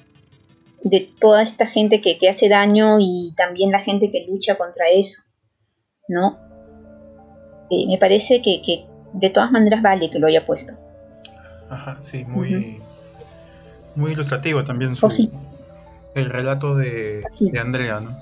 de, 0.82 1.10
toda 1.20 1.42
esta 1.42 1.66
gente 1.66 2.00
que, 2.00 2.18
que 2.18 2.28
hace 2.28 2.48
daño 2.48 2.98
y 3.00 3.34
también 3.36 3.70
la 3.70 3.80
gente 3.80 4.10
que 4.10 4.26
lucha 4.28 4.56
contra 4.56 4.88
eso, 4.88 5.22
¿no? 6.08 6.38
Eh, 7.70 7.86
me 7.88 7.98
parece 7.98 8.42
que, 8.42 8.86
de 9.12 9.30
todas 9.30 9.50
maneras 9.50 9.82
vale 9.82 10.10
que 10.10 10.18
lo 10.18 10.28
haya 10.28 10.46
puesto. 10.46 10.74
Ajá, 11.68 11.96
sí, 12.00 12.24
muy, 12.24 12.80
muy 13.96 14.12
ilustrativo 14.12 14.62
también 14.62 14.94
su, 14.94 15.06
oh, 15.06 15.10
el 16.14 16.30
relato 16.30 16.76
de, 16.76 17.24
Andrea, 17.60 18.00
¿no? 18.00 18.16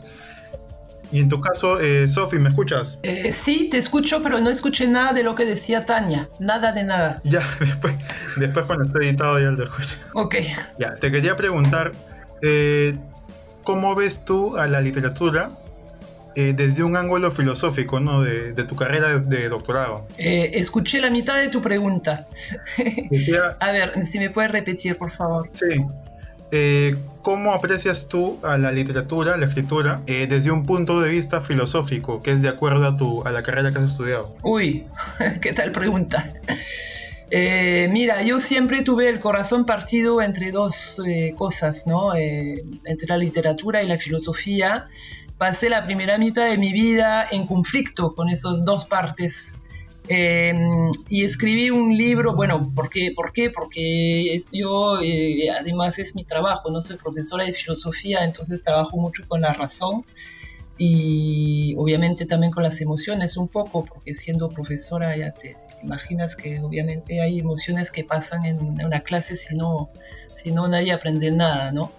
Y 1.15 1.21
en 1.21 1.29
tu 1.29 1.41
caso, 1.41 1.81
eh, 1.81 2.09
Sofi, 2.09 2.39
¿me 2.39 2.49
escuchas? 2.49 2.99
Eh, 3.05 3.33
sí, 3.33 3.69
te 3.71 3.79
escucho, 3.79 4.23
pero 4.23 4.41
no 4.41 4.51
escuché 4.51 4.89
nada 4.89 5.13
de 5.13 5.23
lo 5.23 5.35
que 5.35 5.45
decía 5.45 5.87
Tania. 5.87 6.29
Nada 6.39 6.73
de 6.73 6.85
nada. 6.85 7.21
Ya, 7.25 7.41
después, 7.61 7.95
después 8.37 8.67
cuando 8.67 8.85
esté 8.85 8.99
editado 9.07 9.39
ya 9.39 9.51
lo 9.51 9.65
escucho. 9.65 9.97
Ok. 10.15 10.37
Ya, 10.79 10.95
te 10.97 11.11
quería 11.11 11.37
preguntar, 11.37 11.93
¿cómo 13.63 13.95
ves 13.95 14.25
tú 14.25 14.57
a 14.59 14.67
la 14.67 14.81
literatura 14.81 15.51
eh, 16.37 16.53
desde 16.53 16.83
un 16.83 16.97
ángulo 16.97 17.31
filosófico, 17.31 18.01
¿no? 18.01 18.23
De, 18.23 18.53
tu 18.65 18.75
carrera 18.75 19.21
de 19.21 19.49
doctorado. 19.49 20.07
Eh, 20.19 20.51
escuché 20.55 21.01
la 21.01 21.11
mitad 21.11 21.37
de 21.37 21.49
tu 21.49 21.63
pregunta. 21.63 22.27
a 23.61 23.71
ver, 23.71 24.05
si 24.05 24.19
me 24.19 24.31
puedes 24.31 24.51
repetir, 24.51 24.97
por 24.97 25.13
favor. 25.13 25.49
Sí. 25.53 25.85
Eh, 26.51 26.97
¿Cómo 27.23 27.55
aprecias 27.55 28.09
tú 28.09 28.39
a 28.43 28.59
la 28.59 28.71
literatura, 28.71 29.37
la 29.37 29.47
escritura, 29.47 30.03
desde 30.07 30.51
un 30.51 30.67
punto 30.67 31.01
de 31.01 31.11
vista 31.11 31.41
filosófico, 31.41 32.23
que 32.23 32.33
es 32.33 32.43
de 32.43 32.51
acuerdo 32.51 32.87
a, 32.87 32.97
tu, 32.97 33.23
a 33.27 33.31
la 33.31 33.43
carrera 33.43 33.73
que 33.73 33.79
has 33.79 33.91
estudiado? 33.91 34.33
Uy, 34.43 34.85
qué 35.41 35.55
tal 35.55 35.73
pregunta. 35.73 36.35
mira, 37.91 38.23
yo 38.23 38.41
siempre 38.41 38.83
tuve 38.83 39.09
el 39.09 39.21
corazón 39.21 39.65
partido 39.65 40.21
entre 40.21 40.53
dos 40.53 41.01
cosas, 41.37 41.87
¿no? 41.87 42.15
entre 42.15 43.09
la 43.09 43.17
literatura 43.17 43.83
y 43.83 43.87
la 43.87 43.99
filosofía 43.99 44.89
pasé 45.39 45.69
la 45.69 45.85
primera 45.85 46.19
mitad 46.19 46.47
de 46.47 46.59
mi 46.59 46.73
vida 46.73 47.27
en 47.31 47.47
conflicto 47.47 48.15
con 48.15 48.29
esas 48.29 48.65
dos 48.65 48.87
partes. 48.87 49.59
Em, 50.07 50.91
y 51.09 51.25
escribí 51.25 51.71
un 51.71 51.97
libro, 51.97 52.35
bueno, 52.35 52.71
¿por 52.75 52.91
qué? 52.91 53.13
¿Por 53.15 53.33
qué? 53.33 53.51
Porque 53.51 54.43
yo, 54.53 55.01
eh, 55.03 55.49
además 55.51 55.99
es 55.99 56.15
mi 56.15 56.25
trabajo, 56.25 56.71
no 56.71 56.83
soy 56.83 56.97
profesora 56.97 57.45
de 57.45 57.55
filosofía, 57.55 58.23
entonces 58.25 58.63
trabajo 58.63 58.99
mucho 58.99 59.23
con 59.27 59.41
la 59.41 59.53
razón. 59.53 60.05
y 60.77 61.77
obviamente 61.79 62.27
también 62.27 62.53
con 62.53 62.65
las 62.65 62.81
emociones 62.81 63.37
un 63.37 63.47
poco, 63.47 63.85
porque 63.85 64.13
siendo 64.13 64.49
profesora 64.49 65.17
ya 65.17 65.31
te 65.33 65.57
imaginas 65.85 66.35
que 66.35 66.59
obviamente 66.61 67.21
hay 67.21 67.39
emociones 67.39 67.93
que 67.93 68.03
pasan 68.03 68.45
en 68.45 68.61
una 68.85 69.01
clase 69.03 69.37
si 69.37 69.55
no, 69.55 69.89
si 70.35 70.51
no 70.51 70.67
nadie 70.67 70.93
aprende 70.93 71.31
nada, 71.31 71.71
¿no? 71.71 71.93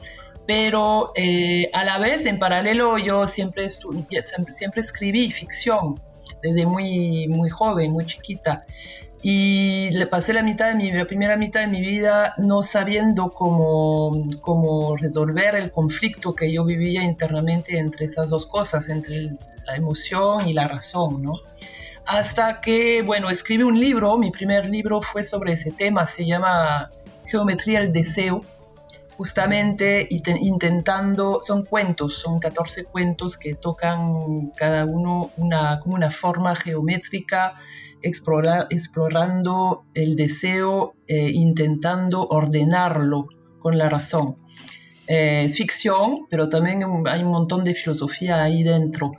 Pero 0.45 1.13
eh, 1.15 1.69
a 1.73 1.85
la 1.85 1.97
vez, 1.99 2.25
en 2.25 2.37
paralelo, 2.37 2.97
yo 2.97 3.27
siempre, 3.27 3.69
siempre 3.69 4.81
escribí 4.81 5.31
ficción 5.31 5.97
desde 6.41 6.65
muy, 6.65 7.27
muy 7.27 7.49
joven, 7.49 7.91
muy 7.91 8.05
chiquita. 8.05 8.65
Y 9.21 9.89
le 9.91 10.05
pasé 10.05 10.33
la 10.33 10.43
mitad 10.43 10.67
de 10.67 10.75
mi 10.75 11.03
primera 11.05 11.35
mitad 11.35 11.61
de 11.61 11.67
mi 11.67 11.81
vida 11.81 12.35
no 12.37 12.61
sabiendo 12.61 13.31
cómo, 13.31 14.23
cómo 14.41 14.95
resolver 14.97 15.55
el 15.55 15.71
conflicto 15.71 16.35
que 16.35 16.51
yo 16.51 16.63
vivía 16.63 17.03
internamente 17.03 17.79
entre 17.79 18.05
esas 18.05 18.29
dos 18.29 18.45
cosas, 18.45 18.87
entre 18.89 19.31
la 19.65 19.75
emoción 19.75 20.47
y 20.47 20.53
la 20.53 20.67
razón, 20.67 21.23
¿no? 21.23 21.33
Hasta 22.05 22.61
que, 22.61 23.01
bueno, 23.01 23.31
escribí 23.31 23.63
un 23.63 23.79
libro, 23.79 24.17
mi 24.19 24.29
primer 24.29 24.69
libro 24.69 25.01
fue 25.01 25.23
sobre 25.23 25.53
ese 25.53 25.71
tema, 25.71 26.05
se 26.05 26.25
llama 26.27 26.91
Geometría 27.25 27.79
del 27.79 27.91
Deseo, 27.91 28.45
justamente 29.17 30.07
intentando, 30.09 31.39
son 31.41 31.63
cuentos, 31.65 32.15
son 32.15 32.39
14 32.39 32.85
cuentos 32.85 33.37
que 33.37 33.55
tocan 33.55 34.51
cada 34.55 34.85
uno 34.85 35.31
una, 35.37 35.79
como 35.79 35.95
una 35.95 36.11
forma 36.11 36.55
geométrica 36.55 37.55
explorando 38.01 39.85
el 39.93 40.15
deseo, 40.15 40.95
eh, 41.07 41.31
intentando 41.33 42.27
ordenarlo 42.27 43.27
con 43.59 43.77
la 43.77 43.89
razón. 43.89 44.37
Eh, 45.07 45.43
es 45.45 45.55
ficción, 45.55 46.25
pero 46.29 46.49
también 46.49 46.81
hay 47.07 47.21
un 47.21 47.29
montón 47.29 47.63
de 47.63 47.73
filosofía 47.75 48.43
ahí 48.43 48.63
dentro. 48.63 49.11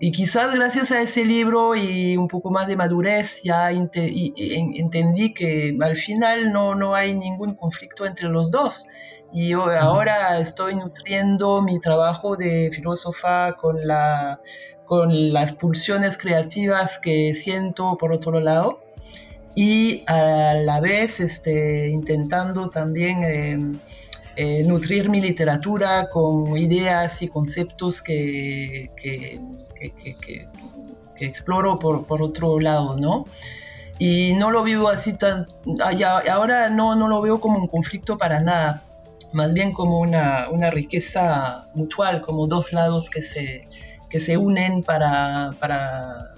Y 0.00 0.10
quizás 0.10 0.54
gracias 0.54 0.90
a 0.90 1.00
ese 1.00 1.24
libro 1.24 1.74
y 1.76 2.16
un 2.16 2.28
poco 2.28 2.50
más 2.50 2.66
de 2.66 2.76
madurez 2.76 3.42
ya 3.42 3.70
entendí 3.70 5.34
que 5.34 5.76
al 5.80 5.96
final 5.96 6.52
no, 6.52 6.74
no 6.74 6.94
hay 6.94 7.14
ningún 7.14 7.54
conflicto 7.54 8.04
entre 8.06 8.28
los 8.28 8.50
dos. 8.50 8.86
Y 9.34 9.52
ahora 9.52 10.38
estoy 10.38 10.76
nutriendo 10.76 11.60
mi 11.60 11.80
trabajo 11.80 12.36
de 12.36 12.70
filósofa 12.72 13.52
con 13.54 13.84
la 13.84 14.40
con 14.84 15.32
las 15.32 15.54
pulsiones 15.54 16.16
creativas 16.16 16.98
que 17.00 17.34
siento 17.34 17.96
por 17.96 18.12
otro 18.12 18.38
lado 18.38 18.84
y 19.56 20.04
a 20.06 20.54
la 20.54 20.80
vez 20.80 21.18
este, 21.18 21.88
intentando 21.88 22.70
también 22.70 23.24
em, 23.24 23.78
eh, 24.36 24.62
nutrir 24.62 25.10
mi 25.10 25.20
literatura 25.20 26.10
con 26.10 26.56
ideas 26.56 27.22
y 27.22 27.28
conceptos 27.28 28.02
que, 28.02 28.92
que, 28.96 29.40
exploro 31.18 31.80
por, 31.80 32.06
por, 32.06 32.22
otro 32.22 32.60
lado, 32.60 32.96
¿no? 32.96 33.24
Y 33.98 34.34
no 34.34 34.50
lo 34.50 34.62
vivo 34.62 34.88
así 34.88 35.16
tan... 35.16 35.46
Ahora 36.28 36.68
no, 36.68 36.94
no 36.94 37.08
lo 37.08 37.22
veo 37.22 37.40
como 37.40 37.58
un 37.58 37.68
conflicto 37.68 38.18
para 38.18 38.40
nada, 38.40 38.82
más 39.34 39.52
bien 39.52 39.72
como 39.72 40.00
una, 40.00 40.48
una 40.50 40.70
riqueza 40.70 41.62
mutual, 41.74 42.22
como 42.22 42.46
dos 42.46 42.72
lados 42.72 43.10
que 43.10 43.20
se, 43.20 43.62
que 44.08 44.20
se 44.20 44.36
unen 44.36 44.82
para, 44.82 45.50
para, 45.58 46.34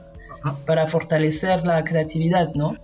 para 0.66 0.86
fortalecer 0.86 1.64
la 1.64 1.84
creatividad, 1.84 2.48
¿no? 2.54 2.74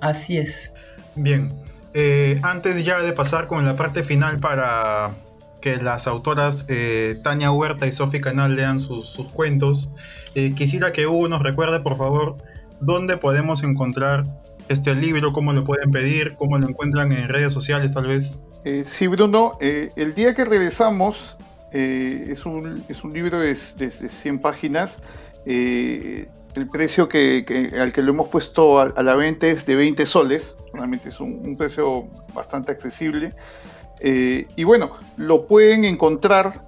Así 0.00 0.38
es. 0.38 0.72
Bien, 1.14 1.52
eh, 1.92 2.40
antes 2.42 2.84
ya 2.84 3.00
de 3.00 3.12
pasar 3.12 3.46
con 3.46 3.64
la 3.64 3.76
parte 3.76 4.02
final 4.02 4.38
para 4.38 5.14
que 5.60 5.76
las 5.76 6.06
autoras 6.06 6.64
eh, 6.68 7.18
Tania 7.22 7.50
Huerta 7.50 7.86
y 7.86 7.92
Sofi 7.92 8.20
Canal 8.20 8.56
lean 8.56 8.80
sus, 8.80 9.16
cuentos, 9.32 9.90
eh, 10.34 10.54
quisiera 10.54 10.92
que 10.92 11.06
Hugo 11.06 11.28
nos 11.28 11.42
recuerde, 11.42 11.80
por 11.80 11.96
favor, 11.96 12.36
dónde 12.80 13.16
podemos 13.16 13.62
encontrar 13.62 14.24
este 14.68 14.94
libro, 14.94 15.32
cómo 15.32 15.52
lo 15.52 15.64
pueden 15.64 15.90
pedir, 15.90 16.36
cómo 16.36 16.58
lo 16.58 16.68
encuentran 16.68 17.12
en 17.12 17.28
redes 17.28 17.52
sociales 17.52 17.92
tal 17.92 18.06
vez. 18.06 18.42
Sí, 18.84 19.06
Bruno, 19.06 19.52
el 19.60 20.14
día 20.14 20.34
que 20.34 20.44
regresamos 20.44 21.36
eh, 21.72 22.28
es, 22.28 22.46
un, 22.46 22.84
es, 22.88 23.04
un, 23.04 23.12
libro 23.12 23.40
de, 23.40 23.54
100 23.54 24.38
páginas. 24.38 25.02
Eh, 25.44 26.26
el 26.54 26.68
precio 26.68 27.06
que, 27.06 27.70
al 27.78 27.92
que 27.92 28.00
lo 28.00 28.12
hemos 28.12 28.28
puesto 28.28 28.80
a, 28.80 29.02
la 29.02 29.14
venta 29.14 29.46
es 29.46 29.66
de 29.66 29.74
20 29.74 30.06
soles. 30.06 30.56
Realmente 30.72 31.10
es 31.10 31.20
un, 31.20 31.56
precio 31.56 32.08
bastante 32.32 32.72
accesible. 32.72 33.34
Eh, 34.00 34.46
y 34.56 34.64
bueno, 34.64 34.92
lo 35.16 35.46
pueden 35.46 35.84
encontrar 35.84 36.64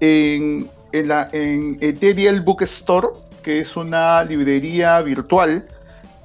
en, 0.00 0.68
en, 0.92 1.08
la, 1.08 1.28
en 1.32 1.78
Ethereal 1.80 2.40
Bookstore, 2.42 3.08
que 3.42 3.60
es 3.60 3.76
una 3.76 4.22
librería 4.24 5.00
virtual 5.00 5.66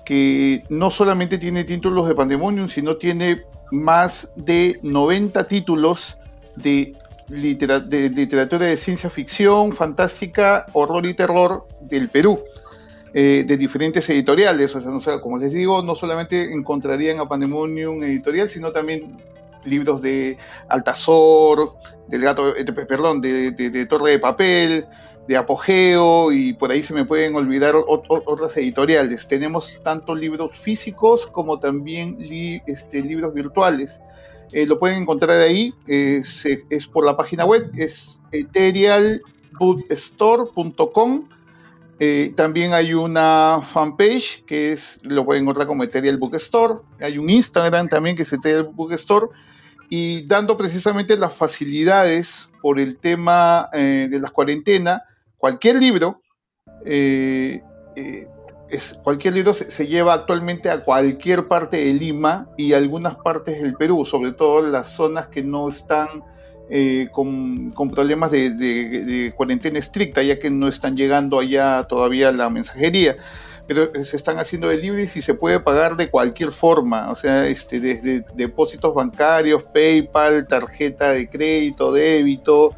que 0.05 0.63
no 0.69 0.89
solamente 0.89 1.37
tiene 1.37 1.63
títulos 1.63 2.07
de 2.07 2.15
Pandemonium, 2.15 2.69
sino 2.69 2.95
tiene 2.95 3.43
más 3.71 4.33
de 4.35 4.79
90 4.81 5.47
títulos 5.47 6.17
de 6.55 6.95
literatura 7.29 8.65
de 8.65 8.77
ciencia 8.77 9.09
ficción, 9.09 9.73
fantástica, 9.73 10.65
horror 10.73 11.05
y 11.05 11.13
terror 11.13 11.67
del 11.81 12.09
Perú, 12.09 12.39
eh, 13.13 13.43
de 13.45 13.57
diferentes 13.57 14.09
editoriales. 14.09 14.75
O 14.75 14.99
sea, 14.99 15.19
como 15.19 15.37
les 15.37 15.53
digo, 15.53 15.81
no 15.81 15.95
solamente 15.95 16.53
encontrarían 16.53 17.19
a 17.19 17.27
Pandemonium 17.27 18.03
editorial, 18.03 18.49
sino 18.49 18.71
también 18.71 19.17
libros 19.65 20.01
de 20.01 20.37
Altazor, 20.69 21.75
del 22.07 22.21
gato, 22.21 22.55
eh, 22.55 22.65
perdón, 22.65 23.21
de, 23.21 23.85
Torre 23.87 24.11
de 24.11 24.19
Papel, 24.19 24.85
de 25.27 25.37
Apogeo, 25.37 26.31
y 26.31 26.53
por 26.53 26.71
ahí 26.71 26.81
se 26.81 26.93
me 26.93 27.03
pueden 27.05 27.35
olvidar 27.35 27.75
otras 27.75 28.55
editoriales. 28.57 29.27
Tenemos 29.27 29.81
tanto 29.83 30.15
libros 30.15 30.55
físicos 30.55 31.27
como 31.27 31.59
también 31.59 32.17
este, 32.65 33.01
libros 33.01 33.33
virtuales. 33.33 34.01
Eh, 34.53 34.65
lo 34.65 34.79
pueden 34.79 35.01
encontrar 35.01 35.41
ahí, 35.41 35.73
es, 35.87 36.47
por 36.91 37.05
la 37.05 37.17
página 37.17 37.43
web, 37.45 37.69
es 37.75 38.23
etherealbookstore.com. 38.31 41.27
Eh, 41.99 42.31
también 42.35 42.73
hay 42.73 42.93
una 42.93 43.59
fanpage 43.63 44.45
que 44.45 44.71
es, 44.71 44.99
lo 45.03 45.25
pueden 45.25 45.41
encontrar 45.43 45.65
como 45.67 45.83
Ethereal 45.83 46.17
Bookstore. 46.17 46.75
Hay 47.01 47.17
un 47.17 47.29
Instagram 47.29 47.89
también 47.89 48.15
que 48.15 48.21
es 48.21 48.31
Ethereal 48.31 48.69
Bookstore. 48.71 49.27
Y 49.89 50.25
dando 50.27 50.55
precisamente 50.57 51.17
las 51.17 51.33
facilidades 51.33 52.49
por 52.61 52.79
el 52.79 52.97
tema 52.97 53.67
eh, 53.73 54.07
de 54.09 54.19
las 54.19 54.31
cuarentenas, 54.31 55.01
cualquier 55.37 55.75
libro 55.75 56.21
cualquier 59.03 59.33
libro 59.33 59.53
se, 59.53 59.87
lleva 59.87 60.13
actualmente 60.13 60.69
a 60.69 60.83
cualquier 60.83 61.47
parte 61.47 61.77
de 61.77 61.93
Lima 61.93 62.49
y 62.57 62.73
algunas 62.73 63.15
partes 63.15 63.61
del 63.61 63.75
Perú, 63.75 64.05
sobre 64.05 64.33
todo 64.33 64.61
las 64.61 64.89
zonas 64.89 65.27
que 65.27 65.43
no 65.43 65.69
están 65.69 66.23
eh, 66.69 67.07
con, 67.11 67.73
problemas 67.91 68.31
de, 68.31 69.33
cuarentena 69.35 69.79
estricta, 69.79 70.21
ya 70.21 70.37
que 70.39 70.49
no 70.49 70.67
están 70.67 70.97
llegando 70.97 71.39
allá 71.39 71.83
todavía 71.87 72.31
la 72.31 72.49
mensajería. 72.49 73.15
Pero 73.67 73.93
se 74.01 74.15
están 74.15 74.37
haciendo 74.37 74.69
deliveries 74.69 75.17
y 75.17 75.21
se 75.21 75.33
puede 75.33 75.59
pagar 75.59 75.97
de 75.97 76.09
cualquier 76.09 76.53
forma, 76.53 77.11
o 77.11 77.15
sea, 77.17 77.45
este, 77.47 77.81
desde 77.81 78.23
depósitos 78.33 78.93
bancarios, 78.93 79.63
PayPal, 79.63 80.47
tarjeta 80.47 81.09
de 81.11 81.29
crédito, 81.29 81.91
débito, 81.91 82.73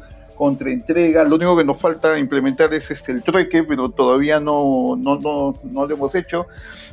entrega, 0.48 1.24
Lo 1.24 1.36
único 1.36 1.56
que 1.56 1.64
nos 1.64 1.78
falta 1.78 2.18
implementar 2.18 2.72
es 2.72 2.90
este, 2.90 3.12
el 3.12 3.22
trueque, 3.22 3.62
pero 3.64 3.90
todavía 3.90 4.40
no, 4.40 4.96
no, 4.96 5.16
no, 5.16 5.58
no 5.62 5.86
lo 5.86 5.94
hemos 5.94 6.14
hecho. 6.14 6.46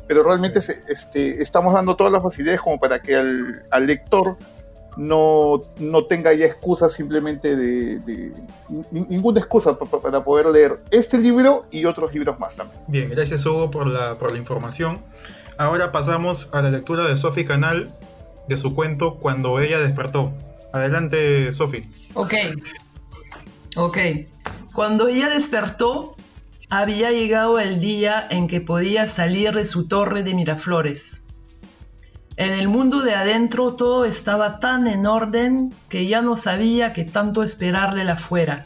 Pero 0.08 0.24
realmente 0.24 0.60
este, 0.60 1.42
estamos 1.42 1.74
dando 1.74 1.96
todas 1.96 2.14
las 2.14 2.24
facilidades 2.24 2.62
como 2.62 2.80
para 2.80 3.02
que 3.02 3.16
al, 3.16 3.64
al 3.72 3.88
lector 3.88 4.38
no, 4.98 5.64
no, 5.80 6.06
tenga 6.06 6.34
ya 6.34 6.46
excusas 6.46 6.92
simplemente 6.92 7.56
de, 7.56 8.32
ninguna 8.92 9.40
excusa 9.40 9.78
para 9.78 10.24
poder 10.24 10.48
leer 10.48 10.80
este 10.90 11.18
libro 11.20 11.68
y 11.72 11.86
otros 11.86 12.14
libros 12.14 12.40
más 12.40 12.56
también. 12.56 12.82
Bien, 12.88 13.10
gracias 13.10 13.46
Hugo 13.46 13.70
por 13.70 13.88
la, 13.88 14.16
por 14.16 14.32
la 14.32 14.38
información. 14.38 15.00
Ahora 15.58 15.92
pasamos 15.92 16.50
a 16.52 16.62
la 16.62 16.72
lectura 16.72 17.08
de 17.08 17.16
Sofi 17.16 17.46
Canal 17.46 17.92
de 18.48 18.58
su 18.58 18.74
cuento 18.74 19.16
Cuando 19.16 19.60
ella 19.60 19.80
despertó. 19.80 20.32
Adelante, 20.74 21.52
Sofi. 21.54 21.84
Ok, 22.14 22.34
Ok. 23.78 23.98
Cuando 24.74 25.08
ella 25.08 25.30
despertó, 25.30 26.16
había 26.68 27.12
llegado 27.12 27.60
el 27.60 27.80
día 27.80 28.26
en 28.28 28.48
que 28.48 28.60
podía 28.60 29.08
salir 29.08 29.54
de 29.54 29.66
su 29.66 29.88
torre 29.88 30.24
de 30.24 30.34
Miraflores. 30.34 31.24
En 32.38 32.54
el 32.54 32.70
mundo 32.70 33.02
de 33.02 33.14
adentro 33.14 33.76
todo 33.76 34.06
estaba 34.06 34.60
tan 34.60 34.88
en 34.88 35.06
orden 35.06 35.76
que 35.90 36.08
ya 36.08 36.24
no 36.24 36.36
sabía 36.36 36.92
qué 36.92 37.06
tanto 37.06 37.44
esperar 37.44 37.94
de 37.94 38.04
la 38.04 38.14
afuera. 38.14 38.66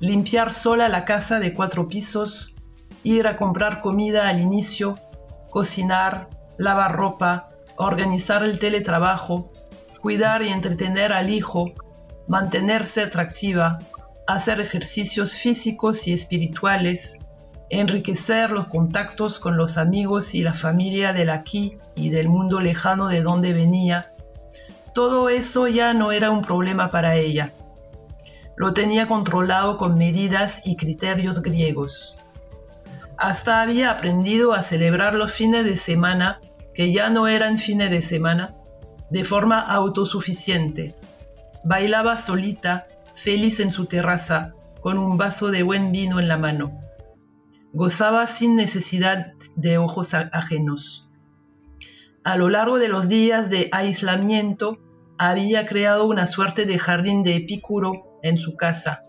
Limpiar 0.00 0.54
sola 0.54 0.88
la 0.88 1.04
casa 1.04 1.38
de 1.38 1.52
cuatro 1.52 1.86
pisos, 1.86 2.54
ir 3.04 3.26
a 3.26 3.36
comprar 3.36 3.82
comida 3.82 4.30
al 4.30 4.40
inicio, 4.40 4.98
cocinar, 5.50 6.30
lavar 6.56 6.96
ropa, 6.96 7.48
organizar 7.76 8.44
el 8.44 8.58
teletrabajo, 8.58 9.52
cuidar 10.00 10.40
y 10.40 10.48
entretener 10.48 11.12
al 11.12 11.28
hijo, 11.28 11.72
mantenerse 12.28 13.02
atractiva, 13.02 13.78
hacer 14.26 14.60
ejercicios 14.60 15.34
físicos 15.34 16.06
y 16.06 16.12
espirituales, 16.12 17.18
enriquecer 17.70 18.50
los 18.50 18.68
contactos 18.68 19.40
con 19.40 19.56
los 19.56 19.76
amigos 19.76 20.34
y 20.34 20.42
la 20.42 20.54
familia 20.54 21.12
del 21.12 21.30
aquí 21.30 21.78
y 21.94 22.10
del 22.10 22.28
mundo 22.28 22.60
lejano 22.60 23.08
de 23.08 23.22
donde 23.22 23.52
venía, 23.52 24.12
todo 24.94 25.28
eso 25.28 25.68
ya 25.68 25.92
no 25.94 26.12
era 26.12 26.30
un 26.30 26.42
problema 26.42 26.90
para 26.90 27.16
ella. 27.16 27.52
Lo 28.56 28.72
tenía 28.72 29.06
controlado 29.06 29.76
con 29.76 29.98
medidas 29.98 30.62
y 30.66 30.76
criterios 30.76 31.42
griegos. 31.42 32.16
Hasta 33.18 33.60
había 33.60 33.90
aprendido 33.90 34.52
a 34.52 34.62
celebrar 34.62 35.14
los 35.14 35.32
fines 35.32 35.64
de 35.64 35.76
semana, 35.76 36.40
que 36.74 36.92
ya 36.92 37.10
no 37.10 37.28
eran 37.28 37.58
fines 37.58 37.90
de 37.90 38.02
semana, 38.02 38.54
de 39.10 39.24
forma 39.24 39.60
autosuficiente. 39.60 40.94
Bailaba 41.62 42.16
solita, 42.16 42.86
feliz 43.16 43.58
en 43.60 43.72
su 43.72 43.86
terraza, 43.86 44.54
con 44.80 44.98
un 44.98 45.18
vaso 45.18 45.50
de 45.50 45.64
buen 45.64 45.90
vino 45.90 46.20
en 46.20 46.28
la 46.28 46.38
mano. 46.38 46.78
Gozaba 47.72 48.26
sin 48.28 48.54
necesidad 48.54 49.32
de 49.56 49.78
ojos 49.78 50.14
ajenos. 50.14 51.08
A 52.22 52.36
lo 52.36 52.48
largo 52.48 52.78
de 52.78 52.88
los 52.88 53.08
días 53.08 53.50
de 53.50 53.68
aislamiento, 53.72 54.78
había 55.18 55.66
creado 55.66 56.06
una 56.06 56.26
suerte 56.26 56.66
de 56.66 56.78
jardín 56.78 57.22
de 57.22 57.36
Epicuro 57.36 58.18
en 58.22 58.38
su 58.38 58.56
casa, 58.56 59.04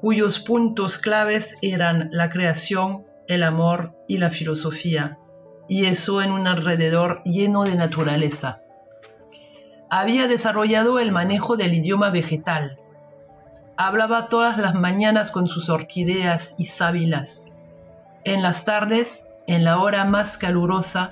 cuyos 0.00 0.38
puntos 0.38 0.98
claves 0.98 1.56
eran 1.62 2.08
la 2.12 2.30
creación, 2.30 3.04
el 3.28 3.42
amor 3.42 3.96
y 4.08 4.18
la 4.18 4.30
filosofía, 4.30 5.18
y 5.68 5.86
eso 5.86 6.22
en 6.22 6.32
un 6.32 6.46
alrededor 6.46 7.22
lleno 7.24 7.64
de 7.64 7.74
naturaleza. 7.74 8.62
Había 9.90 10.26
desarrollado 10.26 10.98
el 10.98 11.12
manejo 11.12 11.56
del 11.56 11.74
idioma 11.74 12.10
vegetal. 12.10 12.78
Hablaba 13.76 14.28
todas 14.28 14.58
las 14.58 14.74
mañanas 14.74 15.30
con 15.30 15.48
sus 15.48 15.68
orquídeas 15.68 16.54
y 16.58 16.66
sábilas 16.66 17.52
en 18.24 18.42
las 18.42 18.64
tardes, 18.64 19.24
en 19.46 19.64
la 19.64 19.80
hora 19.80 20.04
más 20.04 20.38
calurosa, 20.38 21.10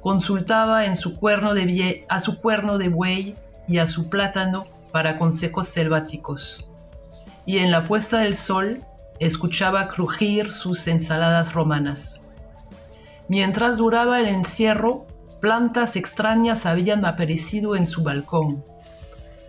consultaba 0.00 0.86
en 0.86 0.96
su 0.96 1.14
cuerno 1.16 1.54
de 1.54 2.06
a 2.08 2.20
su 2.20 2.40
cuerno 2.40 2.78
de 2.78 2.88
buey 2.88 3.36
y 3.68 3.78
a 3.78 3.86
su 3.86 4.08
plátano 4.08 4.66
para 4.90 5.18
consejos 5.18 5.68
selváticos. 5.68 6.66
Y 7.44 7.58
en 7.58 7.70
la 7.70 7.84
puesta 7.84 8.20
del 8.20 8.36
sol 8.36 8.84
escuchaba 9.18 9.88
crujir 9.88 10.52
sus 10.52 10.86
ensaladas 10.88 11.52
romanas. 11.52 12.22
Mientras 13.28 13.76
duraba 13.76 14.20
el 14.20 14.28
encierro, 14.28 15.06
plantas 15.40 15.96
extrañas 15.96 16.64
habían 16.64 17.04
aparecido 17.04 17.76
en 17.76 17.86
su 17.86 18.02
balcón. 18.02 18.64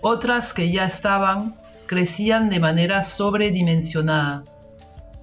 Otras 0.01 0.53
que 0.53 0.71
ya 0.71 0.85
estaban 0.85 1.55
crecían 1.87 2.49
de 2.49 2.59
manera 2.59 3.01
sobredimensionada 3.01 4.43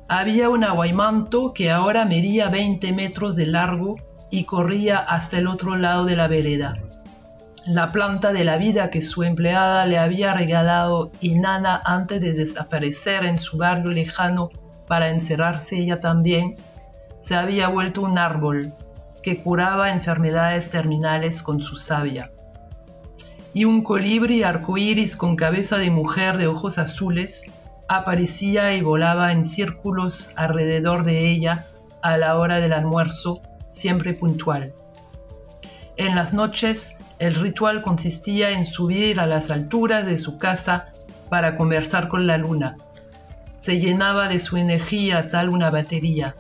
había 0.09 0.51
un 0.51 0.65
aguaymanto 0.65 1.55
que 1.55 1.71
ahora 1.71 2.05
medía 2.05 2.51
20 2.51 2.93
metros 2.93 3.37
de 3.37 3.47
largo 3.47 3.97
y 4.31 4.45
corría 4.45 4.99
hasta 4.99 5.39
el 5.39 5.47
otro 5.47 5.77
lado 5.77 6.05
de 6.05 6.15
la 6.15 6.29
vereda. 6.29 6.75
La 7.67 7.91
planta 7.91 8.33
de 8.33 8.45
la 8.45 8.59
vida 8.59 8.91
que 8.91 9.01
su 9.01 9.23
empleada 9.23 9.87
le 9.87 9.99
había 9.99 10.35
regalado 10.35 11.11
enana 11.23 11.81
antes 11.83 12.21
de 12.21 12.35
desaparecer 12.35 13.25
en 13.25 13.39
su 13.39 13.57
barrio 13.57 13.91
lejano 13.93 14.51
para 14.87 15.09
encerrarse 15.09 15.79
ella 15.79 16.01
también, 16.01 16.57
se 17.21 17.35
había 17.35 17.69
vuelto 17.69 18.03
un 18.03 18.19
árbol 18.19 18.75
que 19.23 19.43
curaba 19.43 19.91
enfermedades 19.91 20.69
terminales 20.69 21.43
con 21.43 21.63
su 21.63 21.77
savia. 21.77 22.31
Y 23.55 23.65
un 23.65 23.83
colibrí 23.83 24.43
arcoíris 24.43 25.17
con 25.17 25.37
cabeza 25.37 25.79
de 25.79 25.91
mujer 25.91 26.37
de 26.37 26.49
ojos 26.49 26.77
azules 26.79 27.51
aparecía 27.89 28.75
y 28.75 28.83
volaba 28.83 29.33
en 29.33 29.45
círculos 29.45 30.31
alrededor 30.37 31.05
de 31.05 31.31
ella 31.31 31.69
a 32.03 32.19
la 32.19 32.37
hora 32.37 32.61
del 32.61 32.73
almuerzo, 32.73 33.41
siempre 33.71 34.13
puntual. 34.13 34.75
En 35.97 36.17
las 36.17 36.35
noches, 36.35 36.97
el 37.21 37.35
ritual 37.35 37.83
consistía 37.83 38.51
en 38.51 38.67
subir 38.67 39.21
a 39.21 39.27
las 39.27 39.51
alturas 39.51 40.05
de 40.05 40.19
su 40.19 40.37
casa 40.37 40.93
para 41.29 41.57
conversar 41.57 42.09
con 42.09 42.27
la 42.27 42.37
luna. 42.37 42.77
Se 43.59 43.79
llenaba 43.79 44.29
de 44.29 44.41
su 44.41 44.57
energía 44.57 45.31
tal 45.31 45.49
una 45.49 45.71
batería. 45.71 46.35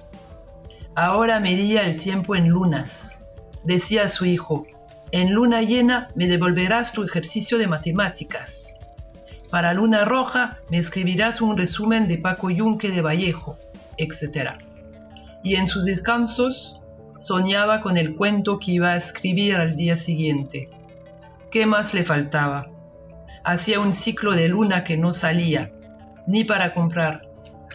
Ahora 0.96 1.40
medía 1.40 1.86
el 1.86 1.96
tiempo 1.96 2.34
en 2.34 2.48
lunas. 2.48 3.24
Decía 3.62 4.08
su 4.08 4.26
hijo, 4.26 4.66
en 5.14 5.32
luna 5.32 5.62
llena 5.62 6.08
me 6.16 6.26
devolverás 6.26 6.90
tu 6.90 7.04
ejercicio 7.04 7.56
de 7.56 7.68
matemáticas. 7.68 8.80
Para 9.48 9.72
Luna 9.72 10.04
Roja 10.04 10.58
me 10.70 10.78
escribirás 10.78 11.40
un 11.40 11.56
resumen 11.56 12.08
de 12.08 12.18
Paco 12.18 12.50
Yunque 12.50 12.90
de 12.90 13.00
Vallejo, 13.00 13.56
etc. 13.96 14.54
Y 15.44 15.54
en 15.54 15.68
sus 15.68 15.84
descansos 15.84 16.80
soñaba 17.20 17.80
con 17.80 17.96
el 17.96 18.16
cuento 18.16 18.58
que 18.58 18.72
iba 18.72 18.90
a 18.90 18.96
escribir 18.96 19.54
al 19.54 19.76
día 19.76 19.96
siguiente. 19.96 20.68
¿Qué 21.52 21.64
más 21.64 21.94
le 21.94 22.02
faltaba? 22.02 22.72
Hacía 23.44 23.78
un 23.78 23.92
ciclo 23.92 24.32
de 24.32 24.48
luna 24.48 24.82
que 24.82 24.96
no 24.96 25.12
salía, 25.12 25.70
ni 26.26 26.42
para 26.42 26.74
comprar. 26.74 27.28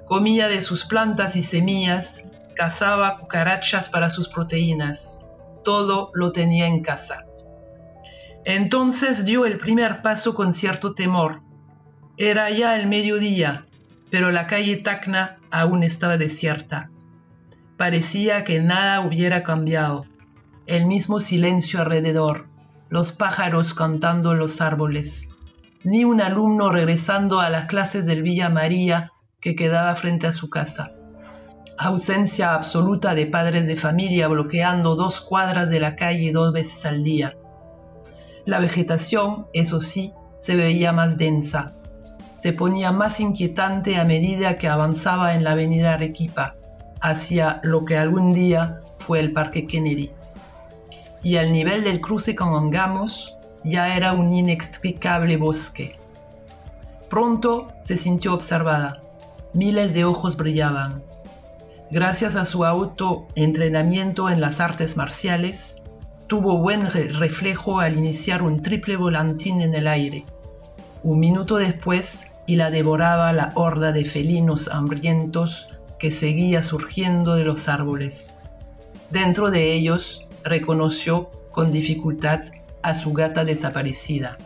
Comía 0.03 0.49
de 0.49 0.61
sus 0.61 0.83
plantas 0.83 1.37
y 1.37 1.43
semillas, 1.43 2.25
cazaba 2.53 3.15
cucarachas 3.15 3.89
para 3.89 4.09
sus 4.09 4.27
proteínas. 4.27 5.21
Todo 5.63 6.11
lo 6.13 6.33
tenía 6.33 6.67
en 6.67 6.81
casa. 6.81 7.27
Entonces 8.45 9.25
dio 9.25 9.45
el 9.45 9.59
primer 9.59 10.01
paso 10.01 10.33
con 10.33 10.53
cierto 10.53 10.93
temor, 10.93 11.41
era 12.17 12.49
ya 12.49 12.75
el 12.75 12.87
mediodía, 12.87 13.65
pero 14.09 14.31
la 14.31 14.45
calle 14.45 14.75
Tacna 14.75 15.37
aún 15.51 15.83
estaba 15.83 16.17
desierta. 16.17 16.91
Parecía 17.77 18.43
que 18.43 18.59
nada 18.59 18.99
hubiera 18.99 19.41
cambiado. 19.43 20.05
El 20.67 20.85
mismo 20.85 21.21
silencio 21.21 21.79
alrededor, 21.79 22.49
los 22.89 23.13
pájaros 23.13 23.73
cantando 23.73 24.33
en 24.33 24.39
los 24.39 24.59
árboles, 24.59 25.29
ni 25.85 26.03
un 26.03 26.19
alumno 26.19 26.69
regresando 26.69 27.39
a 27.39 27.49
las 27.49 27.67
clases 27.67 28.05
del 28.05 28.21
Villa 28.21 28.49
María 28.49 29.13
que 29.39 29.55
quedaba 29.55 29.95
frente 29.95 30.27
a 30.27 30.33
su 30.33 30.49
casa. 30.49 30.91
Ausencia 31.77 32.53
absoluta 32.53 33.15
de 33.15 33.27
padres 33.27 33.65
de 33.65 33.77
familia 33.77 34.27
bloqueando 34.27 34.95
dos 34.95 35.21
cuadras 35.21 35.69
de 35.69 35.79
la 35.79 35.95
calle 35.95 36.33
dos 36.33 36.51
veces 36.51 36.85
al 36.85 37.03
día. 37.03 37.37
La 38.49 38.57
vegetación, 38.57 39.45
eso 39.53 39.79
sí, 39.79 40.15
se 40.39 40.55
veía 40.55 40.91
más 40.91 41.19
densa, 41.19 41.73
se 42.35 42.51
ponía 42.51 42.91
más 42.91 43.19
inquietante 43.19 43.97
a 43.97 44.05
medida 44.05 44.57
que 44.57 44.67
avanzaba 44.67 45.35
en 45.35 45.43
la 45.43 45.51
avenida 45.51 45.93
Arequipa, 45.93 46.55
hacia 46.99 47.59
lo 47.61 47.85
que 47.85 47.95
algún 47.95 48.33
día 48.33 48.79
fue 48.97 49.19
el 49.19 49.33
Parque 49.33 49.67
Kennedy. 49.67 50.09
Y 51.21 51.35
al 51.35 51.51
nivel 51.51 51.83
del 51.83 52.01
cruce 52.01 52.33
con 52.35 52.55
Angamos 52.55 53.37
ya 53.63 53.95
era 53.95 54.13
un 54.13 54.33
inexplicable 54.33 55.37
bosque. 55.37 55.99
Pronto 57.07 57.67
se 57.83 57.99
sintió 57.99 58.33
observada. 58.33 58.99
Miles 59.53 59.93
de 59.93 60.05
ojos 60.05 60.37
brillaban. 60.37 61.03
Gracias 61.91 62.35
a 62.35 62.45
su 62.45 62.65
autoentrenamiento 62.65 64.27
en 64.27 64.41
las 64.41 64.59
artes 64.59 64.97
marciales, 64.97 65.78
tuvo 66.29 66.59
buen 66.59 66.89
reflejo 66.91 67.79
al 67.79 67.97
iniciar 67.97 68.43
un 68.43 68.61
triple 68.61 68.95
volantín 68.95 69.61
en 69.61 69.73
el 69.73 69.87
aire. 69.87 70.23
Un 71.01 71.19
minuto 71.19 71.57
después 71.57 72.27
y 72.45 72.55
la 72.55 72.69
devoraba 72.69 73.33
la 73.33 73.51
horda 73.55 73.91
de 73.91 74.05
felinos 74.05 74.67
hambrientos 74.67 75.67
que 75.97 76.11
seguía 76.11 76.61
surgiendo 76.61 77.35
de 77.35 77.45
los 77.45 77.67
árboles. 77.67 78.35
Dentro 79.09 79.49
de 79.49 79.73
ellos 79.73 80.27
reconoció 80.43 81.31
con 81.51 81.71
dificultad 81.71 82.43
a 82.83 82.93
su 82.93 83.11
gata 83.11 83.43
desaparecida. 83.43 84.37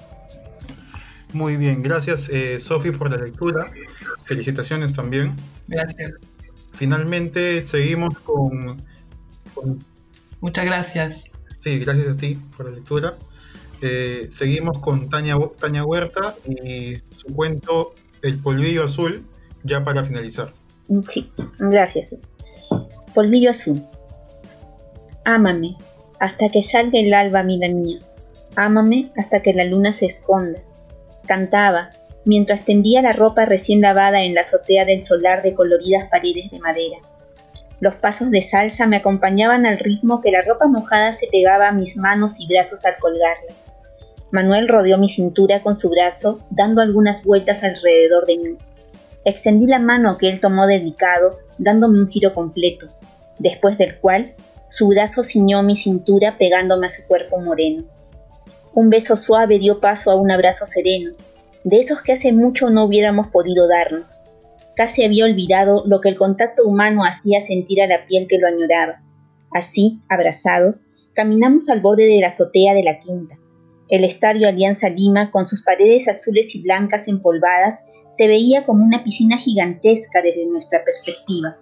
Muy 1.33 1.57
bien, 1.57 1.83
gracias 1.83 2.29
eh, 2.29 2.59
Sofi 2.59 2.91
por 2.91 3.11
la 3.11 3.17
lectura. 3.17 3.67
Felicitaciones 4.23 4.93
también. 4.93 5.35
Gracias. 5.67 6.13
Finalmente 6.71 7.61
seguimos 7.61 8.17
con, 8.19 8.81
Muchas 10.39 10.65
gracias. 10.65 11.29
Sí, 11.55 11.79
gracias 11.79 12.07
a 12.09 12.17
ti 12.17 12.37
por 12.55 12.69
la 12.69 12.75
lectura. 12.75 13.17
Eh, 13.81 14.27
seguimos 14.29 14.79
con 14.79 15.09
Tania, 15.09 15.37
Tania 15.59 15.83
Huerta 15.83 16.35
y 16.47 17.01
su 17.15 17.33
cuento 17.35 17.93
El 18.21 18.39
polvillo 18.39 18.85
azul, 18.85 19.25
ya 19.63 19.83
para 19.83 20.03
finalizar. 20.03 20.53
Sí, 21.07 21.31
gracias. 21.59 22.15
Polvillo 23.13 23.49
azul. 23.49 23.83
Ámame 25.25 25.75
hasta 26.19 26.49
que 26.49 26.61
salga 26.61 26.99
el 26.99 27.13
alba, 27.13 27.43
vida 27.43 27.67
mía. 27.67 27.99
Ámame 28.55 29.11
hasta 29.17 29.41
que 29.41 29.53
la 29.53 29.65
luna 29.65 29.91
se 29.91 30.05
esconda. 30.05 30.59
Cantaba 31.27 31.89
mientras 32.25 32.63
tendía 32.63 33.01
la 33.01 33.13
ropa 33.13 33.45
recién 33.45 33.81
lavada 33.81 34.23
en 34.23 34.33
la 34.33 34.41
azotea 34.41 34.85
del 34.85 35.01
solar 35.01 35.43
de 35.43 35.53
coloridas 35.53 36.07
paredes 36.09 36.49
de 36.51 36.59
madera. 36.59 36.97
Los 37.83 37.95
pasos 37.95 38.31
de 38.31 38.41
salsa 38.41 38.87
me 38.87 38.95
acompañaban 38.95 39.65
al 39.65 39.77
ritmo 39.77 40.21
que 40.21 40.31
la 40.31 40.41
ropa 40.41 40.67
mojada 40.67 41.11
se 41.11 41.27
pegaba 41.27 41.67
a 41.67 41.73
mis 41.73 41.97
manos 41.97 42.39
y 42.39 42.47
brazos 42.47 42.85
al 42.85 42.95
colgarla. 42.95 43.51
Manuel 44.31 44.69
rodeó 44.69 44.97
mi 44.97 45.09
cintura 45.09 45.61
con 45.61 45.75
su 45.75 45.89
brazo, 45.89 46.39
dando 46.49 46.79
algunas 46.79 47.25
vueltas 47.25 47.61
alrededor 47.61 48.25
de 48.25 48.37
mí. 48.37 48.57
Extendí 49.25 49.67
la 49.67 49.79
mano 49.79 50.17
que 50.17 50.29
él 50.29 50.39
tomó 50.39 50.65
delicado, 50.65 51.39
dándome 51.57 51.99
un 51.99 52.07
giro 52.07 52.33
completo, 52.33 52.87
después 53.37 53.77
del 53.77 53.99
cual 53.99 54.33
su 54.69 54.87
brazo 54.87 55.25
ciñó 55.25 55.61
mi 55.61 55.75
cintura 55.75 56.37
pegándome 56.37 56.85
a 56.85 56.89
su 56.89 57.05
cuerpo 57.05 57.41
moreno. 57.41 57.83
Un 58.73 58.89
beso 58.89 59.17
suave 59.17 59.59
dio 59.59 59.81
paso 59.81 60.09
a 60.09 60.15
un 60.15 60.31
abrazo 60.31 60.65
sereno, 60.65 61.15
de 61.65 61.81
esos 61.81 62.01
que 62.01 62.13
hace 62.13 62.31
mucho 62.31 62.69
no 62.69 62.85
hubiéramos 62.85 63.27
podido 63.27 63.67
darnos. 63.67 64.23
Casi 64.75 65.03
había 65.03 65.25
olvidado 65.25 65.83
lo 65.85 66.01
que 66.01 66.09
el 66.09 66.17
contacto 66.17 66.63
humano 66.63 67.03
hacía 67.03 67.41
sentir 67.41 67.81
a 67.81 67.87
la 67.87 68.05
piel 68.07 68.27
que 68.27 68.39
lo 68.39 68.47
añoraba. 68.47 69.01
Así, 69.51 70.01
abrazados, 70.09 70.87
caminamos 71.13 71.69
al 71.69 71.81
borde 71.81 72.05
de 72.05 72.19
la 72.19 72.29
azotea 72.29 72.73
de 72.73 72.83
la 72.83 72.99
quinta. 72.99 73.37
El 73.87 74.03
estadio 74.03 74.47
Alianza 74.47 74.89
Lima, 74.89 75.29
con 75.29 75.47
sus 75.47 75.63
paredes 75.63 76.07
azules 76.07 76.55
y 76.55 76.63
blancas 76.63 77.07
empolvadas, 77.07 77.85
se 78.09 78.27
veía 78.27 78.65
como 78.65 78.83
una 78.83 79.03
piscina 79.03 79.37
gigantesca 79.37 80.21
desde 80.21 80.45
nuestra 80.45 80.83
perspectiva. 80.83 81.57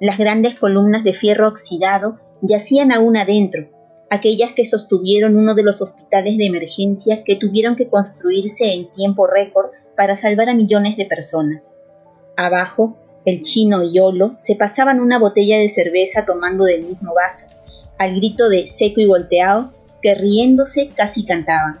Las 0.00 0.18
grandes 0.18 0.58
columnas 0.58 1.04
de 1.04 1.12
fierro 1.12 1.48
oxidado 1.48 2.18
yacían 2.40 2.92
aún 2.92 3.16
adentro, 3.16 3.68
aquellas 4.10 4.52
que 4.54 4.64
sostuvieron 4.64 5.36
uno 5.36 5.54
de 5.54 5.62
los 5.62 5.82
hospitales 5.82 6.38
de 6.38 6.46
emergencia 6.46 7.22
que 7.24 7.36
tuvieron 7.36 7.76
que 7.76 7.88
construirse 7.88 8.72
en 8.72 8.92
tiempo 8.92 9.26
récord 9.26 9.70
para 9.96 10.16
salvar 10.16 10.48
a 10.48 10.54
millones 10.54 10.96
de 10.96 11.06
personas. 11.06 11.76
Abajo, 12.36 12.96
el 13.24 13.42
chino 13.42 13.82
y 13.82 13.98
Olo 13.98 14.34
se 14.38 14.56
pasaban 14.56 15.00
una 15.00 15.18
botella 15.18 15.58
de 15.58 15.68
cerveza 15.68 16.24
tomando 16.24 16.64
del 16.64 16.82
mismo 16.82 17.14
vaso, 17.14 17.46
al 17.98 18.16
grito 18.16 18.48
de 18.48 18.66
seco 18.66 19.00
y 19.00 19.06
volteado, 19.06 19.72
que 20.02 20.14
riéndose 20.14 20.90
casi 20.94 21.24
cantaban. 21.24 21.78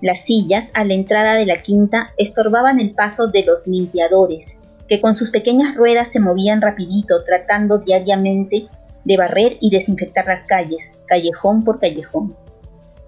Las 0.00 0.24
sillas 0.24 0.70
a 0.74 0.84
la 0.84 0.94
entrada 0.94 1.34
de 1.34 1.46
la 1.46 1.62
quinta 1.62 2.12
estorbaban 2.18 2.78
el 2.78 2.90
paso 2.90 3.28
de 3.28 3.44
los 3.44 3.66
limpiadores, 3.66 4.58
que 4.88 5.00
con 5.00 5.16
sus 5.16 5.30
pequeñas 5.30 5.76
ruedas 5.76 6.12
se 6.12 6.20
movían 6.20 6.60
rapidito 6.60 7.24
tratando 7.24 7.78
diariamente 7.78 8.68
de 9.04 9.16
barrer 9.16 9.56
y 9.60 9.70
desinfectar 9.70 10.26
las 10.26 10.44
calles, 10.44 10.90
callejón 11.06 11.64
por 11.64 11.80
callejón. 11.80 12.36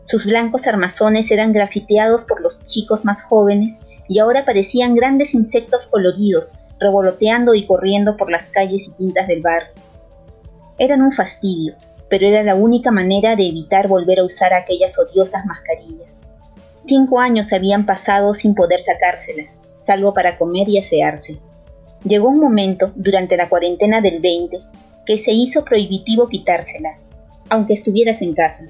Sus 0.02 0.24
blancos 0.24 0.66
armazones 0.66 1.30
eran 1.30 1.52
grafiteados 1.52 2.24
por 2.24 2.40
los 2.40 2.64
chicos 2.64 3.04
más 3.04 3.22
jóvenes 3.22 3.78
y 4.10 4.18
ahora 4.18 4.44
parecían 4.44 4.96
grandes 4.96 5.34
insectos 5.34 5.86
coloridos, 5.86 6.54
revoloteando 6.80 7.54
y 7.54 7.64
corriendo 7.64 8.16
por 8.16 8.28
las 8.28 8.48
calles 8.48 8.88
y 8.88 8.92
quintas 8.92 9.28
del 9.28 9.40
bar. 9.40 9.70
Eran 10.78 11.00
un 11.00 11.12
fastidio, 11.12 11.76
pero 12.08 12.26
era 12.26 12.42
la 12.42 12.56
única 12.56 12.90
manera 12.90 13.36
de 13.36 13.46
evitar 13.46 13.86
volver 13.86 14.18
a 14.18 14.24
usar 14.24 14.52
aquellas 14.52 14.98
odiosas 14.98 15.46
mascarillas. 15.46 16.22
Cinco 16.84 17.20
años 17.20 17.52
habían 17.52 17.86
pasado 17.86 18.34
sin 18.34 18.56
poder 18.56 18.80
sacárselas, 18.80 19.56
salvo 19.78 20.12
para 20.12 20.38
comer 20.38 20.68
y 20.68 20.78
asearse. 20.78 21.38
Llegó 22.02 22.30
un 22.30 22.40
momento, 22.40 22.90
durante 22.96 23.36
la 23.36 23.48
cuarentena 23.48 24.00
del 24.00 24.20
20, 24.20 24.58
que 25.06 25.18
se 25.18 25.30
hizo 25.30 25.64
prohibitivo 25.64 26.28
quitárselas, 26.28 27.10
aunque 27.48 27.74
estuvieras 27.74 28.22
en 28.22 28.32
casa. 28.32 28.64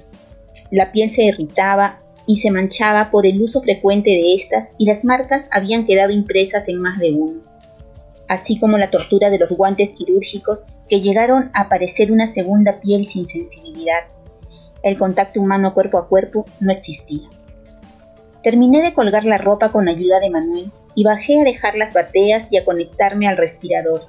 La 0.69 0.91
piel 0.91 1.09
se 1.09 1.23
irritaba 1.23 1.97
y 2.31 2.37
se 2.37 2.49
manchaba 2.49 3.11
por 3.11 3.25
el 3.25 3.41
uso 3.41 3.59
frecuente 3.59 4.09
de 4.09 4.33
estas 4.35 4.71
y 4.77 4.85
las 4.85 5.03
marcas 5.03 5.49
habían 5.51 5.85
quedado 5.85 6.11
impresas 6.11 6.69
en 6.69 6.79
más 6.79 6.97
de 6.97 7.11
uno, 7.11 7.41
así 8.29 8.57
como 8.57 8.77
la 8.77 8.89
tortura 8.89 9.29
de 9.29 9.37
los 9.37 9.51
guantes 9.51 9.89
quirúrgicos 9.89 10.63
que 10.87 11.01
llegaron 11.01 11.51
a 11.53 11.67
parecer 11.67 12.09
una 12.09 12.27
segunda 12.27 12.79
piel 12.79 13.05
sin 13.05 13.27
sensibilidad. 13.27 14.05
El 14.81 14.97
contacto 14.97 15.41
humano 15.41 15.73
cuerpo 15.73 15.97
a 15.97 16.07
cuerpo 16.07 16.45
no 16.61 16.71
existía. 16.71 17.27
Terminé 18.41 18.81
de 18.81 18.93
colgar 18.93 19.25
la 19.25 19.37
ropa 19.37 19.67
con 19.67 19.89
ayuda 19.89 20.21
de 20.21 20.29
Manuel 20.29 20.71
y 20.95 21.03
bajé 21.03 21.41
a 21.41 21.43
dejar 21.43 21.75
las 21.75 21.91
bateas 21.91 22.49
y 22.53 22.57
a 22.57 22.63
conectarme 22.63 23.27
al 23.27 23.35
respirador. 23.35 24.07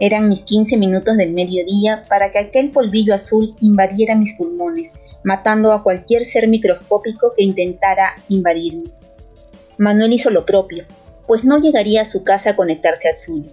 Eran 0.00 0.28
mis 0.28 0.44
15 0.44 0.76
minutos 0.76 1.16
del 1.16 1.32
mediodía 1.32 2.02
para 2.08 2.30
que 2.30 2.38
aquel 2.38 2.70
polvillo 2.70 3.14
azul 3.14 3.56
invadiera 3.60 4.14
mis 4.14 4.34
pulmones, 4.34 5.00
matando 5.24 5.72
a 5.72 5.82
cualquier 5.82 6.24
ser 6.24 6.46
microscópico 6.46 7.32
que 7.36 7.42
intentara 7.42 8.14
invadirme. 8.28 8.90
Manuel 9.76 10.12
hizo 10.12 10.30
lo 10.30 10.46
propio, 10.46 10.84
pues 11.26 11.44
no 11.44 11.58
llegaría 11.58 12.02
a 12.02 12.04
su 12.04 12.22
casa 12.22 12.50
a 12.50 12.56
conectarse 12.56 13.08
al 13.08 13.16
suyo. 13.16 13.50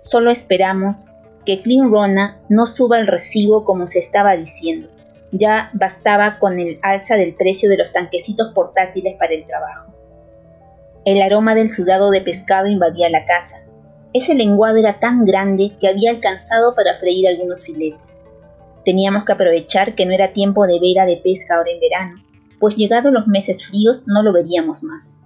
Solo 0.00 0.30
esperamos 0.30 1.08
que 1.44 1.60
Clean 1.62 1.90
Rona 1.90 2.40
no 2.48 2.66
suba 2.66 2.98
el 2.98 3.06
recibo 3.06 3.64
como 3.64 3.86
se 3.86 3.98
estaba 3.98 4.36
diciendo. 4.36 4.88
Ya 5.32 5.70
bastaba 5.72 6.38
con 6.38 6.58
el 6.58 6.78
alza 6.82 7.16
del 7.16 7.34
precio 7.34 7.68
de 7.68 7.76
los 7.76 7.92
tanquecitos 7.92 8.52
portátiles 8.52 9.16
para 9.18 9.34
el 9.34 9.46
trabajo. 9.46 9.92
El 11.04 11.22
aroma 11.22 11.54
del 11.54 11.70
sudado 11.70 12.10
de 12.10 12.20
pescado 12.20 12.66
invadía 12.68 13.10
la 13.10 13.24
casa. 13.24 13.62
Ese 14.12 14.34
lenguado 14.34 14.76
era 14.76 14.98
tan 14.98 15.24
grande 15.24 15.76
que 15.80 15.88
había 15.88 16.10
alcanzado 16.10 16.74
para 16.74 16.94
freír 16.94 17.28
algunos 17.28 17.64
filetes. 17.64 18.22
Teníamos 18.84 19.24
que 19.24 19.32
aprovechar 19.32 19.94
que 19.94 20.04
no 20.04 20.12
era 20.12 20.32
tiempo 20.32 20.66
de 20.66 20.80
vela 20.80 21.06
de 21.06 21.18
pesca 21.18 21.56
ahora 21.56 21.70
en 21.70 21.80
verano, 21.80 22.24
pues 22.58 22.76
llegados 22.76 23.12
los 23.12 23.28
meses 23.28 23.64
fríos 23.64 24.04
no 24.06 24.22
lo 24.22 24.32
veríamos 24.32 24.82
más. 24.82 25.20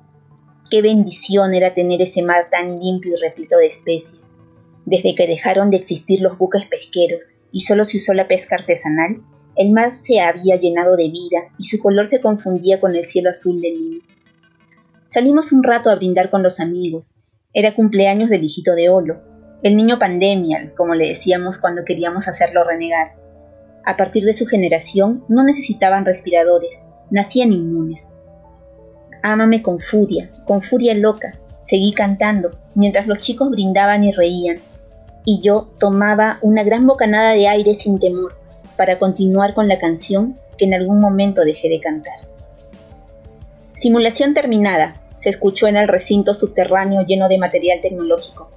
Qué 0.71 0.83
bendición 0.83 1.55
era 1.55 1.73
tener 1.73 2.03
ese 2.03 2.23
mar 2.23 2.49
tan 2.51 2.81
limpio 2.81 3.17
y 3.17 3.21
repleto 3.21 3.57
de 3.57 3.67
especies. 3.67 4.35
Desde 4.85 5.15
que 5.15 5.27
dejaron 5.27 5.71
de 5.71 5.79
existir 5.79 6.21
los 6.21 6.37
buques 6.37 6.67
pesqueros 6.69 7.39
y 7.53 7.61
solo 7.61 7.85
se 7.85 7.99
usó 7.99 8.13
la 8.13 8.29
pesca 8.29 8.57
artesanal, 8.57 9.23
el 9.57 9.73
mar 9.73 9.93
se 9.93 10.21
había 10.21 10.57
llenado 10.57 10.97
de 10.97 11.09
vida 11.09 11.53
y 11.59 11.65
su 11.65 11.79
color 11.79 12.07
se 12.07 12.21
confundía 12.21 12.81
con 12.81 12.95
el 12.95 13.05
cielo 13.05 13.31
azul 13.31 13.61
del 13.61 13.75
Lima. 13.75 14.05
Salimos 15.07 15.53
un 15.53 15.63
rato 15.63 15.91
a 15.91 15.97
brindar 15.97 16.29
con 16.29 16.43
los 16.43 16.61
amigos. 16.61 17.21
Era 17.57 17.77
cumpleaños 17.77 18.31
del 18.31 18.43
hijito 18.43 18.75
de 18.75 18.89
Olo, 18.89 19.23
el 19.63 19.77
niño 19.77 20.01
pandemia, 20.01 20.73
como 20.77 20.97
le 20.97 21.07
decíamos 21.07 21.59
cuando 21.59 21.85
queríamos 21.85 22.27
hacerlo 22.27 22.65
renegar. 22.65 23.13
A 23.85 23.97
partir 23.97 24.25
de 24.25 24.33
su 24.33 24.45
generación 24.45 25.25
no 25.29 25.45
necesitaban 25.45 26.05
respiradores, 26.05 26.85
nacían 27.11 27.53
inmunes. 27.53 28.13
Ámame 29.23 29.63
con 29.63 29.79
furia, 29.79 30.33
con 30.47 30.63
furia 30.63 30.95
loca, 30.95 31.31
seguí 31.61 31.93
cantando, 31.93 32.51
mientras 32.75 33.07
los 33.07 33.21
chicos 33.21 33.51
brindaban 33.51 34.03
y 34.03 34.11
reían, 34.11 34.59
y 35.25 35.41
yo 35.41 35.71
tomaba 35.79 36.39
una 36.43 36.65
gran 36.65 36.89
bocanada 36.89 37.35
de 37.35 37.47
aire 37.47 37.75
sin 37.75 38.01
temor 38.01 38.37
para 38.77 38.99
continuar 38.99 39.55
con 39.55 39.69
la 39.69 39.79
canción 39.79 40.37
que 40.59 40.65
en 40.65 40.75
algún 40.75 41.01
momento 41.01 41.45
dejé 41.45 41.69
de 41.69 41.79
cantar. 41.79 42.17
Simulación 43.71 44.35
terminada, 44.35 44.95
se 45.17 45.31
escuchó 45.31 45.67
en 45.67 45.77
el 45.77 45.89
recinto 45.89 46.35
subterráneo 46.35 47.03
lleno 47.07 47.29
de 47.29 47.39
material 47.39 47.81
tecnológico. 47.81 48.51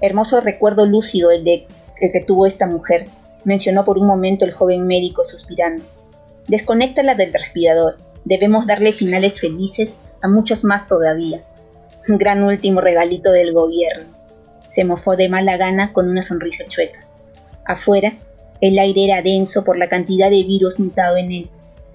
Hermoso 0.00 0.40
recuerdo 0.40 0.86
lúcido 0.86 1.30
el, 1.30 1.44
de, 1.44 1.66
el 2.00 2.12
que 2.12 2.20
tuvo 2.20 2.46
esta 2.46 2.66
mujer, 2.66 3.06
mencionó 3.44 3.84
por 3.84 3.98
un 3.98 4.06
momento 4.06 4.44
el 4.44 4.52
joven 4.52 4.86
médico 4.86 5.24
suspirando. 5.24 5.82
Desconéctala 6.48 7.14
del 7.14 7.32
respirador, 7.32 7.96
debemos 8.24 8.66
darle 8.66 8.92
finales 8.92 9.40
felices 9.40 9.98
a 10.20 10.28
muchos 10.28 10.64
más 10.64 10.88
todavía. 10.88 11.40
Un 12.08 12.18
gran 12.18 12.42
último 12.42 12.80
regalito 12.80 13.32
del 13.32 13.52
gobierno. 13.52 14.04
Se 14.68 14.84
mofó 14.84 15.16
de 15.16 15.28
mala 15.28 15.56
gana 15.56 15.92
con 15.92 16.08
una 16.08 16.22
sonrisa 16.22 16.64
chueca. 16.66 17.00
Afuera, 17.64 18.14
el 18.60 18.78
aire 18.78 19.04
era 19.04 19.22
denso 19.22 19.64
por 19.64 19.78
la 19.78 19.88
cantidad 19.88 20.30
de 20.30 20.42
virus 20.44 20.78
mutado 20.78 21.16
en 21.16 21.32
él. 21.32 21.50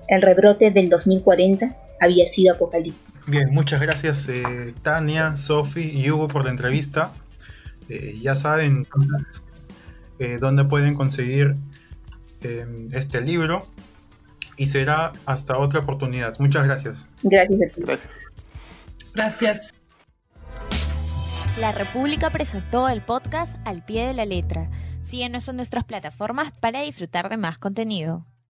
El 0.08 0.22
rebrote 0.22 0.72
del 0.72 0.90
2040 0.90 1.76
había 2.00 2.26
sido 2.26 2.54
apocalíptico. 2.54 3.09
Bien, 3.30 3.52
muchas 3.52 3.80
gracias 3.80 4.28
eh, 4.28 4.74
Tania, 4.82 5.36
Sofi 5.36 5.82
y 5.82 6.10
Hugo 6.10 6.28
por 6.28 6.46
la 6.46 6.50
entrevista. 6.50 7.12
Eh, 7.88 8.18
ya 8.20 8.36
saben 8.36 8.88
eh, 10.18 10.40
dónde 10.40 10.66
pueden 10.66 10.96
conseguir 10.96 11.54
este 12.42 13.22
libro 13.22 13.68
y 14.58 14.66
será 14.66 15.14
hasta 15.28 15.60
otra 15.60 15.82
oportunidad. 15.82 16.40
Muchas 16.40 16.66
gracias. 16.66 17.10
Gracias 17.22 17.62
a 17.62 17.76
ti. 17.76 17.82
Gracias. 17.82 18.20
Gracias. 19.14 19.76
La 21.58 21.72
República 21.72 22.32
presentó 22.32 22.90
el 22.90 23.04
podcast 23.04 23.58
al 23.64 23.86
pie 23.86 24.08
de 24.08 24.14
la 24.16 24.26
letra. 24.26 24.72
Síguenos 25.04 25.48
en 25.50 25.58
nuestras 25.58 25.84
plataformas 25.84 26.52
para 26.60 26.82
disfrutar 26.82 27.30
de 27.30 27.38
más 27.38 27.60
contenido. 27.60 28.26